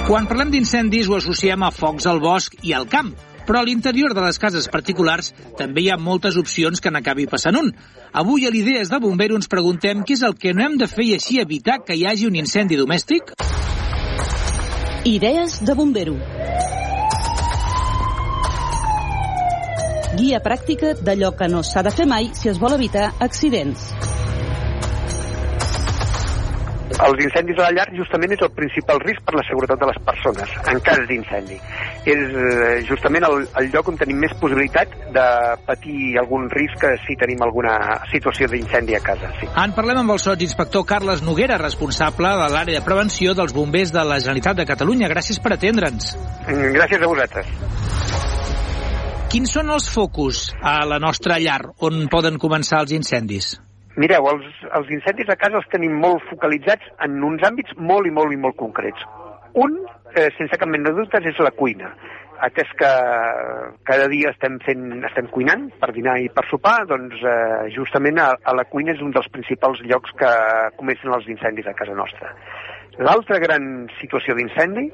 Quan 0.08 0.24
parlem 0.24 0.54
d'incendis 0.54 1.10
ho 1.12 1.18
associem 1.18 1.64
a 1.68 1.70
focs 1.76 2.06
al 2.08 2.22
bosc 2.24 2.54
i 2.64 2.72
al 2.72 2.86
camp, 2.88 3.10
però 3.44 3.60
a 3.60 3.68
l'interior 3.68 4.14
de 4.16 4.22
les 4.24 4.38
cases 4.40 4.70
particulars 4.72 5.34
també 5.60 5.84
hi 5.84 5.90
ha 5.92 5.98
moltes 6.00 6.38
opcions 6.40 6.80
que 6.80 6.94
n'acabi 6.96 7.26
passant 7.28 7.58
un. 7.60 7.74
Avui 8.16 8.48
a 8.48 8.52
l'Idees 8.54 8.88
de 8.88 9.02
Bombero 9.04 9.36
ens 9.36 9.52
preguntem 9.52 10.06
què 10.08 10.16
és 10.16 10.24
el 10.24 10.38
que 10.40 10.54
no 10.56 10.64
hem 10.64 10.78
de 10.80 10.88
fer 10.88 11.10
i 11.10 11.14
així 11.18 11.42
evitar 11.44 11.82
que 11.84 12.00
hi 12.00 12.06
hagi 12.08 12.24
un 12.32 12.40
incendi 12.40 12.80
domèstic? 12.80 13.36
Idees 15.12 15.60
de 15.68 15.76
Bombero. 15.76 16.16
Guia 20.16 20.40
pràctica 20.40 20.96
d'allò 21.04 21.36
que 21.36 21.52
no 21.52 21.66
s'ha 21.68 21.84
de 21.84 21.92
fer 21.92 22.08
mai 22.08 22.32
si 22.32 22.48
es 22.48 22.64
vol 22.64 22.80
evitar 22.80 23.12
accidents. 23.20 23.92
Els 26.98 27.20
incendis 27.22 27.60
a 27.60 27.68
la 27.68 27.74
llar 27.76 27.86
justament 27.94 28.32
és 28.34 28.42
el 28.42 28.50
principal 28.58 29.00
risc 29.04 29.22
per 29.26 29.36
la 29.38 29.44
seguretat 29.46 29.82
de 29.84 29.90
les 29.90 30.00
persones 30.08 30.54
en 30.72 30.80
cas 30.86 31.04
d'incendi. 31.10 31.60
És 32.10 32.24
eh, 32.26 32.72
justament 32.90 33.28
el, 33.28 33.44
el 33.62 33.70
lloc 33.74 33.92
on 33.92 34.00
tenim 34.00 34.18
més 34.24 34.34
possibilitat 34.42 34.96
de 35.14 35.28
patir 35.68 36.18
algun 36.18 36.48
risc 36.54 36.88
si 37.06 37.18
tenim 37.22 37.44
alguna 37.46 37.76
situació 38.12 38.50
d'incendi 38.50 38.98
a 38.98 39.04
casa. 39.06 39.30
Sí. 39.38 39.50
En 39.54 39.76
parlem 39.78 40.02
amb 40.02 40.16
el 40.16 40.24
sots 40.24 40.48
inspector 40.48 40.88
Carles 40.90 41.22
Noguera, 41.26 41.60
responsable 41.62 42.34
de 42.42 42.50
l'àrea 42.56 42.82
de 42.82 42.86
prevenció 42.86 43.38
dels 43.38 43.54
bombers 43.54 43.94
de 43.94 44.02
la 44.02 44.18
Generalitat 44.24 44.64
de 44.64 44.68
Catalunya. 44.70 45.12
Gràcies 45.14 45.42
per 45.44 45.54
atendre'ns. 45.54 46.16
Gràcies 46.48 46.98
a 46.98 47.14
vosaltres. 47.14 47.54
Quins 49.28 49.52
són 49.54 49.70
els 49.76 49.90
focus 49.92 50.48
a 50.64 50.80
la 50.88 50.98
nostra 51.04 51.38
llar 51.44 51.60
on 51.84 52.08
poden 52.10 52.40
començar 52.42 52.80
els 52.86 52.96
incendis? 52.96 53.58
Mireu, 53.98 54.28
els, 54.30 54.46
els 54.78 54.92
incendis 54.94 55.30
a 55.34 55.38
casa 55.42 55.58
els 55.58 55.70
tenim 55.74 55.96
molt 56.02 56.22
focalitzats 56.30 56.86
en 57.06 57.18
uns 57.26 57.42
àmbits 57.48 57.74
molt 57.78 58.06
i 58.06 58.14
molt 58.14 58.36
i 58.36 58.38
molt 58.38 58.58
concrets. 58.60 59.02
Un, 59.58 59.80
eh, 60.14 60.30
sense 60.38 60.60
cap 60.62 60.70
mena 60.70 60.92
de 60.92 61.02
dubtes, 61.02 61.26
és 61.26 61.40
la 61.42 61.54
cuina. 61.58 61.90
Atès 62.46 62.70
que 62.78 62.90
cada 63.90 64.06
dia 64.12 64.30
estem, 64.30 64.60
fent, 64.62 64.84
estem 65.10 65.32
cuinant 65.34 65.66
per 65.82 65.90
dinar 65.96 66.20
i 66.22 66.30
per 66.30 66.46
sopar, 66.46 66.84
doncs 66.86 67.18
eh, 67.26 67.72
justament 67.74 68.22
a, 68.22 68.28
a 68.38 68.54
la 68.54 68.68
cuina 68.70 68.94
és 68.94 69.02
un 69.02 69.16
dels 69.16 69.30
principals 69.34 69.82
llocs 69.90 70.14
que 70.20 70.30
comencen 70.78 71.18
els 71.18 71.26
incendis 71.34 71.66
a 71.66 71.74
casa 71.80 71.98
nostra. 71.98 72.36
L'altra 73.02 73.42
gran 73.42 73.88
situació 73.98 74.38
d'incendi 74.38 74.92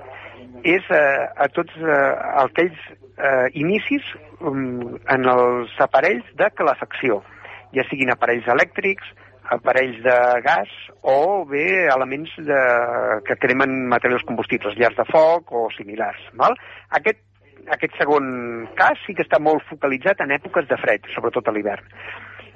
és 0.64 0.88
eh, 0.96 1.28
a 1.36 1.50
tots 1.52 1.76
eh, 1.76 2.00
aquells 2.46 2.80
eh, 3.20 3.48
inicis 3.60 4.08
um, 4.40 4.96
en 5.12 5.28
els 5.28 5.76
aparells 5.84 6.28
de 6.40 6.48
calefacció, 6.56 7.20
ja 7.74 7.86
siguin 7.90 8.14
aparells 8.14 8.48
elèctrics, 8.54 9.12
aparells 9.52 10.00
de 10.04 10.18
gas 10.46 10.72
o 11.02 11.44
bé 11.50 11.90
elements 11.92 12.32
de, 12.38 12.60
que 13.28 13.38
cremen 13.42 13.88
materials 13.92 14.26
combustibles, 14.28 14.78
llars 14.80 14.98
de 14.98 15.06
foc 15.10 15.52
o 15.52 15.68
similars. 15.76 16.22
Val? 16.40 16.56
Aquest, 17.00 17.20
aquest 17.76 17.98
segon 18.00 18.68
cas 18.80 19.00
sí 19.06 19.16
que 19.18 19.26
està 19.26 19.42
molt 19.44 19.66
focalitzat 19.70 20.24
en 20.24 20.36
èpoques 20.36 20.70
de 20.70 20.80
fred, 20.80 21.10
sobretot 21.16 21.48
a 21.48 21.56
l'hivern. 21.56 21.88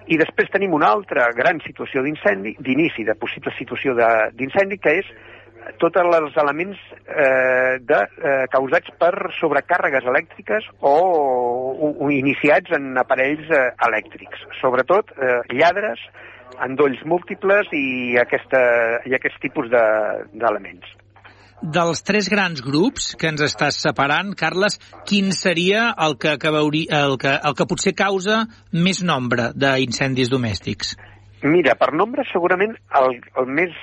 I 0.07 0.15
després 0.15 0.51
tenim 0.53 0.71
una 0.71 0.87
altra 0.95 1.27
gran 1.35 1.59
situació 1.65 2.01
d'incendi, 2.05 2.55
d'inici 2.63 3.03
de 3.03 3.17
possible 3.19 3.51
situació 3.57 3.95
d'incendi, 3.97 4.79
que 4.79 4.93
és 5.01 5.09
tots 5.81 5.99
els 6.01 6.37
elements 6.41 6.79
eh, 7.07 7.77
de, 7.83 7.99
eh, 8.21 8.45
causats 8.53 8.93
per 8.99 9.13
sobrecàrregues 9.39 10.07
elèctriques 10.07 10.69
o, 10.79 10.93
o, 10.93 11.91
o 12.05 12.11
iniciats 12.13 12.75
en 12.77 12.93
aparells 13.01 13.49
eh, 13.51 13.65
elèctrics. 13.89 14.45
Sobretot 14.61 15.11
eh, 15.17 15.41
lladres, 15.57 16.01
endolls 16.63 17.03
múltiples 17.05 17.69
i, 17.75 18.15
aquesta, 18.21 18.61
i 19.05 19.17
aquest 19.17 19.41
tipus 19.43 19.69
d'elements. 19.73 20.87
De, 20.87 21.03
dels 21.61 22.03
tres 22.05 22.29
grans 22.29 22.61
grups 22.61 23.11
que 23.17 23.29
ens 23.31 23.41
estàs 23.45 23.79
separant, 23.81 24.33
Carles, 24.37 24.77
quin 25.09 25.31
seria 25.33 25.89
el 26.05 26.17
que, 26.21 26.37
que, 26.41 26.53
veuri, 26.53 26.85
el 26.93 27.17
que, 27.21 27.33
el 27.33 27.57
que 27.57 27.67
potser 27.69 27.95
causa 27.97 28.43
més 28.71 29.03
nombre 29.03 29.51
d'incendis 29.57 30.29
domèstics? 30.33 30.95
Mira, 31.45 31.75
per 31.77 31.91
nombre 31.93 32.25
segurament 32.31 32.73
el, 32.97 33.19
el 33.37 33.49
més 33.59 33.73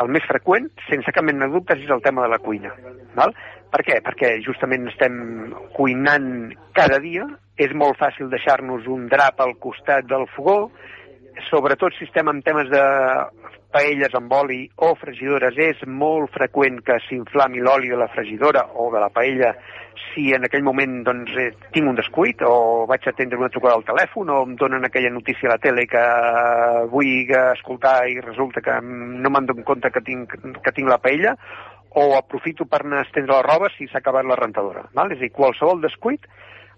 el 0.00 0.10
més 0.12 0.24
freqüent, 0.28 0.68
sense 0.88 1.12
cap 1.14 1.24
mena 1.26 1.46
de 1.46 1.56
dubtes, 1.56 1.82
és 1.82 1.90
el 1.92 2.02
tema 2.04 2.24
de 2.24 2.32
la 2.32 2.40
cuina. 2.42 2.72
Val? 3.18 3.34
Per 3.72 3.80
què? 3.86 3.98
Perquè 4.04 4.34
justament 4.44 4.88
estem 4.90 5.14
cuinant 5.76 6.26
cada 6.76 6.98
dia, 7.00 7.26
és 7.60 7.72
molt 7.76 7.98
fàcil 8.00 8.30
deixar-nos 8.32 8.88
un 8.88 9.06
drap 9.12 9.40
al 9.40 9.54
costat 9.60 10.08
del 10.08 10.26
fogó, 10.34 10.70
sobretot 11.48 11.94
si 11.96 12.04
estem 12.08 12.28
en 12.28 12.42
temes 12.44 12.70
de 12.70 12.82
paelles 13.72 14.14
amb 14.14 14.32
oli 14.36 14.66
o 14.84 14.92
fregidores, 15.00 15.56
és 15.56 15.80
molt 15.88 16.32
freqüent 16.34 16.82
que 16.84 16.98
s'inflami 17.06 17.62
l'oli 17.64 17.88
de 17.88 17.96
la 17.96 18.10
fregidora 18.12 18.66
o 18.76 18.90
de 18.92 19.00
la 19.00 19.08
paella 19.08 19.54
si 20.12 20.32
en 20.36 20.44
aquell 20.44 20.64
moment 20.64 21.02
doncs, 21.06 21.32
eh, 21.40 21.50
tinc 21.72 21.88
un 21.88 21.96
descuit 21.96 22.42
o 22.44 22.84
vaig 22.88 23.06
atendre 23.08 23.38
una 23.40 23.50
trucada 23.52 23.78
al 23.78 23.86
telèfon 23.88 24.30
o 24.32 24.42
em 24.44 24.54
donen 24.60 24.84
aquella 24.84 25.12
notícia 25.12 25.48
a 25.48 25.54
la 25.54 25.60
tele 25.62 25.86
que 25.88 26.04
vull 26.92 27.32
escoltar 27.52 28.08
i 28.08 28.20
resulta 28.20 28.60
que 28.60 28.78
no 28.82 29.32
me'n 29.32 29.48
dono 29.48 29.64
compte 29.64 29.90
que 29.90 30.04
tinc, 30.04 30.36
que 30.36 30.72
tinc 30.72 30.88
la 30.88 31.00
paella 31.00 31.36
o 31.96 32.12
aprofito 32.16 32.64
per 32.64 32.82
anar 32.84 33.02
a 33.02 33.08
estendre 33.08 33.34
la 33.34 33.44
roba 33.44 33.68
si 33.76 33.88
s'ha 33.88 34.00
acabat 34.00 34.24
la 34.24 34.36
rentadora. 34.36 34.86
Val? 34.96 35.12
És 35.12 35.20
a 35.20 35.26
dir, 35.26 35.32
qualsevol 35.32 35.80
descuit 35.80 36.24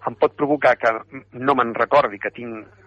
em 0.06 0.16
pot 0.20 0.34
provocar 0.36 0.74
que 0.76 0.90
no 1.32 1.54
me'n 1.54 1.74
recordi 1.74 2.18
que 2.18 2.34
tinc 2.34 2.83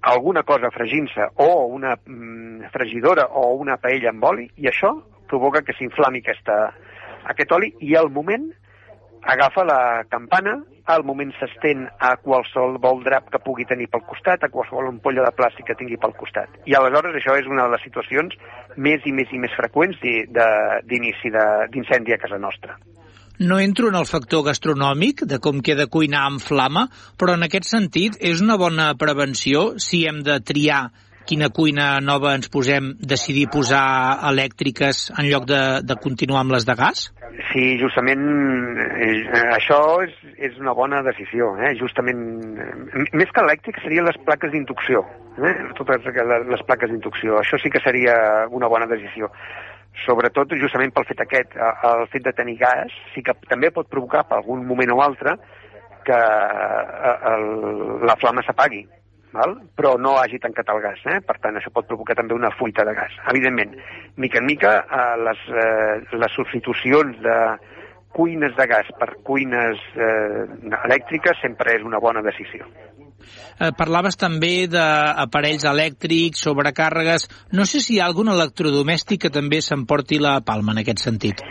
alguna 0.00 0.42
cosa 0.42 0.70
fregint-se 0.70 1.28
o 1.36 1.66
una 1.66 1.96
mm, 1.96 2.70
fregidora 2.72 3.26
o 3.36 3.54
una 3.56 3.76
paella 3.76 4.10
amb 4.10 4.24
oli 4.24 4.48
i 4.56 4.68
això 4.70 4.94
provoca 5.28 5.62
que 5.62 5.76
s'inflami 5.76 6.22
aquest 6.24 7.52
oli 7.52 7.74
i 7.80 7.94
al 7.94 8.10
moment 8.10 8.50
agafa 9.22 9.64
la 9.64 10.04
campana, 10.08 10.62
al 10.86 11.04
moment 11.04 11.32
s'estén 11.38 11.84
a 12.00 12.14
qualsevol 12.16 13.02
drap 13.04 13.28
que 13.30 13.38
pugui 13.44 13.66
tenir 13.68 13.88
pel 13.92 14.02
costat, 14.08 14.42
a 14.42 14.48
qualsevol 14.48 14.88
ampolla 14.88 15.26
de 15.26 15.34
plàstic 15.36 15.68
que 15.68 15.76
tingui 15.78 15.98
pel 16.00 16.16
costat. 16.16 16.48
I 16.66 16.74
aleshores 16.74 17.14
això 17.14 17.36
és 17.38 17.46
una 17.46 17.68
de 17.68 17.76
les 17.76 17.84
situacions 17.84 18.34
més 18.76 19.04
i 19.04 19.12
més 19.12 19.30
i 19.30 19.38
més 19.38 19.54
freqüents 19.56 20.00
d'inici 20.00 21.30
d'incendi 21.30 22.16
a 22.16 22.18
casa 22.18 22.40
nostra. 22.40 22.78
No 23.40 23.58
entro 23.58 23.88
en 23.88 23.94
el 23.96 24.04
factor 24.04 24.42
gastronòmic, 24.44 25.22
de 25.24 25.38
com 25.40 25.62
queda 25.64 25.86
cuinar 25.88 26.26
amb 26.28 26.42
flama, 26.44 26.88
però 27.16 27.38
en 27.38 27.46
aquest 27.46 27.70
sentit 27.70 28.18
és 28.20 28.42
una 28.44 28.58
bona 28.60 28.90
prevenció 29.00 29.78
si 29.80 30.02
hem 30.04 30.18
de 30.26 30.42
triar 30.44 30.90
quina 31.30 31.48
cuina 31.54 31.86
nova 32.04 32.34
ens 32.36 32.50
posem, 32.52 32.90
decidir 33.00 33.46
posar 33.54 34.18
elèctriques 34.32 35.06
en 35.16 35.30
lloc 35.30 35.46
de, 35.48 35.62
de 35.86 35.96
continuar 36.02 36.42
amb 36.42 36.56
les 36.56 36.66
de 36.68 36.76
gas? 36.76 37.06
Sí, 37.52 37.64
justament 37.80 38.26
eh, 39.06 39.14
això 39.54 39.80
és, 40.04 40.12
és 40.50 40.60
una 40.60 40.74
bona 40.76 41.00
decisió. 41.06 41.54
Eh? 41.64 41.72
Justament, 41.80 42.22
eh, 42.60 43.06
més 43.16 43.32
que 43.32 43.44
elèctric 43.44 43.80
serien 43.80 44.08
les 44.08 44.20
plaques 44.26 44.52
d'inducció. 44.52 45.04
Eh? 45.40 45.54
Totes 45.78 46.04
les, 46.04 46.46
les 46.50 46.64
plaques 46.68 46.92
d'inducció. 46.92 47.38
Això 47.40 47.60
sí 47.62 47.72
que 47.72 47.80
seria 47.86 48.16
una 48.50 48.68
bona 48.68 48.90
decisió. 48.90 49.30
Sobretot, 50.04 50.54
justament 50.60 50.94
pel 50.94 51.06
fet 51.08 51.20
aquest, 51.24 51.56
el 51.56 52.06
fet 52.12 52.24
de 52.24 52.32
tenir 52.36 52.56
gas, 52.60 52.94
sí 53.14 53.24
que 53.26 53.34
també 53.50 53.72
pot 53.74 53.90
provocar 53.90 54.24
per 54.28 54.38
algun 54.38 54.64
moment 54.66 54.94
o 54.94 55.02
altre 55.04 55.36
que 56.06 56.16
eh, 56.16 57.16
el, 57.34 57.46
la 58.08 58.16
flama 58.20 58.44
s'apagui 58.46 58.86
val? 59.32 59.56
però 59.76 59.96
no 59.98 60.16
hagi 60.18 60.38
tancat 60.42 60.70
el 60.74 60.80
gas. 60.82 61.02
Eh? 61.06 61.20
Per 61.26 61.36
tant, 61.42 61.56
això 61.56 61.72
pot 61.74 61.88
provocar 61.88 62.16
també 62.18 62.34
una 62.34 62.52
fuita 62.58 62.84
de 62.86 62.94
gas. 62.96 63.14
Evidentment, 63.32 63.76
mica 64.16 64.40
en 64.40 64.46
mica, 64.46 64.72
eh, 64.82 65.16
les, 65.26 65.44
eh, 65.64 66.16
les 66.16 66.38
substitucions 66.38 67.20
de 67.24 67.38
cuines 68.16 68.56
de 68.56 68.66
gas 68.66 68.90
per 68.98 69.12
cuines 69.26 69.78
eh, 69.94 70.46
elèctriques 70.84 71.38
sempre 71.42 71.76
és 71.78 71.86
una 71.86 72.00
bona 72.02 72.22
decisió. 72.26 72.66
Eh, 73.20 73.72
parlaves 73.76 74.18
també 74.20 74.66
d'aparells 74.70 75.66
elèctrics, 75.70 76.44
sobrecàrregues... 76.46 77.28
No 77.56 77.66
sé 77.68 77.82
si 77.84 77.96
hi 77.96 78.00
ha 78.00 78.08
algun 78.10 78.32
electrodomèstic 78.32 79.26
que 79.26 79.34
també 79.34 79.60
s'emporti 79.64 80.20
la 80.22 80.38
palma 80.46 80.74
en 80.76 80.82
aquest 80.84 81.04
sentit. 81.04 81.44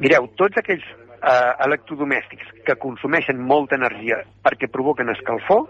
Mireu, 0.00 0.28
tots 0.38 0.60
aquells 0.60 0.84
eh, 0.86 1.52
electrodomèstics 1.66 2.52
que 2.66 2.76
consumeixen 2.82 3.40
molta 3.40 3.78
energia 3.80 4.20
perquè 4.44 4.70
provoquen 4.72 5.10
escalfor 5.14 5.66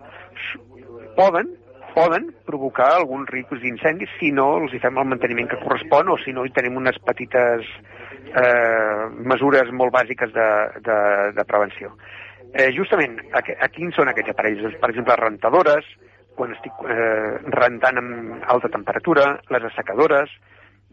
poden 1.17 1.55
poden 1.97 2.27
provocar 2.45 2.91
alguns 2.93 3.31
riscos 3.33 3.63
d'incendis 3.63 4.11
si 4.21 4.29
no 4.39 4.51
els 4.59 4.75
hi 4.77 4.81
fem 4.83 4.99
el 5.01 5.09
manteniment 5.09 5.49
que 5.49 5.61
correspon 5.63 6.11
o 6.13 6.19
si 6.21 6.35
no 6.37 6.45
hi 6.45 6.53
tenim 6.53 6.77
unes 6.77 6.99
petites 7.07 7.71
eh, 8.37 9.07
mesures 9.33 9.73
molt 9.73 9.95
bàsiques 9.95 10.35
de, 10.35 10.49
de, 10.85 10.99
de 11.39 11.45
prevenció. 11.49 11.95
Eh, 12.57 12.71
justament, 12.73 13.19
a, 13.37 13.43
a 13.45 13.69
quins 13.69 13.97
són 13.99 14.09
aquests 14.09 14.33
aparells? 14.33 14.63
Doncs, 14.65 14.79
per 14.81 14.89
exemple, 14.89 15.17
rentadores, 15.21 15.89
quan 16.37 16.55
estic 16.55 16.85
eh, 16.89 17.35
rentant 17.53 18.01
amb 18.01 18.47
alta 18.55 18.71
temperatura, 18.73 19.27
les 19.53 19.67
assecadores, 19.69 20.33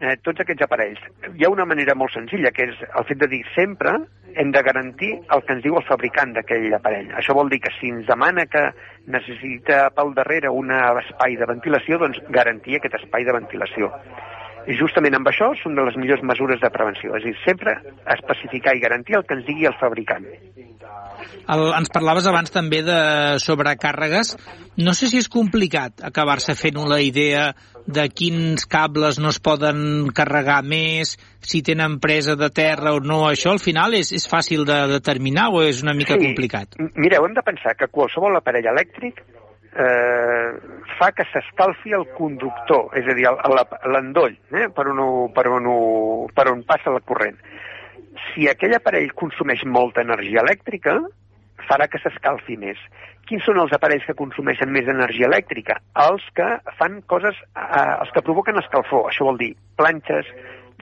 eh, 0.01 0.17
tots 0.25 0.43
aquests 0.43 0.65
aparells. 0.65 0.99
Hi 1.31 1.45
ha 1.45 1.53
una 1.53 1.67
manera 1.69 1.95
molt 1.95 2.11
senzilla, 2.15 2.51
que 2.51 2.67
és 2.67 2.83
el 2.89 3.07
fet 3.07 3.21
de 3.23 3.31
dir 3.31 3.43
sempre 3.53 3.95
hem 4.35 4.51
de 4.51 4.63
garantir 4.65 5.13
el 5.31 5.43
que 5.45 5.55
ens 5.55 5.63
diu 5.63 5.77
el 5.79 5.87
fabricant 5.87 6.35
d'aquell 6.35 6.67
aparell. 6.75 7.11
Això 7.19 7.35
vol 7.37 7.51
dir 7.53 7.61
que 7.63 7.71
si 7.77 7.93
ens 7.93 8.07
demana 8.09 8.47
que 8.49 8.65
necessita 9.15 9.85
pel 9.95 10.15
darrere 10.17 10.51
un 10.51 10.73
espai 10.73 11.37
de 11.39 11.47
ventilació, 11.47 12.01
doncs 12.01 12.19
garantir 12.33 12.79
aquest 12.79 12.97
espai 13.03 13.27
de 13.29 13.39
ventilació. 13.39 13.91
Justament 14.79 15.17
amb 15.17 15.27
això 15.27 15.49
són 15.59 15.75
de 15.75 15.83
les 15.83 15.97
millors 15.99 16.23
mesures 16.23 16.61
de 16.61 16.69
prevenció, 16.71 17.15
és 17.17 17.25
a 17.25 17.27
dir, 17.27 17.35
sempre 17.43 17.75
especificar 18.15 18.75
i 18.77 18.83
garantir 18.83 19.17
el 19.19 19.25
que 19.27 19.35
ens 19.37 19.45
digui 19.47 19.67
el 19.67 19.75
fabricant. 19.79 20.27
El, 21.51 21.65
ens 21.75 21.91
parlaves 21.91 22.27
abans 22.29 22.51
també 22.53 22.81
de 22.85 22.99
sobrecàrregues. 23.43 24.33
No 24.79 24.95
sé 24.95 25.09
si 25.11 25.19
és 25.19 25.29
complicat 25.31 26.03
acabar-se 26.07 26.55
fent 26.55 26.79
una 26.79 27.01
idea 27.03 27.51
de 27.85 28.07
quins 28.15 28.63
cables 28.71 29.19
no 29.19 29.33
es 29.33 29.39
poden 29.43 30.07
carregar 30.15 30.61
més, 30.63 31.17
si 31.43 31.61
tenen 31.61 31.99
presa 32.03 32.37
de 32.39 32.49
terra 32.55 32.95
o 32.95 33.03
no. 33.03 33.25
Això 33.27 33.51
al 33.51 33.59
final 33.59 33.97
és, 33.99 34.13
és 34.15 34.27
fàcil 34.29 34.63
de 34.67 34.79
determinar 34.95 35.49
o 35.51 35.63
és 35.67 35.83
una 35.83 35.95
mica 35.97 36.15
sí. 36.15 36.23
complicat? 36.23 36.79
Mireu, 36.95 37.27
hem 37.27 37.35
de 37.35 37.43
pensar 37.45 37.75
que 37.79 37.91
qualsevol 37.91 38.39
aparell 38.39 38.71
elèctric 38.71 39.19
eh, 39.75 40.53
fa 40.97 41.11
que 41.15 41.25
s'escalfi 41.31 41.93
el 41.97 42.05
conductor, 42.17 42.91
és 42.99 43.07
a 43.09 43.15
dir, 43.17 43.27
l'endoll, 43.89 44.37
eh, 44.53 44.69
per, 44.73 44.87
on, 44.91 45.03
per, 45.35 45.47
on, 45.51 45.69
per 46.35 46.47
on 46.51 46.63
passa 46.67 46.93
la 46.93 47.03
corrent. 47.05 47.39
Si 48.29 48.47
aquell 48.49 48.75
aparell 48.77 49.13
consumeix 49.17 49.65
molta 49.65 50.03
energia 50.05 50.43
elèctrica, 50.45 50.99
farà 51.67 51.87
que 51.89 52.01
s'escalfi 52.03 52.57
més. 52.59 52.79
Quins 53.27 53.45
són 53.47 53.59
els 53.61 53.71
aparells 53.75 54.03
que 54.05 54.17
consumeixen 54.19 54.71
més 54.75 54.89
energia 54.91 55.29
elèctrica? 55.29 55.77
Els 56.05 56.25
que 56.35 56.49
fan 56.79 56.99
coses, 57.07 57.37
eh, 57.55 57.93
els 57.99 58.11
que 58.11 58.25
provoquen 58.25 58.59
escalfor. 58.59 59.07
Això 59.09 59.29
vol 59.29 59.39
dir 59.39 59.53
planxes, 59.79 60.27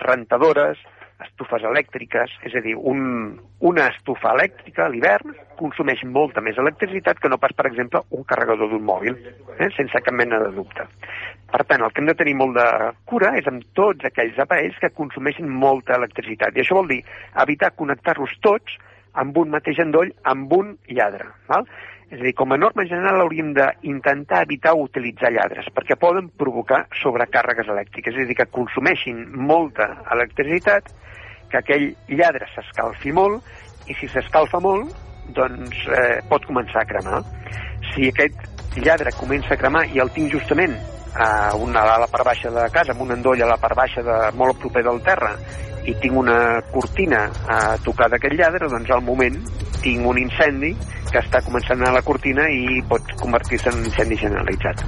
rentadores, 0.02 0.82
estufes 1.26 1.64
elèctriques, 1.68 2.34
és 2.48 2.56
a 2.56 2.62
dir, 2.64 2.76
un, 2.76 3.38
una 3.68 3.88
estufa 3.94 4.34
elèctrica 4.36 4.86
a 4.86 4.92
l'hivern 4.92 5.36
consumeix 5.60 6.04
molta 6.08 6.42
més 6.42 6.58
electricitat 6.62 7.20
que 7.22 7.30
no 7.30 7.40
pas, 7.42 7.54
per 7.58 7.68
exemple, 7.70 8.04
un 8.18 8.26
carregador 8.28 8.72
d'un 8.72 8.86
mòbil, 8.88 9.18
eh, 9.58 9.70
sense 9.78 10.02
cap 10.02 10.16
mena 10.18 10.40
de 10.44 10.52
dubte. 10.56 10.88
Per 11.52 11.64
tant, 11.68 11.84
el 11.84 11.92
que 11.92 12.02
hem 12.02 12.10
de 12.10 12.18
tenir 12.18 12.36
molt 12.40 12.56
de 12.58 12.68
cura 13.06 13.34
és 13.40 13.48
amb 13.52 13.66
tots 13.78 14.08
aquells 14.08 14.40
aparells 14.40 14.80
que 14.82 14.94
consumeixen 14.96 15.50
molta 15.50 15.98
electricitat. 16.00 16.56
I 16.56 16.64
això 16.64 16.80
vol 16.80 16.92
dir 16.94 17.02
evitar 17.44 17.74
connectar-los 17.76 18.38
tots 18.42 18.78
amb 19.22 19.38
un 19.38 19.52
mateix 19.52 19.82
endoll, 19.84 20.14
amb 20.24 20.54
un 20.56 20.78
lladre. 20.88 21.28
Val? 21.52 21.68
És 22.12 22.20
a 22.20 22.26
dir, 22.26 22.34
com 22.36 22.52
a 22.52 22.58
norma 22.60 22.84
general 22.84 23.22
hauríem 23.24 23.54
d'intentar 23.56 24.42
evitar 24.44 24.74
utilitzar 24.76 25.32
lladres, 25.32 25.70
perquè 25.72 25.96
poden 25.96 26.28
provocar 26.36 26.82
sobrecàrregues 27.00 27.72
elèctriques, 27.72 28.18
és 28.18 28.26
a 28.26 28.28
dir, 28.28 28.36
que 28.36 28.50
consumeixin 28.52 29.22
molta 29.40 29.88
electricitat, 30.12 30.92
que 31.52 31.62
aquell 31.62 31.88
lladre 32.12 32.50
s'escalfi 32.52 33.16
molt, 33.16 33.48
i 33.88 33.96
si 33.96 34.12
s'escalfa 34.12 34.60
molt, 34.60 34.92
doncs 35.32 35.86
eh, 35.88 36.20
pot 36.28 36.44
començar 36.50 36.84
a 36.84 36.90
cremar. 36.90 37.24
Si 37.94 38.12
aquest 38.12 38.76
lladre 38.84 39.16
comença 39.16 39.56
a 39.56 39.62
cremar 39.64 39.86
i 39.96 40.04
el 40.04 40.12
tinc 40.12 40.36
justament 40.36 40.76
a, 41.16 41.56
una, 41.56 41.86
a 41.96 42.00
la 42.04 42.12
part 42.12 42.28
baixa 42.28 42.52
de 42.52 42.68
casa, 42.76 42.92
amb 42.92 43.08
un 43.08 43.16
endoll 43.16 43.44
a 43.44 43.52
la 43.54 43.60
part 43.60 43.80
baixa 43.80 44.04
de, 44.04 44.22
molt 44.36 44.60
proper 44.60 44.84
del 44.84 45.00
terra, 45.08 45.32
i 45.88 45.96
tinc 46.04 46.20
una 46.20 46.60
cortina 46.76 47.30
a 47.48 47.78
tocar 47.82 48.12
d'aquest 48.12 48.36
lladre, 48.36 48.68
doncs 48.70 48.92
al 48.92 49.02
moment 49.02 49.40
tinc 49.82 50.06
un 50.06 50.20
incendi 50.20 50.76
que 51.12 51.22
està 51.22 51.44
començant 51.46 51.84
a 51.86 51.92
la 51.96 52.02
cortina 52.06 52.48
i 52.50 52.82
pot 52.88 53.14
convertir-se 53.20 53.72
en 53.74 53.84
incendi 53.86 54.18
generalitzat. 54.24 54.86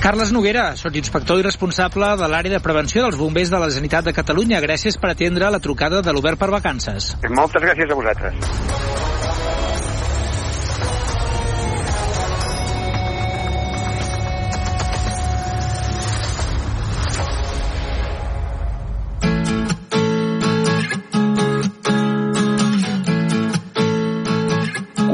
Carles 0.00 0.32
Noguera, 0.32 0.70
inspector 0.96 1.42
i 1.42 1.44
responsable 1.44 2.14
de 2.16 2.28
l'àrea 2.32 2.56
de 2.56 2.62
prevenció 2.64 3.04
dels 3.04 3.18
bombers 3.20 3.52
de 3.52 3.60
la 3.60 3.68
Generalitat 3.68 4.08
de 4.08 4.16
Catalunya. 4.16 4.62
Gràcies 4.64 4.96
per 4.96 5.12
atendre 5.12 5.52
la 5.52 5.60
trucada 5.60 6.00
de 6.00 6.16
l'Obert 6.16 6.40
per 6.40 6.48
Vacances. 6.56 7.12
Moltes 7.28 7.68
gràcies 7.68 7.92
a 7.92 8.00
vosaltres. 8.00 9.09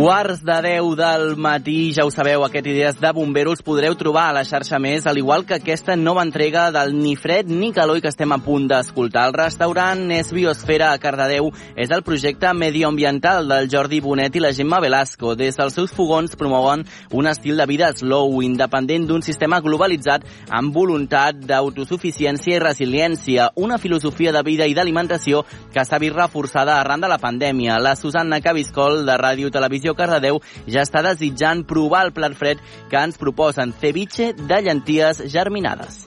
Quarts 0.07 0.44
de 0.44 0.62
10 0.62 0.94
del 0.94 1.36
matí, 1.36 1.90
ja 1.92 2.04
ho 2.07 2.12
sabeu, 2.14 2.44
aquest 2.46 2.66
Idees 2.70 3.00
de 3.00 3.11
Bomberos 3.11 3.59
podreu 3.66 3.96
trobar 3.98 4.28
a 4.28 4.34
la 4.36 4.44
xarxa 4.46 4.78
més, 4.78 5.02
al 5.02 5.18
igual 5.18 5.42
que 5.42 5.57
aquesta 5.57 5.96
nova 5.98 6.22
entrega 6.22 6.68
del 6.70 6.92
Ni 6.94 7.16
Fred 7.18 7.48
ni 7.50 7.72
Calor 7.74 7.98
que 8.00 8.12
estem 8.12 8.30
a 8.30 8.38
punt 8.38 8.68
d'escoltar. 8.70 9.24
El 9.26 9.34
restaurant 9.34 10.04
És 10.14 10.30
Biosfera 10.30 10.92
a 10.92 11.00
Cardedeu 11.02 11.50
és 11.74 11.90
el 11.90 12.04
projecte 12.07 12.52
medioambiental 12.54 13.50
del 13.50 13.66
Jordi 13.72 13.98
Bonet 14.04 14.38
i 14.38 14.44
la 14.44 14.52
Gemma 14.54 14.78
Velasco. 14.78 15.34
Des 15.34 15.59
dels 15.59 15.74
seus 15.74 15.90
fogons 15.90 16.38
promouen 16.38 16.86
un 17.11 17.26
estil 17.26 17.59
de 17.59 17.66
vida 17.66 17.90
slow, 17.90 18.38
independent 18.46 19.09
d'un 19.11 19.26
sistema 19.26 19.59
globalitzat 19.59 20.22
amb 20.54 20.70
voluntat 20.70 21.42
d'autosuficiència 21.50 22.61
i 22.61 22.62
resiliència, 22.62 23.50
una 23.57 23.82
filosofia 23.82 24.30
de 24.30 24.46
vida 24.46 24.70
i 24.70 24.78
d'alimentació 24.78 25.42
que 25.74 25.82
s'ha 25.82 25.98
vist 25.98 26.14
reforçada 26.14 26.78
arran 26.78 27.02
de 27.02 27.11
la 27.11 27.18
pandèmia. 27.18 27.82
La 27.82 27.98
Susanna 27.98 28.38
Cabiscol, 28.40 29.02
de 29.02 29.18
Ràdio 29.18 29.50
Televisió 29.50 29.95
Cardedeu 29.97 30.40
ja 30.66 30.84
està 30.84 31.03
desitjant 31.07 31.64
provar 31.68 32.07
el 32.07 32.12
plat 32.16 32.36
fred 32.36 32.62
que 32.90 33.01
ens 33.01 33.18
proposen 33.20 33.74
ceviche 33.80 34.32
de 34.36 34.61
llenties 34.62 35.24
germinades. 35.32 36.05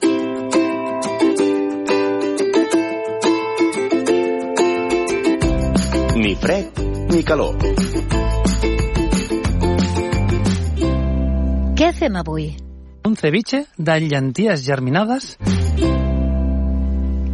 Ni 6.20 6.34
fred 6.36 6.82
ni 7.10 7.22
calor. 7.24 7.56
Què 11.80 11.94
fem 11.96 12.16
avui? 12.20 12.50
Un 13.08 13.14
ceviche 13.16 13.62
de 13.78 13.94
llenties 14.04 14.60
germinades. 14.66 15.32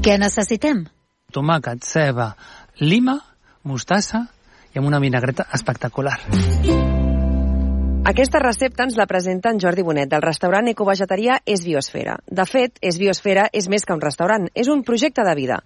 Què 0.06 0.14
necessitem? 0.22 0.84
Tomàquet, 1.34 1.82
ceba, 1.82 2.28
lima, 2.78 3.16
mostassa, 3.66 4.28
i 4.76 4.78
amb 4.78 4.92
una 4.92 5.00
vinagreta 5.00 5.48
espectacular. 5.56 6.18
Aquesta 8.06 8.38
recepta 8.38 8.84
ens 8.86 8.94
la 8.94 9.08
presenta 9.10 9.50
en 9.50 9.58
Jordi 9.58 9.82
Bonet, 9.82 10.06
del 10.12 10.22
restaurant 10.22 10.68
ecovegetarià 10.70 11.40
És 11.42 11.64
Biosfera. 11.66 12.20
De 12.28 12.44
fet, 12.46 12.76
És 12.78 13.00
Biosfera 13.00 13.48
és 13.52 13.66
més 13.72 13.82
que 13.82 13.96
un 13.96 14.02
restaurant, 14.04 14.46
és 14.54 14.68
un 14.70 14.84
projecte 14.86 15.24
de 15.26 15.32
vida. 15.34 15.56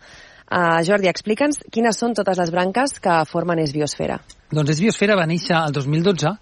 Uh, 0.50 0.80
Jordi, 0.86 1.10
explica'ns 1.10 1.60
quines 1.70 1.98
són 2.00 2.14
totes 2.16 2.38
les 2.40 2.50
branques 2.54 2.96
que 3.02 3.18
formen 3.28 3.60
És 3.60 3.74
Biosfera. 3.76 4.16
Doncs 4.50 4.72
És 4.72 4.80
Biosfera 4.80 5.18
va 5.18 5.26
néixer 5.28 5.58
el 5.58 5.74
2012 5.76 6.32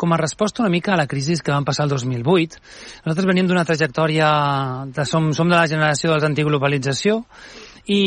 com 0.00 0.14
a 0.14 0.20
resposta 0.22 0.64
una 0.64 0.72
mica 0.72 0.94
a 0.94 0.98
la 1.02 1.06
crisi 1.10 1.36
que 1.36 1.52
van 1.52 1.68
passar 1.68 1.84
el 1.84 1.92
2008. 1.92 2.62
Nosaltres 3.04 3.28
venim 3.28 3.50
d'una 3.50 3.66
trajectòria, 3.68 4.30
de, 4.88 5.04
som, 5.04 5.34
som 5.36 5.52
de 5.52 5.58
la 5.58 5.68
generació 5.68 6.14
dels 6.14 6.30
antiglobalització 6.30 7.26
i 7.92 8.02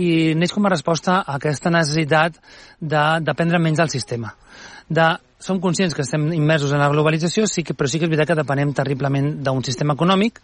i 0.00 0.34
neix 0.38 0.52
com 0.54 0.66
a 0.66 0.72
resposta 0.72 1.20
a 1.20 1.36
aquesta 1.38 1.70
necessitat 1.70 2.38
de 2.80 3.04
dependre 3.24 3.62
menys 3.62 3.82
del 3.82 3.92
sistema. 3.92 4.34
De, 4.88 5.06
som 5.44 5.60
conscients 5.60 5.94
que 5.94 6.02
estem 6.02 6.30
immersos 6.32 6.72
en 6.72 6.80
la 6.80 6.90
globalització, 6.92 7.46
sí 7.46 7.62
que, 7.62 7.76
però 7.76 7.90
sí 7.90 8.00
que 8.00 8.08
és 8.08 8.12
veritat 8.12 8.32
que 8.32 8.40
depenem 8.42 8.72
terriblement 8.76 9.34
d'un 9.44 9.64
sistema 9.66 9.96
econòmic 9.98 10.40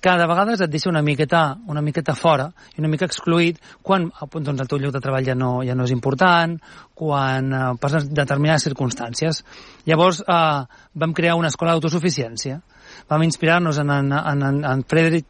que 0.00 0.12
de 0.16 0.26
vegades 0.26 0.62
et 0.64 0.70
deixa 0.72 0.88
una 0.88 1.02
miqueta, 1.04 1.58
una 1.68 1.82
miqueta 1.84 2.14
fora 2.16 2.46
i 2.72 2.80
una 2.80 2.88
mica 2.88 3.04
excluït 3.04 3.58
quan 3.84 4.08
doncs, 4.08 4.62
el 4.62 4.68
teu 4.68 4.80
lloc 4.80 4.94
de 4.94 5.02
treball 5.04 5.26
ja 5.26 5.36
no, 5.36 5.50
ja 5.66 5.76
no 5.76 5.84
és 5.84 5.92
important, 5.92 6.56
quan 6.96 7.52
eh, 7.52 7.64
passen 7.80 8.08
determinades 8.16 8.64
circumstàncies. 8.64 9.42
Llavors 9.90 10.22
eh, 10.24 10.62
vam 11.04 11.12
crear 11.12 11.36
una 11.36 11.52
escola 11.52 11.76
d'autosuficiència. 11.76 12.62
Vam 13.08 13.24
inspirar-nos 13.26 13.78
en, 13.78 13.90
en, 13.90 14.12
en, 14.12 14.64
en 14.64 14.84
Friedrich, 14.88 15.26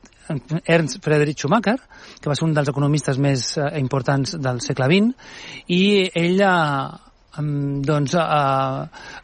Ernst 0.65 1.01
Friedrich 1.05 1.39
Schumacher, 1.39 1.79
que 2.21 2.31
va 2.31 2.37
ser 2.39 2.47
un 2.47 2.55
dels 2.55 2.71
economistes 2.71 3.19
més 3.19 3.57
eh, 3.59 3.71
importants 3.81 4.37
del 4.43 4.61
segle 4.65 4.89
XX, 4.91 5.33
i 5.75 5.83
ell 6.23 6.45
eh, 6.47 7.43
doncs, 7.91 8.15
eh, 8.15 9.21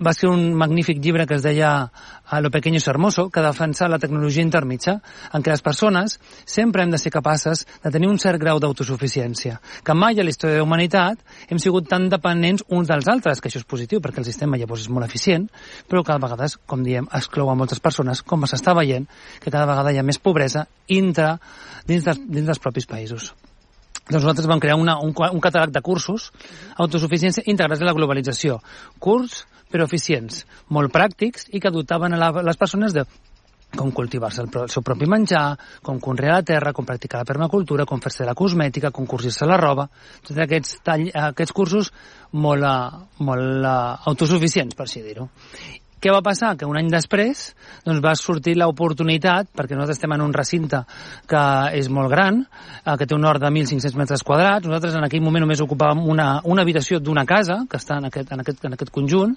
va 0.00 0.14
ser 0.16 0.30
un 0.32 0.54
magnífic 0.56 1.00
llibre 1.02 1.26
que 1.28 1.36
es 1.36 1.44
deia 1.44 1.74
a 2.30 2.40
Lo 2.40 2.50
pequeño 2.50 2.76
es 2.78 2.86
hermoso, 2.86 3.28
que 3.28 3.40
defensa 3.40 3.88
la 3.88 3.98
tecnologia 3.98 4.42
intermitja, 4.42 5.00
en 5.34 5.42
què 5.42 5.50
les 5.50 5.64
persones 5.66 6.20
sempre 6.46 6.84
hem 6.84 6.92
de 6.94 7.00
ser 7.02 7.10
capaces 7.10 7.66
de 7.82 7.90
tenir 7.90 8.06
un 8.08 8.20
cert 8.22 8.38
grau 8.38 8.60
d'autosuficiència, 8.62 9.58
que 9.82 9.96
mai 9.98 10.14
a 10.14 10.24
la 10.24 10.30
història 10.30 10.60
de 10.60 10.62
la 10.62 10.68
humanitat 10.68 11.18
hem 11.50 11.58
sigut 11.58 11.90
tan 11.90 12.06
dependents 12.08 12.62
uns 12.68 12.86
dels 12.86 13.10
altres, 13.10 13.42
que 13.42 13.50
això 13.50 13.58
és 13.58 13.66
positiu 13.66 14.00
perquè 14.00 14.22
el 14.22 14.30
sistema 14.30 14.60
llavors 14.60 14.86
és 14.86 14.94
molt 14.94 15.10
eficient, 15.10 15.50
però 15.90 16.04
que 16.06 16.14
a 16.14 16.22
vegades, 16.22 16.56
com 16.70 16.86
diem, 16.86 17.10
exclou 17.10 17.50
a 17.50 17.58
moltes 17.58 17.82
persones, 17.82 18.22
com 18.22 18.46
s'està 18.46 18.78
veient, 18.78 19.10
que 19.42 19.50
cada 19.50 19.66
vegada 19.66 19.90
hi 19.90 19.98
ha 19.98 20.06
més 20.06 20.22
pobresa 20.22 20.68
intra, 20.86 21.34
dins, 21.84 22.06
dels, 22.06 22.22
dins 22.30 22.46
dels 22.46 22.62
propis 22.62 22.86
països. 22.86 23.34
Doncs 24.10 24.24
nosaltres 24.24 24.50
vam 24.50 24.60
crear 24.62 24.76
una, 24.78 24.98
un, 24.98 25.14
un 25.14 25.42
catàleg 25.42 25.72
de 25.74 25.82
cursos, 25.86 26.30
autosuficiència 26.82 27.46
integrats 27.46 27.80
en 27.80 27.88
la 27.88 27.96
globalització. 27.96 28.58
Curs 28.98 29.44
però 29.70 29.86
eficients, 29.86 30.44
molt 30.74 30.90
pràctics 30.90 31.46
i 31.54 31.60
que 31.62 31.70
dotaven 31.70 32.16
a 32.16 32.18
la, 32.18 32.30
les 32.42 32.58
persones 32.58 32.94
de 32.96 33.06
com 33.76 33.92
cultivar-se 33.94 34.42
el, 34.42 34.48
el 34.64 34.70
seu 34.72 34.82
propi 34.82 35.06
menjar, 35.06 35.54
com 35.86 36.00
conrear 36.02 36.40
la 36.40 36.46
terra, 36.46 36.72
com 36.74 36.86
practicar 36.86 37.20
la 37.20 37.28
permacultura, 37.28 37.86
com 37.86 38.02
fer-se 38.02 38.26
la 38.26 38.34
cosmètica, 38.34 38.90
com 38.90 39.06
curtir-se 39.06 39.46
la 39.46 39.58
roba, 39.60 39.86
tots 40.26 40.40
aquests, 40.42 40.80
tall, 40.86 41.06
aquests 41.30 41.54
cursos 41.54 41.92
molt, 42.32 42.66
uh, 42.66 43.22
molt 43.26 43.62
uh, 43.62 43.76
autosuficients, 44.10 44.74
per 44.74 44.88
així 44.88 45.04
dir-ho. 45.06 45.28
Què 46.00 46.12
va 46.14 46.22
passar? 46.24 46.54
Que 46.56 46.64
un 46.64 46.78
any 46.80 46.88
després 46.88 47.50
doncs, 47.84 48.00
va 48.00 48.14
sortir 48.16 48.54
l'oportunitat, 48.56 49.50
perquè 49.52 49.76
nosaltres 49.76 49.98
estem 49.98 50.14
en 50.16 50.24
un 50.24 50.32
recinte 50.32 50.80
que 51.28 51.42
és 51.76 51.90
molt 51.92 52.08
gran, 52.12 52.40
eh, 52.80 52.94
que 52.96 53.04
té 53.04 53.16
un 53.16 53.26
hort 53.28 53.42
de 53.42 53.50
1.500 53.52 53.98
metres 54.00 54.24
quadrats. 54.24 54.64
Nosaltres 54.64 54.96
en 54.96 55.04
aquell 55.04 55.20
moment 55.24 55.44
només 55.44 55.60
ocupàvem 55.60 56.00
una, 56.08 56.30
una 56.48 56.64
habitació 56.64 57.02
d'una 57.04 57.26
casa, 57.28 57.60
que 57.68 57.76
està 57.76 58.00
en 58.00 58.08
aquest, 58.08 58.32
en 58.32 58.40
aquest, 58.40 58.64
en 58.64 58.78
aquest 58.78 58.94
conjunt, 58.96 59.36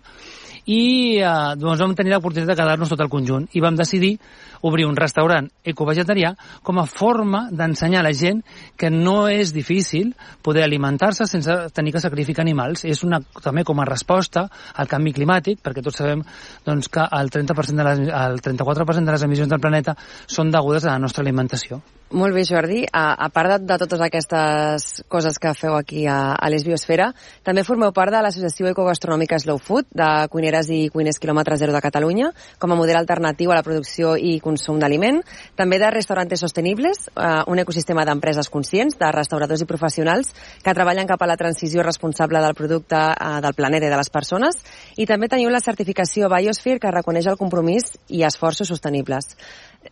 i 0.65 1.19
eh, 1.19 1.55
doncs 1.59 1.81
vam 1.81 1.95
tenir 1.95 2.13
l'oportunitat 2.13 2.53
de 2.53 2.61
quedar-nos 2.61 2.91
tot 2.91 3.01
el 3.03 3.11
conjunt 3.11 3.49
i 3.53 3.61
vam 3.63 3.75
decidir 3.75 4.15
obrir 4.63 4.85
un 4.87 4.95
restaurant 4.95 5.49
ecovegetarià 5.67 6.33
com 6.63 6.79
a 6.79 6.85
forma 6.87 7.49
d'ensenyar 7.51 7.99
a 7.99 8.07
la 8.07 8.13
gent 8.15 8.39
que 8.79 8.89
no 8.89 9.27
és 9.27 9.51
difícil 9.53 10.13
poder 10.41 10.63
alimentar-se 10.63 11.27
sense 11.27 11.57
tenir 11.75 11.91
que 11.91 12.03
sacrificar 12.03 12.45
animals. 12.45 12.85
És 12.87 13.03
una, 13.03 13.19
també 13.43 13.65
com 13.67 13.79
a 13.79 13.87
resposta 13.89 14.47
al 14.75 14.87
canvi 14.87 15.13
climàtic, 15.13 15.59
perquè 15.63 15.83
tots 15.83 15.99
sabem 15.99 16.23
doncs, 16.65 16.87
que 16.87 17.03
el, 17.03 17.33
30% 17.33 17.83
de 17.83 17.89
les, 17.89 18.05
el 18.07 18.39
34% 18.39 19.03
de 19.03 19.17
les 19.17 19.27
emissions 19.27 19.51
del 19.51 19.63
planeta 19.63 19.97
són 20.27 20.51
degudes 20.51 20.87
a 20.87 20.95
la 20.95 21.03
nostra 21.03 21.27
alimentació. 21.27 21.81
Molt 22.13 22.35
bé, 22.35 22.43
Jordi. 22.45 22.83
A, 22.93 23.15
a 23.25 23.27
part 23.33 23.49
de, 23.49 23.55
de 23.65 23.75
totes 23.81 24.01
aquestes 24.05 24.83
coses 25.09 25.39
que 25.41 25.49
feu 25.57 25.73
aquí 25.73 26.03
a, 26.05 26.35
a 26.37 26.49
l'Esbiosfera, 26.53 27.07
també 27.41 27.63
formeu 27.65 27.89
part 27.89 28.13
de 28.13 28.19
l'Associació 28.21 28.69
Ecogastronòmica 28.69 29.39
Slow 29.41 29.57
Food, 29.57 29.87
de 29.97 30.09
cuineres 30.29 30.69
i 30.69 30.91
cuiners 30.93 31.17
quilòmetre 31.17 31.57
zero 31.57 31.73
de 31.73 31.81
Catalunya, 31.81 32.29
com 32.61 32.69
a 32.69 32.77
model 32.77 32.99
alternatiu 32.99 33.49
a 33.49 33.57
la 33.57 33.65
producció 33.65 34.13
i 34.13 34.35
consum 34.45 34.77
d'aliment. 34.77 35.23
També 35.57 35.81
de 35.81 35.89
Restaurantes 35.89 36.45
Sostenibles, 36.45 37.07
eh, 37.09 37.33
un 37.49 37.63
ecosistema 37.65 38.05
d'empreses 38.05 38.51
conscients, 38.53 38.99
de 39.01 39.09
restauradors 39.09 39.65
i 39.65 39.69
professionals 39.73 40.35
que 40.61 40.77
treballen 40.77 41.09
cap 41.09 41.25
a 41.25 41.31
la 41.33 41.39
transició 41.41 41.81
responsable 41.81 42.45
del 42.45 42.53
producte 42.53 43.01
eh, 43.09 43.35
del 43.41 43.57
planeta 43.57 43.89
i 43.89 43.95
de 43.95 43.97
les 43.97 44.13
persones. 44.13 44.61
I 45.01 45.09
també 45.09 45.33
teniu 45.33 45.49
la 45.49 45.65
certificació 45.65 46.29
Biosphere, 46.29 46.77
que 46.77 46.93
reconeix 46.93 47.33
el 47.33 47.41
compromís 47.41 47.95
i 48.13 48.21
esforços 48.21 48.69
sostenibles 48.69 49.33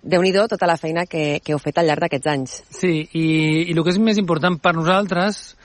déu 0.02 0.22
nhi 0.22 0.34
tota 0.34 0.68
la 0.68 0.78
feina 0.78 1.06
que, 1.06 1.40
que 1.44 1.54
heu 1.54 1.60
fet 1.60 1.78
al 1.78 1.88
llarg 1.90 2.06
d'aquests 2.06 2.32
anys. 2.32 2.62
Sí, 2.70 3.08
i, 3.14 3.26
i 3.70 3.74
el 3.76 3.84
que 3.84 3.94
és 3.94 4.00
més 4.00 4.18
important 4.18 4.58
per 4.62 4.74
nosaltres, 4.76 5.56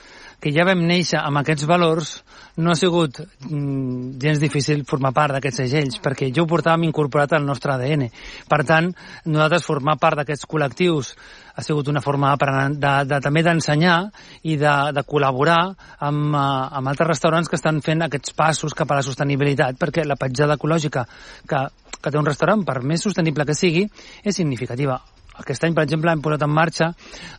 que 0.41 0.53
ja 0.53 0.67
vam 0.69 0.83
néixer 0.85 1.21
amb 1.23 1.41
aquests 1.41 1.65
valors, 1.69 2.11
no 2.57 2.73
ha 2.73 2.77
sigut 2.77 3.19
mm, 3.21 4.17
gens 4.21 4.41
difícil 4.41 4.85
formar 4.89 5.13
part 5.17 5.37
d'aquests 5.37 5.61
segells, 5.63 5.99
perquè 6.05 6.31
jo 6.33 6.45
ho 6.45 6.49
portàvem 6.49 6.87
incorporat 6.89 7.35
al 7.37 7.45
nostre 7.45 7.75
ADN. 7.75 8.07
Per 8.49 8.61
tant, 8.69 8.89
nosaltres 9.29 9.67
formar 9.67 9.99
part 10.01 10.21
d'aquests 10.21 10.49
col·lectius 10.49 11.13
ha 11.57 11.65
sigut 11.65 11.89
una 11.89 12.03
forma 12.05 12.35
de, 12.37 12.53
de, 12.77 12.93
de, 13.09 13.21
també 13.25 13.43
d'ensenyar 13.45 13.99
i 14.45 14.57
de, 14.61 14.75
de 14.97 15.05
col·laborar 15.09 15.61
amb, 16.05 16.33
uh, 16.33 16.69
amb 16.81 16.93
altres 16.93 17.13
restaurants 17.13 17.49
que 17.49 17.57
estan 17.61 17.81
fent 17.85 18.05
aquests 18.05 18.37
passos 18.37 18.77
cap 18.77 18.93
a 18.93 19.01
la 19.01 19.05
sostenibilitat, 19.05 19.77
perquè 19.81 20.05
la 20.05 20.19
petjada 20.21 20.57
ecològica 20.61 21.07
que, 21.49 21.63
que 22.03 22.13
té 22.13 22.19
un 22.19 22.29
restaurant, 22.29 22.65
per 22.67 22.81
més 22.83 23.05
sostenible 23.05 23.47
que 23.49 23.59
sigui, 23.59 23.87
és 24.25 24.37
significativa 24.37 25.01
aquest 25.37 25.67
any, 25.67 25.75
per 25.77 25.85
exemple, 25.85 26.13
hem 26.13 26.23
posat 26.25 26.45
en 26.47 26.53
marxa 26.53 26.93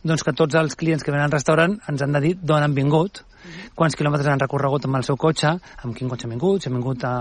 doncs, 0.06 0.22
que 0.22 0.34
tots 0.36 0.58
els 0.58 0.76
clients 0.78 1.02
que 1.04 1.10
venen 1.10 1.26
al 1.26 1.34
restaurant 1.34 1.74
ens 1.90 2.04
han 2.04 2.14
de 2.14 2.22
dir 2.22 2.36
d'on 2.38 2.62
han 2.62 2.76
vingut, 2.76 3.24
quants 3.78 3.96
quilòmetres 3.98 4.28
han 4.30 4.42
recorregut 4.42 4.86
amb 4.86 4.98
el 4.98 5.06
seu 5.06 5.16
cotxe, 5.20 5.50
amb 5.84 5.96
quin 5.96 6.10
cotxe 6.10 6.26
han 6.26 6.34
vingut, 6.34 6.62
si 6.62 6.70
han 6.70 6.76
vingut 6.76 7.04
a, 7.06 7.12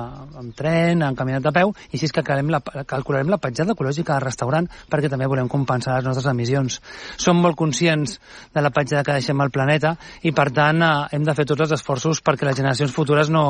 amb 0.42 0.56
tren, 0.58 1.04
han 1.06 1.18
caminat 1.18 1.50
a 1.50 1.54
peu, 1.56 1.74
i 1.90 1.98
així 1.98 2.10
és 2.10 2.14
que 2.14 2.24
calcularem 2.26 2.52
la, 2.54 2.62
calcularem 2.90 3.32
la 3.34 3.40
petjada 3.42 3.74
ecològica 3.78 4.16
del 4.16 4.26
restaurant 4.26 4.70
perquè 4.92 5.12
també 5.14 5.30
volem 5.30 5.50
compensar 5.52 5.98
les 5.98 6.10
nostres 6.10 6.30
emissions. 6.34 6.80
Som 7.18 7.42
molt 7.42 7.58
conscients 7.58 8.18
de 8.54 8.66
la 8.66 8.74
petjada 8.74 9.06
que 9.08 9.18
deixem 9.18 9.42
al 9.42 9.54
planeta 9.54 9.96
i, 10.22 10.34
per 10.34 10.50
tant, 10.54 10.84
eh, 10.84 10.94
hem 11.18 11.26
de 11.26 11.38
fer 11.38 11.48
tots 11.50 11.66
els 11.68 11.78
esforços 11.80 12.22
perquè 12.26 12.50
les 12.50 12.60
generacions 12.60 12.94
futures 12.94 13.34
no, 13.34 13.48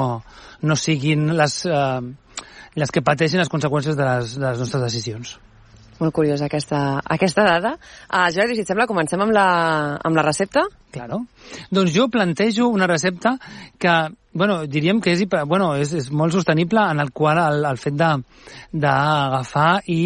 no 0.64 0.80
siguin 0.80 1.32
les, 1.40 1.60
eh, 1.68 2.47
les 2.78 2.94
que 2.94 3.04
pateixin 3.04 3.42
les 3.42 3.52
conseqüències 3.52 3.98
de 3.98 4.06
les, 4.06 4.34
de 4.38 4.46
les 4.46 4.64
nostres 4.64 4.84
decisions. 4.86 5.38
Molt 5.98 6.14
curiosa 6.14 6.46
aquesta, 6.46 7.02
aquesta 7.10 7.44
dada. 7.48 7.74
Uh, 8.06 8.28
Jordi, 8.34 8.54
si 8.54 8.62
et 8.62 8.70
sembla, 8.70 8.86
comencem 8.90 9.22
amb 9.24 9.34
la, 9.34 9.48
amb 10.06 10.18
la 10.18 10.26
recepta? 10.26 10.68
Claro. 10.94 11.24
Doncs 11.74 11.94
jo 11.96 12.06
plantejo 12.14 12.68
una 12.70 12.88
recepta 12.90 13.34
que, 13.82 13.96
bueno, 14.38 14.60
diríem 14.70 15.02
que 15.02 15.16
és, 15.16 15.26
bueno, 15.50 15.72
és, 15.82 15.96
és 15.98 16.12
molt 16.14 16.38
sostenible 16.38 16.86
en 16.94 17.02
el 17.02 17.10
qual 17.18 17.42
el, 17.42 17.66
el 17.66 17.82
fet 17.82 17.98
d'agafar 17.98 19.72
i 19.90 20.04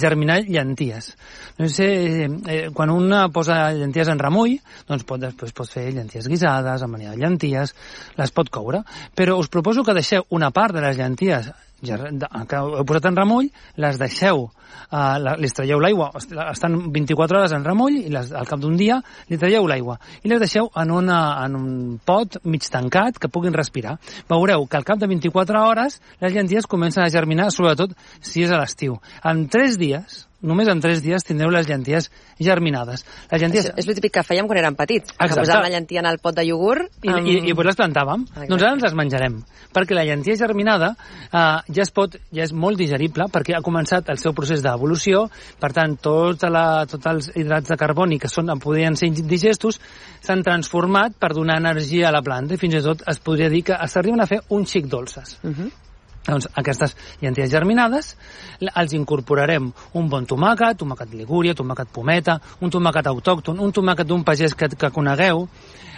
germinar 0.00 0.40
llenties. 0.46 1.12
No 1.58 1.68
sé, 1.68 1.88
eh, 2.24 2.68
quan 2.72 2.92
un 2.94 3.12
posa 3.34 3.72
llenties 3.76 4.08
en 4.08 4.20
remull, 4.22 4.56
doncs 4.88 5.04
pot, 5.04 5.20
després 5.20 5.52
pot 5.52 5.68
fer 5.68 5.90
llenties 5.92 6.28
guisades, 6.30 6.82
amb 6.82 6.96
manera 6.96 7.12
de 7.12 7.20
llenties, 7.20 7.74
les 8.16 8.32
pot 8.32 8.48
coure. 8.48 8.84
Però 9.18 9.36
us 9.36 9.50
proposo 9.52 9.84
que 9.84 9.96
deixeu 9.98 10.24
una 10.30 10.52
part 10.54 10.78
de 10.78 10.86
les 10.86 10.96
llenties 10.96 11.50
que 11.80 12.60
heu 12.60 12.84
posat 12.88 13.08
en 13.10 13.18
remull, 13.18 13.50
les 13.80 13.98
deixeu, 14.00 14.46
uh, 14.92 15.34
les 15.40 15.54
traieu 15.56 15.80
l'aigua, 15.82 16.10
estan 16.50 16.78
24 16.92 17.40
hores 17.40 17.54
en 17.56 17.66
remull 17.66 17.98
i 18.00 18.08
les, 18.12 18.32
al 18.36 18.48
cap 18.48 18.62
d'un 18.62 18.76
dia 18.80 19.00
li 19.30 19.38
traieu 19.40 19.66
l'aigua 19.70 19.98
i 20.22 20.32
les 20.32 20.42
deixeu 20.42 20.70
en, 20.76 20.94
una, 21.00 21.20
en 21.44 21.58
un 21.58 21.98
pot 22.04 22.40
mig 22.44 22.66
tancat 22.70 23.18
que 23.18 23.32
puguin 23.32 23.56
respirar. 23.56 23.98
Veureu 24.30 24.66
que 24.66 24.80
al 24.80 24.88
cap 24.88 25.00
de 25.00 25.10
24 25.10 25.66
hores 25.66 26.00
les 26.20 26.34
llenties 26.34 26.68
comencen 26.70 27.04
a 27.04 27.12
germinar, 27.12 27.50
sobretot 27.50 27.96
si 28.20 28.44
és 28.44 28.52
a 28.52 28.60
l'estiu. 28.60 29.00
En 29.24 29.46
3 29.48 29.78
dies, 29.80 30.24
només 30.42 30.68
en 30.72 30.80
3 30.80 31.02
dies 31.04 31.24
tindreu 31.26 31.50
les 31.52 31.68
llenties 31.68 32.10
germinades. 32.40 33.04
Les 33.30 33.42
llenties... 33.42 33.70
És, 33.70 33.84
és 33.84 33.88
el 33.88 33.98
típic 33.98 34.14
que 34.18 34.24
fèiem 34.26 34.48
quan 34.48 34.60
érem 34.60 34.76
petits, 34.78 35.12
Exacte. 35.12 35.34
que 35.34 35.40
posàvem 35.42 35.66
la 35.68 35.72
llentia 35.74 36.00
en 36.02 36.08
el 36.10 36.20
pot 36.22 36.36
de 36.36 36.44
iogurt... 36.48 36.88
I, 37.02 37.12
amb... 37.12 37.28
i, 37.28 37.36
i 37.50 37.56
pues 37.56 37.70
les 37.70 37.78
plantàvem. 37.78 38.24
Exacte. 38.28 38.48
Doncs 38.52 38.64
ara 38.64 38.76
ens 38.78 38.86
les 38.86 38.96
menjarem, 39.00 39.36
perquè 39.76 39.98
la 39.98 40.06
llentia 40.08 40.38
germinada 40.40 40.94
eh, 40.94 41.42
ja 41.68 41.84
es 41.84 41.92
pot, 41.94 42.16
ja 42.34 42.46
és 42.46 42.54
molt 42.56 42.80
digerible, 42.80 43.28
perquè 43.32 43.58
ha 43.58 43.64
començat 43.64 44.08
el 44.12 44.20
seu 44.22 44.34
procés 44.36 44.64
d'evolució, 44.64 45.26
per 45.60 45.72
tant, 45.76 45.98
tota 46.00 46.50
la, 46.52 46.64
tots 46.90 47.10
els 47.10 47.30
hidrats 47.34 47.70
de 47.70 47.78
carboni 47.80 48.20
que 48.20 48.30
són, 48.32 48.50
podrien 48.60 48.96
ser 48.98 49.10
digestos 49.20 49.80
s'han 50.24 50.44
transformat 50.46 51.16
per 51.20 51.32
donar 51.36 51.60
energia 51.60 52.08
a 52.08 52.14
la 52.14 52.24
planta 52.24 52.56
i 52.56 52.60
fins 52.60 52.78
i 52.78 52.82
tot 52.84 53.04
es 53.10 53.20
podria 53.22 53.50
dir 53.52 53.62
que 53.68 53.78
s'arriben 53.88 54.20
a 54.20 54.28
fer 54.30 54.40
un 54.56 54.66
xic 54.66 54.88
dolces. 54.90 55.38
Uh 55.42 55.52
-huh. 55.52 55.70
Doncs 56.26 56.48
aquestes 56.60 56.96
llenties 57.22 57.50
germinades 57.52 58.14
els 58.60 58.94
incorporarem 58.96 59.70
un 59.96 60.08
bon 60.12 60.26
tomàquet, 60.28 60.78
tomàquet 60.80 61.14
ligúria, 61.16 61.56
tomàquet 61.56 61.92
pometa, 61.92 62.38
un 62.60 62.72
tomàquet 62.72 63.08
autòcton, 63.08 63.60
un 63.60 63.72
tomàquet 63.72 64.08
d'un 64.08 64.24
pagès 64.24 64.54
que, 64.54 64.68
que 64.76 64.90
conegueu, 64.92 65.46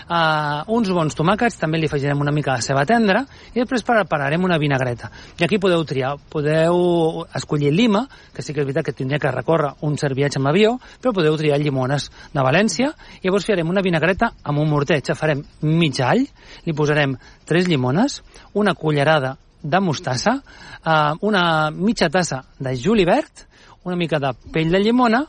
uh, 0.06 0.62
uns 0.72 0.90
bons 0.94 1.16
tomàquets, 1.18 1.58
també 1.58 1.80
li 1.80 1.88
afegirem 1.90 2.20
una 2.22 2.32
mica 2.34 2.54
de 2.56 2.64
ceba 2.64 2.84
tendra 2.88 3.24
i 3.52 3.60
després 3.60 3.84
prepararem 3.86 4.44
una 4.44 4.58
vinagreta. 4.62 5.10
I 5.40 5.46
aquí 5.46 5.58
podeu 5.62 5.84
triar, 5.88 6.14
podeu 6.30 7.24
escollir 7.34 7.72
lima, 7.74 8.06
que 8.34 8.42
sí 8.42 8.54
que 8.54 8.62
és 8.62 8.68
veritat 8.68 8.86
que 8.86 8.96
tindria 8.96 9.20
que 9.22 9.34
recórrer 9.34 9.74
un 9.88 9.98
cert 9.98 10.16
viatge 10.16 10.40
amb 10.40 10.52
avió, 10.52 10.76
però 11.02 11.14
podeu 11.16 11.36
triar 11.40 11.60
llimones 11.62 12.10
de 12.32 12.46
València 12.46 12.92
i 13.20 13.26
llavors 13.26 13.46
farem 13.48 13.70
una 13.70 13.84
vinagreta 13.84 14.32
amb 14.42 14.62
un 14.62 14.70
morteig. 14.70 15.12
Farem 15.18 15.42
mig 15.66 15.98
all, 16.02 16.24
li 16.66 16.74
posarem 16.76 17.16
tres 17.46 17.68
llimones, 17.68 18.20
una 18.54 18.74
cullerada 18.78 19.36
de 19.62 19.80
mostassa, 19.80 20.36
eh, 20.84 21.12
una 21.20 21.70
mitja 21.70 22.10
tassa 22.10 22.42
de 22.58 22.76
julivert, 22.76 23.46
una 23.84 23.96
mica 23.96 24.18
de 24.18 24.32
pell 24.52 24.70
de 24.70 24.80
llimona 24.82 25.24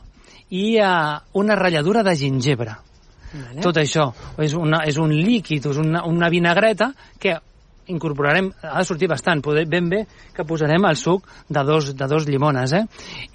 i 0.50 0.76
eh, 0.76 0.88
una 1.32 1.56
ratlladura 1.56 2.02
de 2.02 2.16
gingebre. 2.16 2.76
Vale. 3.34 3.62
Tot 3.62 3.80
això 3.82 4.12
és, 4.38 4.54
una, 4.54 4.84
és 4.86 4.98
un 5.02 5.10
líquid, 5.10 5.66
és 5.66 5.78
una, 5.82 6.04
una 6.06 6.28
vinagreta 6.30 6.92
que 7.18 7.34
incorporarem, 7.92 8.50
ha 8.62 8.78
de 8.78 8.84
sortir 8.84 9.08
bastant, 9.08 9.42
poder, 9.42 9.66
ben 9.70 9.88
bé 9.88 10.04
que 10.34 10.44
posarem 10.44 10.84
el 10.88 10.96
suc 10.96 11.26
de 11.48 11.64
dos, 11.64 11.92
de 11.96 12.08
dos 12.10 12.26
llimones, 12.28 12.72
eh? 12.72 12.84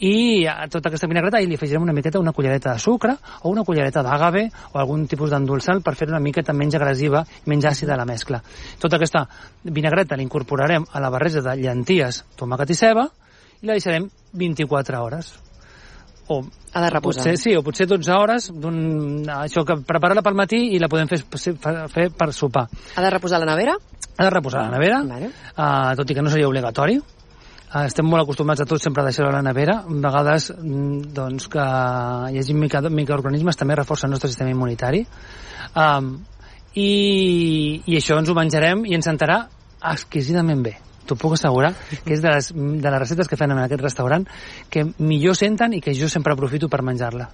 I 0.06 0.46
a 0.50 0.68
tota 0.72 0.90
aquesta 0.90 1.10
vinagreta 1.10 1.42
li 1.42 1.58
afegirem 1.58 1.84
una 1.86 1.96
miqueta, 1.96 2.20
una 2.20 2.34
cullereta 2.34 2.74
de 2.74 2.84
sucre 2.84 3.16
o 3.44 3.52
una 3.52 3.64
cullereta 3.64 4.04
d'àgave 4.06 4.48
o 4.74 4.80
algun 4.80 5.08
tipus 5.08 5.34
d'endulçant 5.34 5.84
per 5.86 5.96
fer 5.96 6.10
una 6.10 6.22
miqueta 6.24 6.54
menys 6.54 6.80
agressiva 6.80 7.26
i 7.46 7.50
menys 7.50 7.70
àcida 7.74 7.98
la 8.00 8.08
mescla. 8.10 8.42
Tota 8.80 8.98
aquesta 8.98 9.26
vinagreta 9.64 10.18
l'incorporarem 10.18 10.88
a 10.92 11.04
la 11.04 11.12
barreja 11.14 11.44
de 11.46 11.58
llenties, 11.60 12.24
tomàquet 12.40 12.74
i 12.74 12.80
ceba 12.80 13.10
i 13.62 13.68
la 13.68 13.76
deixarem 13.78 14.10
24 14.34 15.04
hores 15.04 15.36
o 16.30 16.44
Ha 16.74 16.82
de 16.82 16.90
reposar. 16.90 17.24
Potser, 17.24 17.38
sí, 17.42 17.56
o 17.58 17.64
potser 17.66 17.88
12 17.90 18.12
hores. 18.14 18.50
Això 19.34 19.64
que 19.66 19.80
preparar-la 19.86 20.22
pel 20.26 20.38
matí 20.38 20.60
i 20.76 20.80
la 20.82 20.90
podem 20.92 21.10
fer, 21.10 21.24
fer, 21.26 22.10
per 22.14 22.30
sopar. 22.36 22.68
Ha 22.70 23.06
de 23.06 23.10
reposar 23.10 23.40
la 23.42 23.48
nevera? 23.50 23.74
Ha 24.18 24.28
de 24.28 24.30
reposar 24.30 24.68
la 24.68 24.76
nevera, 24.78 25.00
Vale. 25.08 25.32
uh, 25.56 25.96
tot 25.98 26.12
i 26.12 26.18
que 26.18 26.22
no 26.22 26.30
seria 26.30 26.48
obligatori. 26.48 27.00
Uh, 27.00 27.86
estem 27.86 28.06
molt 28.06 28.24
acostumats 28.24 28.62
a 28.62 28.68
tots 28.70 28.84
sempre 28.86 29.02
a 29.02 29.08
deixar-ho 29.08 29.32
a 29.32 29.38
la 29.40 29.42
nevera. 29.46 29.80
A 29.82 30.02
vegades, 30.06 30.52
mm, 30.54 31.14
doncs, 31.14 31.48
que 31.50 31.66
hi 32.34 32.38
hagi 32.38 32.54
mica, 32.54 32.82
microorganismes 32.82 33.58
també 33.58 33.76
reforça 33.76 34.06
el 34.06 34.12
nostre 34.12 34.30
sistema 34.30 34.52
immunitari. 34.52 35.06
Um, 35.74 36.20
i, 36.76 37.82
I 37.86 37.98
això 37.98 38.20
ens 38.20 38.30
ho 38.30 38.38
menjarem 38.38 38.86
i 38.86 38.94
ens 38.94 39.10
sentarà 39.10 39.48
exquisidament 39.90 40.62
bé. 40.62 40.76
T'ho 41.10 41.18
puc 41.18 41.34
assegurar 41.36 41.74
que 42.06 42.14
és 42.14 42.22
de 42.22 42.30
les, 42.30 42.52
de 42.54 42.90
les 42.90 43.02
receptes 43.02 43.30
que 43.30 43.40
fan 43.40 43.56
en 43.56 43.64
aquest 43.64 43.82
restaurant 43.82 44.28
que 44.70 44.86
millor 45.00 45.38
senten 45.38 45.74
i 45.74 45.82
que 45.82 45.96
jo 45.98 46.10
sempre 46.12 46.36
aprofito 46.38 46.70
per 46.70 46.84
menjar-la. 46.86 47.32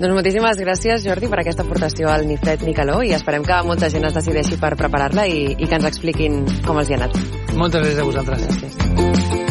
Doncs 0.00 0.14
moltíssimes 0.14 0.62
gràcies, 0.62 1.04
Jordi, 1.04 1.28
per 1.30 1.42
aquesta 1.42 1.66
aportació 1.66 2.10
al 2.10 2.26
Nifet 2.28 2.64
Micaló 2.66 3.00
i 3.06 3.12
esperem 3.16 3.44
que 3.46 3.60
molta 3.66 3.90
gent 3.92 4.08
es 4.08 4.16
decideixi 4.16 4.58
per 4.62 4.72
preparar-la 4.80 5.26
i, 5.28 5.44
i 5.58 5.68
que 5.68 5.78
ens 5.78 5.90
expliquin 5.92 6.42
com 6.66 6.80
els 6.80 6.90
hi 6.90 6.96
ha 6.96 7.02
anat. 7.04 7.22
Moltes 7.54 7.84
gràcies 7.84 8.02
a 8.02 8.10
vosaltres. 8.10 8.50
Gràcies. 8.50 9.49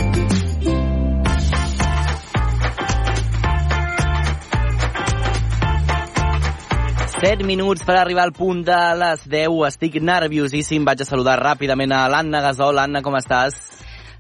7 7.20 7.44
minuts 7.44 7.84
per 7.84 7.98
arribar 8.00 8.24
al 8.24 8.32
punt 8.32 8.62
de 8.64 8.76
les 8.96 9.26
10. 9.28 9.56
Estic 9.68 9.98
nerviosíssim. 10.00 10.86
Vaig 10.88 11.02
a 11.04 11.08
saludar 11.08 11.34
ràpidament 11.42 11.92
a 11.92 12.06
l'Anna 12.08 12.40
Gasol. 12.46 12.80
Anna, 12.80 13.02
com 13.04 13.18
estàs? 13.20 13.58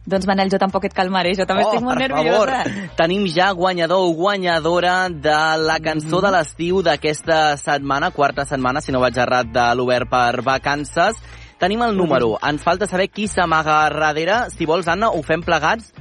Doncs 0.04 0.28
Manel, 0.28 0.52
jo 0.52 0.60
tampoc 0.60 0.89
et 0.89 0.95
calmaré, 0.97 1.32
jo 1.38 1.45
també 1.47 1.64
oh, 1.64 1.70
estic 1.70 1.86
molt 1.86 2.04
nerviosa. 2.04 2.58
Favor. 2.66 2.89
Tenim 3.00 3.24
ja 3.32 3.54
guanyador 3.56 4.04
o 4.04 4.12
guanyadora 4.18 4.97
de 5.16 5.38
la 5.64 5.78
cançó 5.80 6.20
de 6.26 6.34
l'estiu 6.36 6.82
d'aquesta 6.84 7.56
setmana, 7.62 8.12
quarta 8.12 8.43
setmana, 8.50 8.84
si 8.84 8.91
no 8.91 9.00
vaig 9.00 9.16
errat, 9.24 9.47
de 9.47 9.70
l'Obert 9.80 10.12
per 10.12 10.43
vacances. 10.43 11.24
Tenim 11.60 11.88
el 11.88 11.95
número. 11.95 12.34
Ens 12.43 12.68
falta 12.68 12.88
saber 12.88 13.08
qui 13.14 13.32
s'amaga 13.32 13.80
darrere. 13.95 14.50
Si 14.52 14.68
vols, 14.68 14.91
Anna, 14.91 15.14
ho 15.16 15.24
fem 15.24 15.39
plegats. 15.47 15.93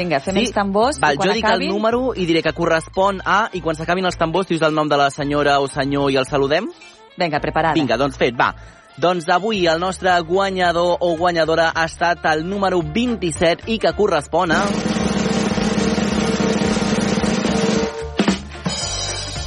Vinga, 0.00 0.20
fem 0.24 0.38
els 0.40 0.52
tambors 0.56 0.98
Val, 1.02 1.18
jo 1.20 1.34
dic 1.34 1.44
acabin... 1.44 1.68
el 1.68 1.74
número 1.74 2.14
i 2.16 2.24
diré 2.28 2.40
que 2.44 2.54
correspon 2.56 3.20
a... 3.20 3.50
I 3.52 3.60
quan 3.60 3.76
s'acabin 3.76 4.08
els 4.08 4.16
tambors 4.16 4.48
dius 4.48 4.62
el 4.64 4.72
nom 4.76 4.88
de 4.88 4.96
la 4.96 5.10
senyora 5.12 5.58
o 5.60 5.68
senyor 5.68 6.08
i 6.12 6.16
el 6.16 6.28
saludem? 6.28 6.70
Vinga, 7.20 7.40
preparada. 7.42 7.76
Vinga, 7.76 7.98
doncs 8.00 8.16
fet, 8.16 8.36
va. 8.38 8.54
Doncs 9.00 9.28
avui 9.32 9.66
el 9.68 9.80
nostre 9.80 10.14
guanyador 10.24 10.96
o 11.04 11.12
guanyadora 11.20 11.70
ha 11.74 11.84
estat 11.88 12.24
el 12.32 12.46
número 12.48 12.80
27 12.80 13.68
i 13.72 13.78
que 13.80 13.92
correspon 13.96 14.56
a... 14.56 14.64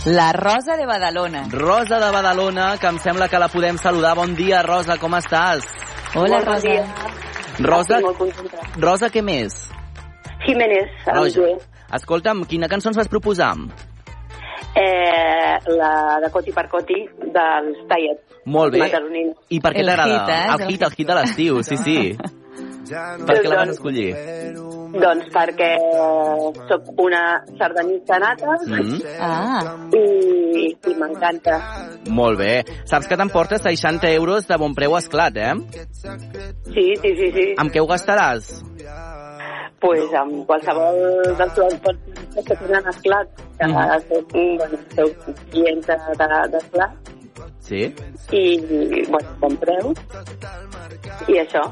La 0.06 0.34
Rosa 0.36 0.76
de 0.76 0.86
Badalona. 0.86 1.45
Rosa 1.49 1.97
de 1.97 2.10
Badalona, 2.12 2.74
que 2.78 2.89
em 2.91 2.97
sembla 2.99 3.30
que 3.32 3.39
la 3.39 3.47
podem 3.47 3.78
saludar. 3.80 4.18
Bon 4.20 4.36
dia, 4.36 4.62
Rosa, 4.62 4.99
com 4.99 5.16
estàs? 5.16 5.64
Hola, 6.14 6.41
bon 6.43 6.49
Rosa. 6.51 6.68
dia. 6.68 6.84
Rosa. 7.64 8.01
Rosa, 8.78 9.10
què 9.10 9.24
més? 9.24 9.64
Jiménez, 10.46 10.89
G. 11.34 11.58
escolta'm, 11.94 12.44
quina 12.50 12.68
cançó 12.68 12.89
ens 12.89 12.98
vas 12.98 13.08
proposar? 13.12 13.54
Eh, 14.76 15.58
la 15.78 16.20
de 16.24 16.30
Coti 16.34 16.52
per 16.52 16.68
Coti 16.70 17.04
dels 17.34 17.84
Tallet. 17.88 18.24
Molt 18.46 18.74
bé. 18.74 18.80
Mataronins. 18.80 19.36
I 19.50 19.60
per 19.62 19.72
què 19.76 19.84
El 19.84 19.88
t'agrada? 19.91 20.14
hit, 20.16 20.30
eh? 20.34 20.48
El 20.66 20.72
hit, 20.72 20.82
el 20.88 20.96
hit 20.98 21.08
de 21.08 21.16
l'estiu, 21.20 21.62
sí, 21.64 21.78
sí. 21.78 21.98
per 22.18 23.38
què 23.39 23.50
la 23.50 23.60
vas 23.62 23.70
escollir? 23.76 24.10
Doncs 24.94 25.30
perquè 25.34 25.70
sóc 26.70 26.89
una 27.02 27.22
sardanista 27.58 28.20
nata 28.22 28.58
Mm. 28.68 29.00
Ah. 29.20 29.78
i, 29.94 30.70
i 30.74 30.94
m'encanta. 31.00 31.56
Molt 32.10 32.38
bé. 32.38 32.64
Saps 32.86 33.08
que 33.08 33.18
t'emportes 33.18 33.62
60 33.64 34.10
euros 34.12 34.46
de 34.48 34.58
bon 34.58 34.76
preu 34.76 34.98
esclat, 34.98 35.38
eh? 35.38 35.54
Sí, 36.74 36.94
sí, 37.02 37.16
sí, 37.18 37.32
sí. 37.34 37.48
Amb 37.58 37.72
què 37.74 37.82
ho 37.82 37.88
gastaràs? 37.89 38.62
Pues 39.84 40.14
amb 40.16 40.46
qualsevol 40.48 41.00
dels 41.38 41.56
transports 41.60 42.46
que 42.48 42.56
tenen 42.56 42.88
esclat, 42.90 43.28
que 43.60 43.68
mm. 43.68 44.04
soc, 44.10 44.32
bueno, 44.34 44.84
soc 44.96 45.32
client 45.52 45.84
de- 45.92 46.44
d'esclat, 46.56 47.12
Sí. 47.64 47.82
i, 48.32 48.44
bueno, 49.10 49.30
compreu, 49.42 49.94
i 51.28 51.40
això. 51.44 51.64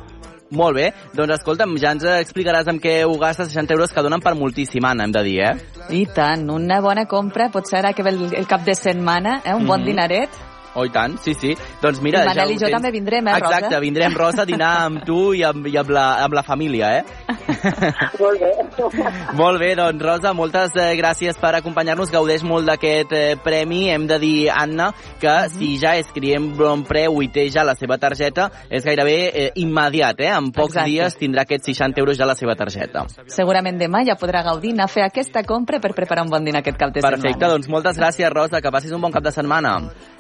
Molt 0.51 0.76
bé. 0.76 0.89
Doncs 1.16 1.38
escolta'm, 1.38 1.78
ja 1.80 1.93
ens 1.95 2.03
explicaràs 2.03 2.68
amb 2.68 2.82
què 2.84 2.97
ho 3.07 3.14
gastes 3.20 3.47
60 3.53 3.72
euros 3.78 3.93
que 3.95 4.03
donen 4.03 4.20
per 4.20 4.34
moltíssim, 4.36 4.84
Anna, 4.84 5.05
hem 5.07 5.14
de 5.16 5.24
dir, 5.24 5.38
eh? 5.47 5.53
I 5.95 6.05
tant, 6.12 6.43
una 6.51 6.82
bona 6.84 7.05
compra, 7.07 7.47
potser 7.53 7.80
ara 7.80 7.93
que 7.95 8.03
ve 8.03 8.12
el, 8.12 8.26
el 8.36 8.47
cap 8.47 8.66
de 8.68 8.76
setmana, 8.76 9.41
eh? 9.45 9.53
un 9.55 9.66
bon 9.66 9.80
Mhm. 9.80 9.86
dineret. 9.88 10.30
Oh, 10.74 10.86
i 10.86 10.89
tant, 10.89 11.17
sí, 11.19 11.34
sí. 11.34 11.55
Doncs 11.82 11.99
mira, 12.01 12.22
I 12.24 12.28
Manel 12.30 12.47
ja 12.47 12.53
i 12.53 12.57
jo 12.57 12.65
tens. 12.67 12.76
també 12.78 12.91
vindrem, 12.91 13.28
eh, 13.28 13.34
Rosa? 13.39 13.57
Exacte, 13.57 13.80
vindrem, 13.84 14.13
Rosa, 14.15 14.41
a 14.43 14.45
dinar 14.45 14.69
amb 14.86 15.03
tu 15.05 15.34
i 15.34 15.43
amb, 15.43 15.67
i 15.67 15.76
amb, 15.78 15.89
la, 15.89 16.05
amb 16.24 16.34
la 16.34 16.43
família, 16.43 16.97
eh? 16.99 17.03
Molt 18.19 18.39
bé. 18.39 18.51
Molt 19.41 19.59
bé, 19.59 19.74
doncs, 19.76 20.01
Rosa, 20.03 20.32
moltes 20.34 20.72
eh, 20.80 20.93
gràcies 20.99 21.38
per 21.41 21.53
acompanyar-nos. 21.57 22.11
Gaudeix 22.11 22.43
molt 22.47 22.67
d'aquest 22.69 23.11
eh, 23.13 23.36
premi. 23.43 23.89
Hem 23.91 24.05
de 24.07 24.17
dir, 24.19 24.49
Anna, 24.51 24.91
que 25.19 25.28
Mhm. 25.32 25.49
si 25.57 25.78
ja 25.80 25.95
és 25.97 26.07
client 26.13 26.55
bon 26.57 26.84
preu 26.84 27.22
i 27.22 27.28
té 27.28 27.49
ja 27.49 27.63
la 27.63 27.76
seva 27.76 27.97
targeta, 27.97 28.49
és 28.69 28.84
gairebé 28.84 29.17
eh, 29.34 29.51
immediat, 29.55 30.19
eh? 30.19 30.32
En 30.32 30.51
pocs 30.51 30.76
Exacte. 30.76 30.89
dies 30.89 31.17
tindrà 31.17 31.41
aquests 31.43 31.65
60 31.72 31.99
euros 31.99 32.17
ja 32.17 32.24
a 32.24 32.28
la 32.28 32.36
seva 32.36 32.55
targeta. 32.55 33.05
Segurament 33.28 33.78
demà 33.80 34.05
ja 34.07 34.15
podrà 34.15 34.43
gaudir, 34.43 34.72
anar 34.74 34.86
a 34.86 34.88
fer 34.88 35.03
aquesta 35.03 35.43
compra 35.43 35.80
per 35.80 35.93
preparar 35.93 36.24
un 36.24 36.30
bon 36.32 36.43
dinar 36.45 36.59
aquest 36.61 36.78
cap 36.78 36.91
de 36.93 37.01
Perfecte, 37.01 37.34
setmana. 37.34 37.53
doncs 37.53 37.67
moltes 37.69 37.97
gràcies, 37.97 38.30
Rosa, 38.32 38.61
que 38.61 38.72
passis 38.72 38.91
un 38.91 39.01
bon 39.01 39.11
cap 39.11 39.24
de 39.24 39.32
setmana. 39.32 39.78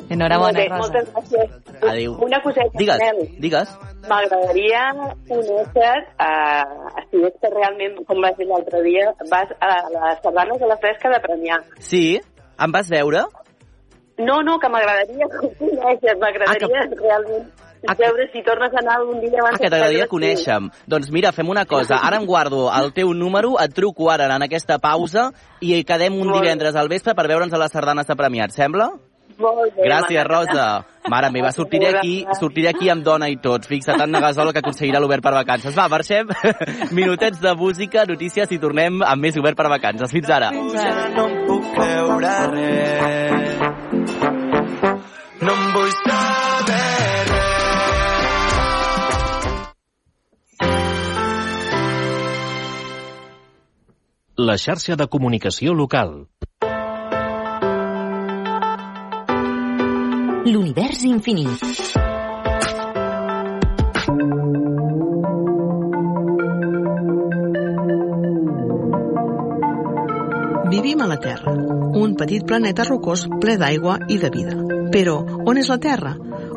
Enhorabona, 0.09 0.40
Bé, 0.41 0.67
Rosa. 0.69 0.77
moltes 0.77 1.13
gràcies. 1.13 1.49
Adéu. 1.81 2.17
Una 2.27 2.41
coseta, 2.41 2.77
Digues, 2.77 2.99
digues. 3.39 3.73
M'agradaria 4.09 4.83
conèixer, 5.29 5.95
eh, 6.27 7.03
si 7.09 7.23
és 7.29 7.33
que 7.41 7.53
realment, 7.53 8.03
com 8.07 8.21
vas 8.21 8.37
dir 8.37 8.47
l'altre 8.47 8.83
dia, 8.83 9.13
vas 9.29 9.49
a 9.59 9.71
les 9.95 10.21
sardanes 10.23 10.59
de 10.59 10.67
la 10.67 10.77
fresca 10.77 11.09
de 11.09 11.21
Premià. 11.21 11.61
Sí? 11.79 12.19
Em 12.59 12.71
vas 12.71 12.89
veure? 12.89 13.25
No, 14.17 14.41
no, 14.43 14.59
que 14.59 14.69
m'agradaria 14.69 15.27
conèixer, 15.31 16.17
m'agradaria 16.21 16.87
realment 17.01 17.51
veure 17.97 18.29
si 18.31 18.43
tornes 18.43 18.71
a 18.73 18.79
anar 18.79 18.99
algun 18.99 19.19
dia 19.21 19.39
abans 19.41 19.55
Ah, 19.55 19.63
que 19.63 19.69
t'agradaria 19.69 20.07
conèixer-me. 20.07 20.69
Doncs 20.87 21.09
mira, 21.11 21.31
fem 21.31 21.49
una 21.49 21.65
cosa. 21.65 21.97
Ara 21.97 22.17
em 22.17 22.25
guardo 22.25 22.69
el 22.69 22.93
teu 22.93 23.13
número, 23.13 23.55
et 23.59 23.73
truco 23.73 24.11
ara 24.11 24.29
en 24.35 24.43
aquesta 24.45 24.77
pausa 24.79 25.31
i 25.59 25.83
quedem 25.83 26.19
un 26.21 26.31
divendres 26.33 26.75
al 26.75 26.89
vespre 26.89 27.15
per 27.15 27.27
veure'ns 27.27 27.53
a 27.53 27.57
les 27.57 27.71
sardanes 27.71 28.07
de 28.07 28.15
Premià. 28.15 28.45
Et 28.45 28.51
sembla? 28.51 28.91
Molt 29.39 29.75
bé, 29.75 29.85
Gràcies. 29.85 30.23
Rosa. 30.27 30.85
Mare 31.09 31.31
meva, 31.33 31.51
sortiré 31.51 31.89
aquí, 31.97 32.25
sortiré 32.39 32.69
aquí 32.69 32.89
amb 32.89 33.03
dona 33.03 33.29
i 33.29 33.37
tot. 33.41 33.65
Fixa't, 33.65 34.01
Anna 34.01 34.21
Gasol, 34.21 34.51
que 34.53 34.61
aconseguirà 34.61 34.99
l'Obert 35.01 35.23
per 35.25 35.33
Vacances. 35.33 35.75
Va, 35.77 35.87
marxem. 35.89 36.29
Minutets 36.97 37.41
de 37.41 37.55
música, 37.57 38.05
notícies 38.05 38.51
i 38.51 38.59
tornem 38.61 39.01
amb 39.01 39.21
més 39.21 39.37
Obert 39.41 39.57
per 39.57 39.69
Vacances. 39.73 40.11
Fins 40.13 40.29
ara. 40.29 40.51
Ja 40.75 41.09
no 41.15 41.27
em 41.27 41.37
puc 41.47 41.71
creure 41.75 42.35
res. 42.53 43.65
No 45.41 45.55
em 45.57 45.71
vull 45.73 45.95
saber 46.03 46.83
res. 47.31 47.41
la 54.41 54.57
xarxa 54.57 54.95
de 54.95 55.07
comunicació 55.07 55.73
local. 55.73 56.27
L'univers 60.45 61.03
infinit. 61.03 61.61
Vivim 70.71 71.01
a 71.01 71.05
la 71.05 71.17
Terra, 71.17 71.53
un 71.93 72.15
petit 72.17 72.41
planeta 72.41 72.87
rocós 72.87 73.27
ple 73.37 73.59
d'aigua 73.61 73.99
i 74.09 74.17
de 74.17 74.33
vida. 74.33 74.57
Però 74.89 75.19
on 75.45 75.61
és 75.61 75.69
la 75.69 75.77
Terra? 75.77 76.15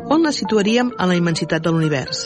On 0.09 0.25
la 0.25 0.33
situaríem 0.33 0.89
a 0.97 1.05
la 1.05 1.19
immensitat 1.21 1.61
de 1.61 1.69
l'univers? 1.69 2.25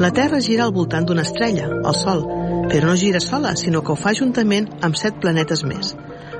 La 0.00 0.14
Terra 0.16 0.40
gira 0.40 0.64
al 0.64 0.72
voltant 0.72 1.04
d'una 1.04 1.28
estrella, 1.28 1.68
el 1.76 1.94
Sol, 2.00 2.24
però 2.72 2.88
no 2.88 2.96
gira 2.96 3.20
sola, 3.20 3.52
sinó 3.54 3.84
que 3.84 3.92
ho 3.92 4.00
fa 4.00 4.16
juntament 4.16 4.72
amb 4.80 4.96
set 4.96 5.20
planetes 5.20 5.60
més, 5.64 5.92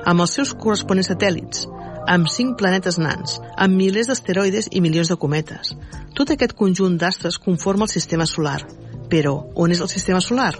amb 0.03 0.25
els 0.25 0.33
seus 0.33 0.57
corresponents 0.57 1.13
satèl·lits, 1.13 1.67
amb 2.07 2.29
cinc 2.31 2.55
planetes 2.57 2.97
nans, 2.97 3.37
amb 3.57 3.75
milers 3.75 4.07
d'asteroides 4.09 4.71
i 4.71 4.81
milions 4.81 5.11
de 5.11 5.19
cometes. 5.19 5.75
Tot 6.15 6.31
aquest 6.33 6.55
conjunt 6.57 6.97
d'astres 6.97 7.37
conforma 7.43 7.85
el 7.85 7.93
sistema 7.93 8.25
solar. 8.25 8.61
Però 9.11 9.35
on 9.55 9.71
és 9.71 9.83
el 9.83 9.91
sistema 9.91 10.21
solar? 10.23 10.53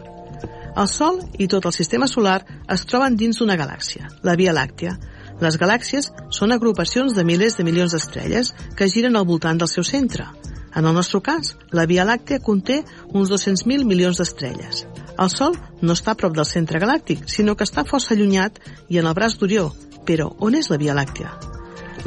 El 0.78 0.90
Sol 0.92 1.24
i 1.42 1.48
tot 1.50 1.66
el 1.66 1.74
sistema 1.74 2.06
solar 2.08 2.44
es 2.74 2.84
troben 2.86 3.16
dins 3.18 3.40
d'una 3.40 3.56
galàxia, 3.58 4.12
la 4.24 4.36
Via 4.38 4.54
Làctia. 4.54 4.94
Les 5.42 5.58
galàxies 5.58 6.12
són 6.34 6.54
agrupacions 6.54 7.16
de 7.18 7.26
milers 7.26 7.58
de 7.58 7.66
milions 7.66 7.96
d'estrelles 7.96 8.54
que 8.78 8.90
giren 8.94 9.18
al 9.18 9.26
voltant 9.26 9.58
del 9.58 9.72
seu 9.72 9.84
centre. 9.84 10.28
En 10.76 10.86
el 10.86 10.94
nostre 10.94 11.22
cas, 11.26 11.56
la 11.74 11.88
Via 11.90 12.06
Làctea 12.06 12.44
conté 12.46 12.84
uns 13.10 13.32
200.000 13.34 13.90
milions 13.90 14.22
d'estrelles. 14.22 14.86
El 15.18 15.34
Sol 15.34 15.58
no 15.82 15.98
està 15.98 16.14
prop 16.14 16.36
del 16.38 16.46
centre 16.46 16.78
galàctic, 16.84 17.26
sinó 17.26 17.56
que 17.58 17.66
està 17.66 17.82
força 17.88 18.14
allunyat 18.14 18.62
i 18.94 19.02
en 19.02 19.10
el 19.10 19.18
braç 19.18 19.40
d'Orió. 19.40 19.72
Però 20.08 20.32
on 20.40 20.56
és 20.56 20.72
la 20.72 20.80
Via 20.80 20.96
Làctea? 20.96 21.34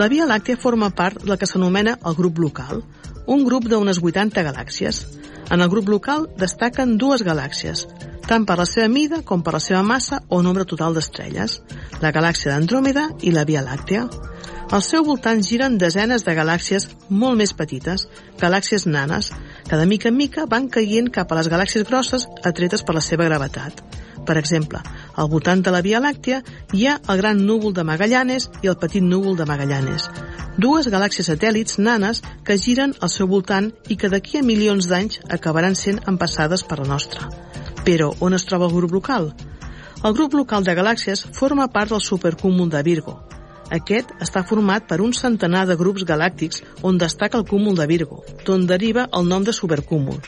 La 0.01 0.09
Via 0.09 0.25
Làctea 0.25 0.57
forma 0.57 0.89
part 0.97 1.21
del 1.27 1.37
que 1.37 1.49
s'anomena 1.49 1.99
el 2.09 2.17
grup 2.17 2.39
local, 2.41 2.81
un 3.27 3.45
grup 3.45 3.67
d'unes 3.69 4.01
80 4.01 4.45
galàxies. 4.47 5.03
En 5.51 5.61
el 5.61 5.69
grup 5.69 5.91
local 5.93 6.29
destaquen 6.39 6.97
dues 6.97 7.25
galàxies, 7.27 7.85
tant 8.31 8.47
per 8.47 8.57
la 8.61 8.67
seva 8.71 8.89
mida 8.89 9.21
com 9.27 9.43
per 9.43 9.53
la 9.57 9.61
seva 9.61 9.83
massa 9.83 10.23
o 10.29 10.41
nombre 10.47 10.65
total 10.65 10.95
d'estrelles, 10.97 11.59
la 12.01 12.13
galàxia 12.15 12.55
d'Andròmeda 12.55 13.09
i 13.27 13.35
la 13.35 13.45
Via 13.45 13.65
Làctea. 13.67 14.07
Al 14.71 14.85
seu 14.87 15.03
voltant 15.05 15.43
giren 15.43 15.79
desenes 15.83 16.23
de 16.23 16.35
galàxies 16.39 16.87
molt 17.11 17.37
més 17.41 17.53
petites, 17.59 18.07
galàxies 18.39 18.87
nanes, 18.87 19.33
que 19.67 19.77
de 19.77 19.87
mica 19.91 20.09
en 20.09 20.17
mica 20.17 20.47
van 20.47 20.71
caient 20.71 21.11
cap 21.11 21.33
a 21.33 21.41
les 21.41 21.51
galàxies 21.51 21.89
grosses 21.89 22.29
atretes 22.47 22.87
per 22.87 22.95
la 22.95 23.03
seva 23.03 23.27
gravetat. 23.27 23.83
Per 24.31 24.37
exemple, 24.39 24.79
al 25.19 25.27
voltant 25.27 25.63
de 25.67 25.71
la 25.75 25.81
Via 25.83 25.99
Làctea 25.99 26.37
hi 26.79 26.85
ha 26.87 26.93
el 27.11 27.19
gran 27.19 27.41
núvol 27.47 27.73
de 27.75 27.83
Magallanes 27.89 28.45
i 28.63 28.69
el 28.71 28.77
petit 28.79 29.03
núvol 29.03 29.35
de 29.41 29.47
Magallanes, 29.49 30.05
dues 30.67 30.87
galàxies 30.95 31.27
satèl·lits 31.33 31.81
nanes 31.83 32.21
que 32.47 32.59
giren 32.67 32.95
al 33.01 33.11
seu 33.11 33.27
voltant 33.33 33.73
i 33.91 33.97
que 33.99 34.13
d'aquí 34.13 34.39
a 34.39 34.45
milions 34.47 34.87
d'anys 34.87 35.19
acabaran 35.39 35.75
sent 35.75 35.99
empassades 36.15 36.63
per 36.63 36.79
la 36.79 36.87
nostra. 36.93 37.27
Però 37.83 38.13
on 38.21 38.39
es 38.39 38.47
troba 38.47 38.71
el 38.71 38.77
grup 38.79 38.95
local? 39.01 39.33
El 40.05 40.15
grup 40.15 40.39
local 40.39 40.63
de 40.63 40.79
galàxies 40.79 41.27
forma 41.41 41.67
part 41.75 41.91
del 41.91 42.07
supercúmul 42.13 42.71
de 42.71 42.87
Virgo. 42.87 43.19
Aquest 43.71 44.11
està 44.19 44.43
format 44.43 44.87
per 44.91 44.99
un 45.05 45.13
centenar 45.15 45.63
de 45.69 45.77
grups 45.79 46.03
galàctics 46.07 46.65
on 46.83 46.99
destaca 46.99 47.39
el 47.39 47.47
cúmul 47.47 47.77
de 47.79 47.87
Virgo, 47.87 48.25
d'on 48.47 48.67
deriva 48.67 49.05
el 49.15 49.29
nom 49.31 49.47
de 49.47 49.55
supercúmul. 49.55 50.19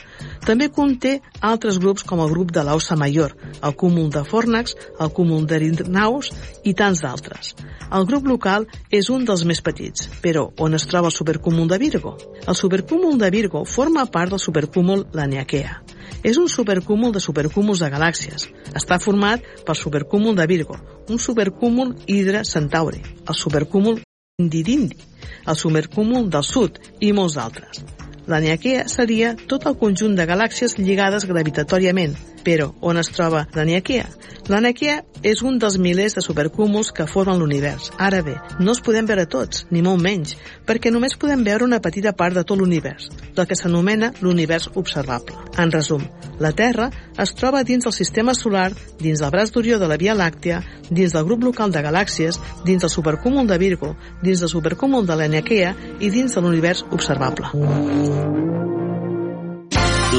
També 0.47 0.69
conté 0.71 1.17
altres 1.39 1.79
grups 1.83 2.05
com 2.07 2.21
el 2.23 2.31
grup 2.31 2.53
de 2.55 2.63
l'Ausa 2.63 2.95
Major, 2.99 3.35
el 3.61 3.75
cúmul 3.75 4.09
de 4.15 4.23
Fornax, 4.27 4.77
el 4.99 5.11
cúmul 5.17 5.43
d'Erinaus 5.47 6.31
i 6.63 6.73
tants 6.73 7.03
d'altres. 7.03 7.53
El 7.91 8.07
grup 8.07 8.27
local 8.31 8.67
és 8.89 9.11
un 9.11 9.27
dels 9.27 9.43
més 9.47 9.59
petits, 9.61 10.07
però 10.23 10.49
on 10.63 10.79
es 10.79 10.87
troba 10.87 11.11
el 11.11 11.17
supercúmul 11.17 11.67
de 11.67 11.79
Virgo? 11.83 12.15
El 12.47 12.55
supercúmul 12.55 13.19
de 13.19 13.31
Virgo 13.31 13.65
forma 13.65 14.05
part 14.05 14.31
del 14.31 14.43
supercúmul 14.43 15.07
Laniakea. 15.11 15.81
És 16.23 16.37
un 16.39 16.47
supercúmul 16.47 17.11
de 17.11 17.19
supercúmuls 17.19 17.81
de 17.83 17.89
galàxies. 17.91 18.47
Està 18.71 18.99
format 19.03 19.43
pel 19.67 19.75
supercúmul 19.75 20.37
de 20.39 20.47
Virgo, 20.47 20.77
un 21.11 21.19
supercúmul 21.19 21.97
Hidra 22.07 22.45
Centauri, 22.47 23.01
el 23.27 23.35
supercúmul 23.35 23.99
Didindi, 24.39 24.97
el 25.45 25.57
supercúmul 25.59 26.29
del 26.31 26.47
Sud 26.47 26.79
i 27.03 27.11
molts 27.13 27.35
d'altres. 27.37 27.83
La 28.31 28.39
Niaquea 28.39 28.87
seria 28.87 29.33
tot 29.51 29.67
el 29.67 29.75
conjunt 29.75 30.15
de 30.15 30.25
galàxies 30.25 30.77
lligades 30.79 31.27
gravitatòriament, 31.27 32.15
però 32.43 32.73
on 32.81 32.99
es 32.99 33.09
troba 33.13 33.47
la 33.55 33.65
Niaquea 33.65 35.03
és 35.23 35.41
un 35.41 35.57
dels 35.59 35.77
milers 35.79 36.17
de 36.17 36.21
supercúmuls 36.21 36.91
que 36.91 37.07
formen 37.07 37.39
l'univers. 37.39 37.89
Ara 37.97 38.21
bé, 38.21 38.35
no 38.59 38.73
els 38.73 38.81
podem 38.83 39.07
veure 39.07 39.25
tots, 39.25 39.65
ni 39.71 39.81
molt 39.81 40.01
menys, 40.03 40.35
perquè 40.67 40.91
només 40.91 41.15
podem 41.17 41.45
veure 41.47 41.63
una 41.63 41.79
petita 41.79 42.11
part 42.11 42.35
de 42.35 42.43
tot 42.43 42.59
l'univers, 42.59 43.07
del 43.35 43.47
que 43.47 43.55
s'anomena 43.55 44.11
l'univers 44.21 44.69
observable. 44.75 45.37
En 45.57 45.71
resum, 45.71 46.03
la 46.39 46.51
Terra 46.51 46.89
es 47.17 47.33
troba 47.39 47.63
dins 47.63 47.87
del 47.87 47.95
sistema 47.95 48.33
solar, 48.35 48.73
dins 48.99 49.23
del 49.23 49.31
braç 49.31 49.53
d'Orió 49.53 49.79
de 49.79 49.87
la 49.87 49.97
Via 49.97 50.15
Làctea, 50.15 50.59
dins 50.89 51.15
del 51.15 51.25
grup 51.29 51.43
local 51.47 51.71
de 51.71 51.83
galàxies, 51.85 52.39
dins 52.65 52.83
del 52.83 52.91
supercúmul 52.91 53.47
de 53.47 53.57
Virgo, 53.57 53.95
dins 54.21 54.43
del 54.43 54.51
supercúmul 54.51 55.07
de 55.07 55.15
la 55.15 55.29
Niaquea 55.31 55.75
i 55.99 56.11
dins 56.11 56.35
de 56.35 56.43
l'univers 56.43 56.83
observable. 56.91 57.47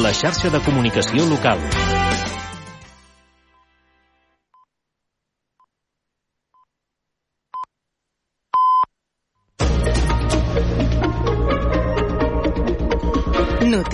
La 0.00 0.10
xarxa 0.10 0.50
de 0.50 0.64
comunicació 0.64 1.28
local. 1.28 1.60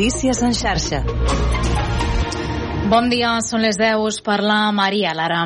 Notícies 0.01 0.41
en 0.41 0.55
xarxa. 0.55 1.05
Bon 2.89 3.11
dia, 3.11 3.35
són 3.45 3.61
les 3.61 3.77
10, 3.77 4.01
us 4.01 4.19
parla 4.25 4.71
Maria 4.73 5.13
Lara. 5.15 5.43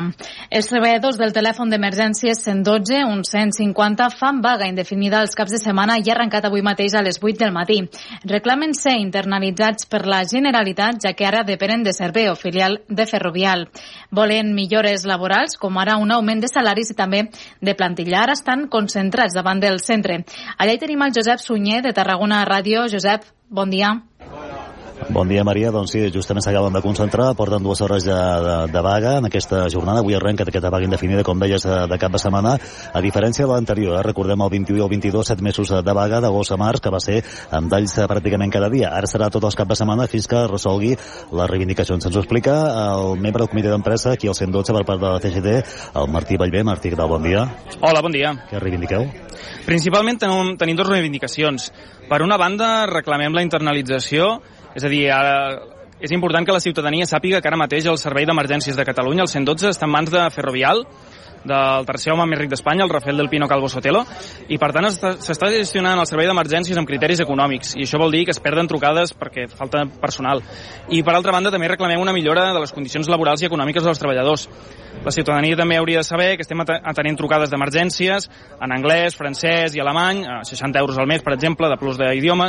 Els 0.49 0.69
treballadors 0.69 1.17
del 1.19 1.33
telèfon 1.35 1.69
d'emergències 1.69 2.39
112, 2.45 3.01
un 3.03 3.25
150, 3.27 4.07
fan 4.15 4.39
vaga 4.41 4.69
indefinida 4.71 5.19
els 5.19 5.35
caps 5.35 5.51
de 5.51 5.59
setmana 5.59 5.97
i 5.99 6.07
ha 6.07 6.13
arrencat 6.15 6.47
avui 6.47 6.63
mateix 6.65 6.95
a 6.95 7.03
les 7.05 7.19
8 7.21 7.43
del 7.43 7.51
matí. 7.53 7.81
Reclamen 8.31 8.73
ser 8.73 8.95
internalitzats 9.01 9.89
per 9.91 10.05
la 10.07 10.23
Generalitat, 10.23 11.03
ja 11.03 11.13
que 11.13 11.27
ara 11.27 11.43
depenen 11.43 11.83
de 11.83 11.93
Servei 11.93 12.31
o 12.31 12.39
filial 12.39 12.79
de 12.87 13.05
Ferrovial. 13.05 13.67
Volen 14.09 14.55
millores 14.55 15.05
laborals, 15.05 15.59
com 15.59 15.77
ara 15.77 15.99
un 15.99 16.15
augment 16.15 16.41
de 16.41 16.49
salaris 16.49 16.95
i 16.95 16.97
també 16.97 17.25
de 17.59 17.75
plantilla. 17.75 18.23
Ara 18.23 18.39
estan 18.39 18.69
concentrats 18.71 19.35
davant 19.35 19.59
del 19.59 19.83
centre. 19.83 20.23
Allà 20.57 20.73
hi 20.73 20.81
tenim 20.81 21.03
el 21.03 21.13
Josep 21.19 21.43
Sunyer, 21.43 21.83
de 21.83 21.93
Tarragona 21.93 22.45
Ràdio. 22.47 22.87
Josep, 22.87 23.27
bon 23.49 23.69
dia. 23.69 23.97
Bon 25.09 25.27
dia, 25.27 25.43
Maria. 25.43 25.71
Doncs 25.75 25.91
sí, 25.91 26.01
justament 26.07 26.43
s'acaben 26.45 26.73
de 26.73 26.81
concentrar, 26.81 27.33
porten 27.35 27.63
dues 27.63 27.81
hores 27.83 28.05
de, 28.07 28.15
de, 28.15 28.53
de 28.71 28.81
vaga 28.81 29.17
en 29.19 29.27
aquesta 29.27 29.65
jornada. 29.71 29.99
Avui 29.99 30.15
arrenca 30.15 30.45
aquesta 30.47 30.71
vaga 30.71 30.87
indefinida, 30.87 31.23
com 31.27 31.39
deies, 31.41 31.65
de 31.65 31.97
cap 31.99 32.13
de 32.13 32.21
setmana, 32.21 32.53
a 32.55 33.01
diferència 33.03 33.43
de 33.43 33.51
l'anterior. 33.51 33.97
Eh? 33.99 34.05
Recordem 34.07 34.45
el 34.45 34.53
21 34.53 34.79
i 34.79 34.85
el 34.85 34.91
22, 34.93 35.27
set 35.27 35.43
mesos 35.43 35.73
de 35.75 35.95
vaga 35.97 36.21
d'agost 36.23 36.55
a 36.55 36.59
març, 36.61 36.79
que 36.79 36.93
va 36.95 37.01
ser 37.03 37.19
amb 37.51 37.69
talls 37.71 37.97
pràcticament 38.07 38.53
cada 38.55 38.71
dia. 38.71 38.93
Ara 38.95 39.11
serà 39.11 39.27
tots 39.33 39.51
els 39.51 39.59
cap 39.59 39.67
de 39.67 39.75
setmana 39.75 40.07
fins 40.07 40.29
que 40.31 40.45
resolgui 40.47 40.95
les 40.95 41.51
reivindicacions. 41.51 42.07
Ens 42.07 42.15
ho 42.15 42.23
explica 42.23 42.55
el 42.95 43.19
membre 43.19 43.43
del 43.43 43.51
comitè 43.51 43.73
d'empresa, 43.73 44.15
aquí 44.15 44.31
al 44.31 44.39
112, 44.39 44.77
per 44.79 44.85
part 44.87 45.03
de 45.03 45.11
la 45.11 45.19
CGT, 45.19 45.57
el 45.99 46.11
Martí 46.15 46.39
Vallvé. 46.39 46.63
Martí, 46.63 46.93
què 46.93 46.99
tal? 46.99 47.11
Bon 47.11 47.23
dia. 47.23 47.43
Hola, 47.81 47.99
bon 48.05 48.15
dia. 48.15 48.31
Què 48.47 48.63
reivindiqueu? 48.63 49.09
Principalment 49.67 50.23
tenim, 50.23 50.55
tenim 50.61 50.79
dues 50.79 50.87
reivindicacions. 50.87 51.71
Per 52.07 52.21
una 52.23 52.37
banda, 52.39 52.85
reclamem 52.87 53.33
la 53.35 53.43
internalització 53.43 54.37
és 54.75 54.83
a 54.83 54.91
dir, 54.91 55.05
ara 55.11 55.35
és 55.99 56.11
important 56.11 56.45
que 56.45 56.51
la 56.51 56.59
ciutadania 56.59 57.07
sàpiga 57.07 57.39
que 57.41 57.47
ara 57.47 57.57
mateix 57.57 57.85
el 57.87 57.97
Servei 57.97 58.27
d'Emergències 58.27 58.75
de 58.75 58.85
Catalunya, 58.85 59.23
el 59.23 59.31
112, 59.31 59.71
està 59.71 59.87
en 59.87 59.93
mans 59.93 60.11
de 60.11 60.25
Ferrovial, 60.35 60.83
del 61.45 61.85
tercer 61.85 62.11
home 62.11 62.25
més 62.27 62.39
ric 62.39 62.49
d'Espanya, 62.51 62.83
el 62.83 62.89
Rafael 62.89 63.17
del 63.21 63.29
Pino 63.29 63.47
Calvo 63.47 63.69
Sotelo, 63.69 64.01
i 64.49 64.57
per 64.61 64.71
tant 64.75 64.89
s'està 64.89 65.49
gestionant 65.53 66.01
el 66.01 66.07
servei 66.09 66.27
d'emergències 66.27 66.77
amb 66.77 66.89
criteris 66.89 67.21
econòmics, 67.23 67.75
i 67.77 67.85
això 67.85 68.01
vol 68.01 68.11
dir 68.11 68.25
que 68.25 68.33
es 68.33 68.41
perden 68.41 68.67
trucades 68.67 69.13
perquè 69.15 69.45
falta 69.53 69.85
personal. 70.01 70.41
I 70.89 71.03
per 71.05 71.15
altra 71.15 71.35
banda 71.35 71.53
també 71.53 71.69
reclamem 71.69 72.01
una 72.01 72.13
millora 72.17 72.49
de 72.51 72.63
les 72.63 72.73
condicions 72.73 73.09
laborals 73.11 73.43
i 73.43 73.49
econòmiques 73.49 73.85
dels 73.85 74.01
treballadors. 74.01 74.49
La 75.05 75.11
ciutadania 75.13 75.57
també 75.59 75.77
hauria 75.77 76.01
de 76.01 76.07
saber 76.07 76.33
que 76.35 76.45
estem 76.45 76.61
atenent 76.65 77.17
trucades 77.19 77.51
d'emergències 77.51 78.29
en 78.63 78.73
anglès, 78.73 79.17
francès 79.19 79.75
i 79.75 79.83
alemany, 79.83 80.23
a 80.25 80.41
60 80.47 80.81
euros 80.81 80.97
al 80.97 81.07
mes, 81.07 81.21
per 81.21 81.35
exemple, 81.35 81.69
de 81.69 81.77
plus 81.77 81.99
d'idiomes, 81.99 82.43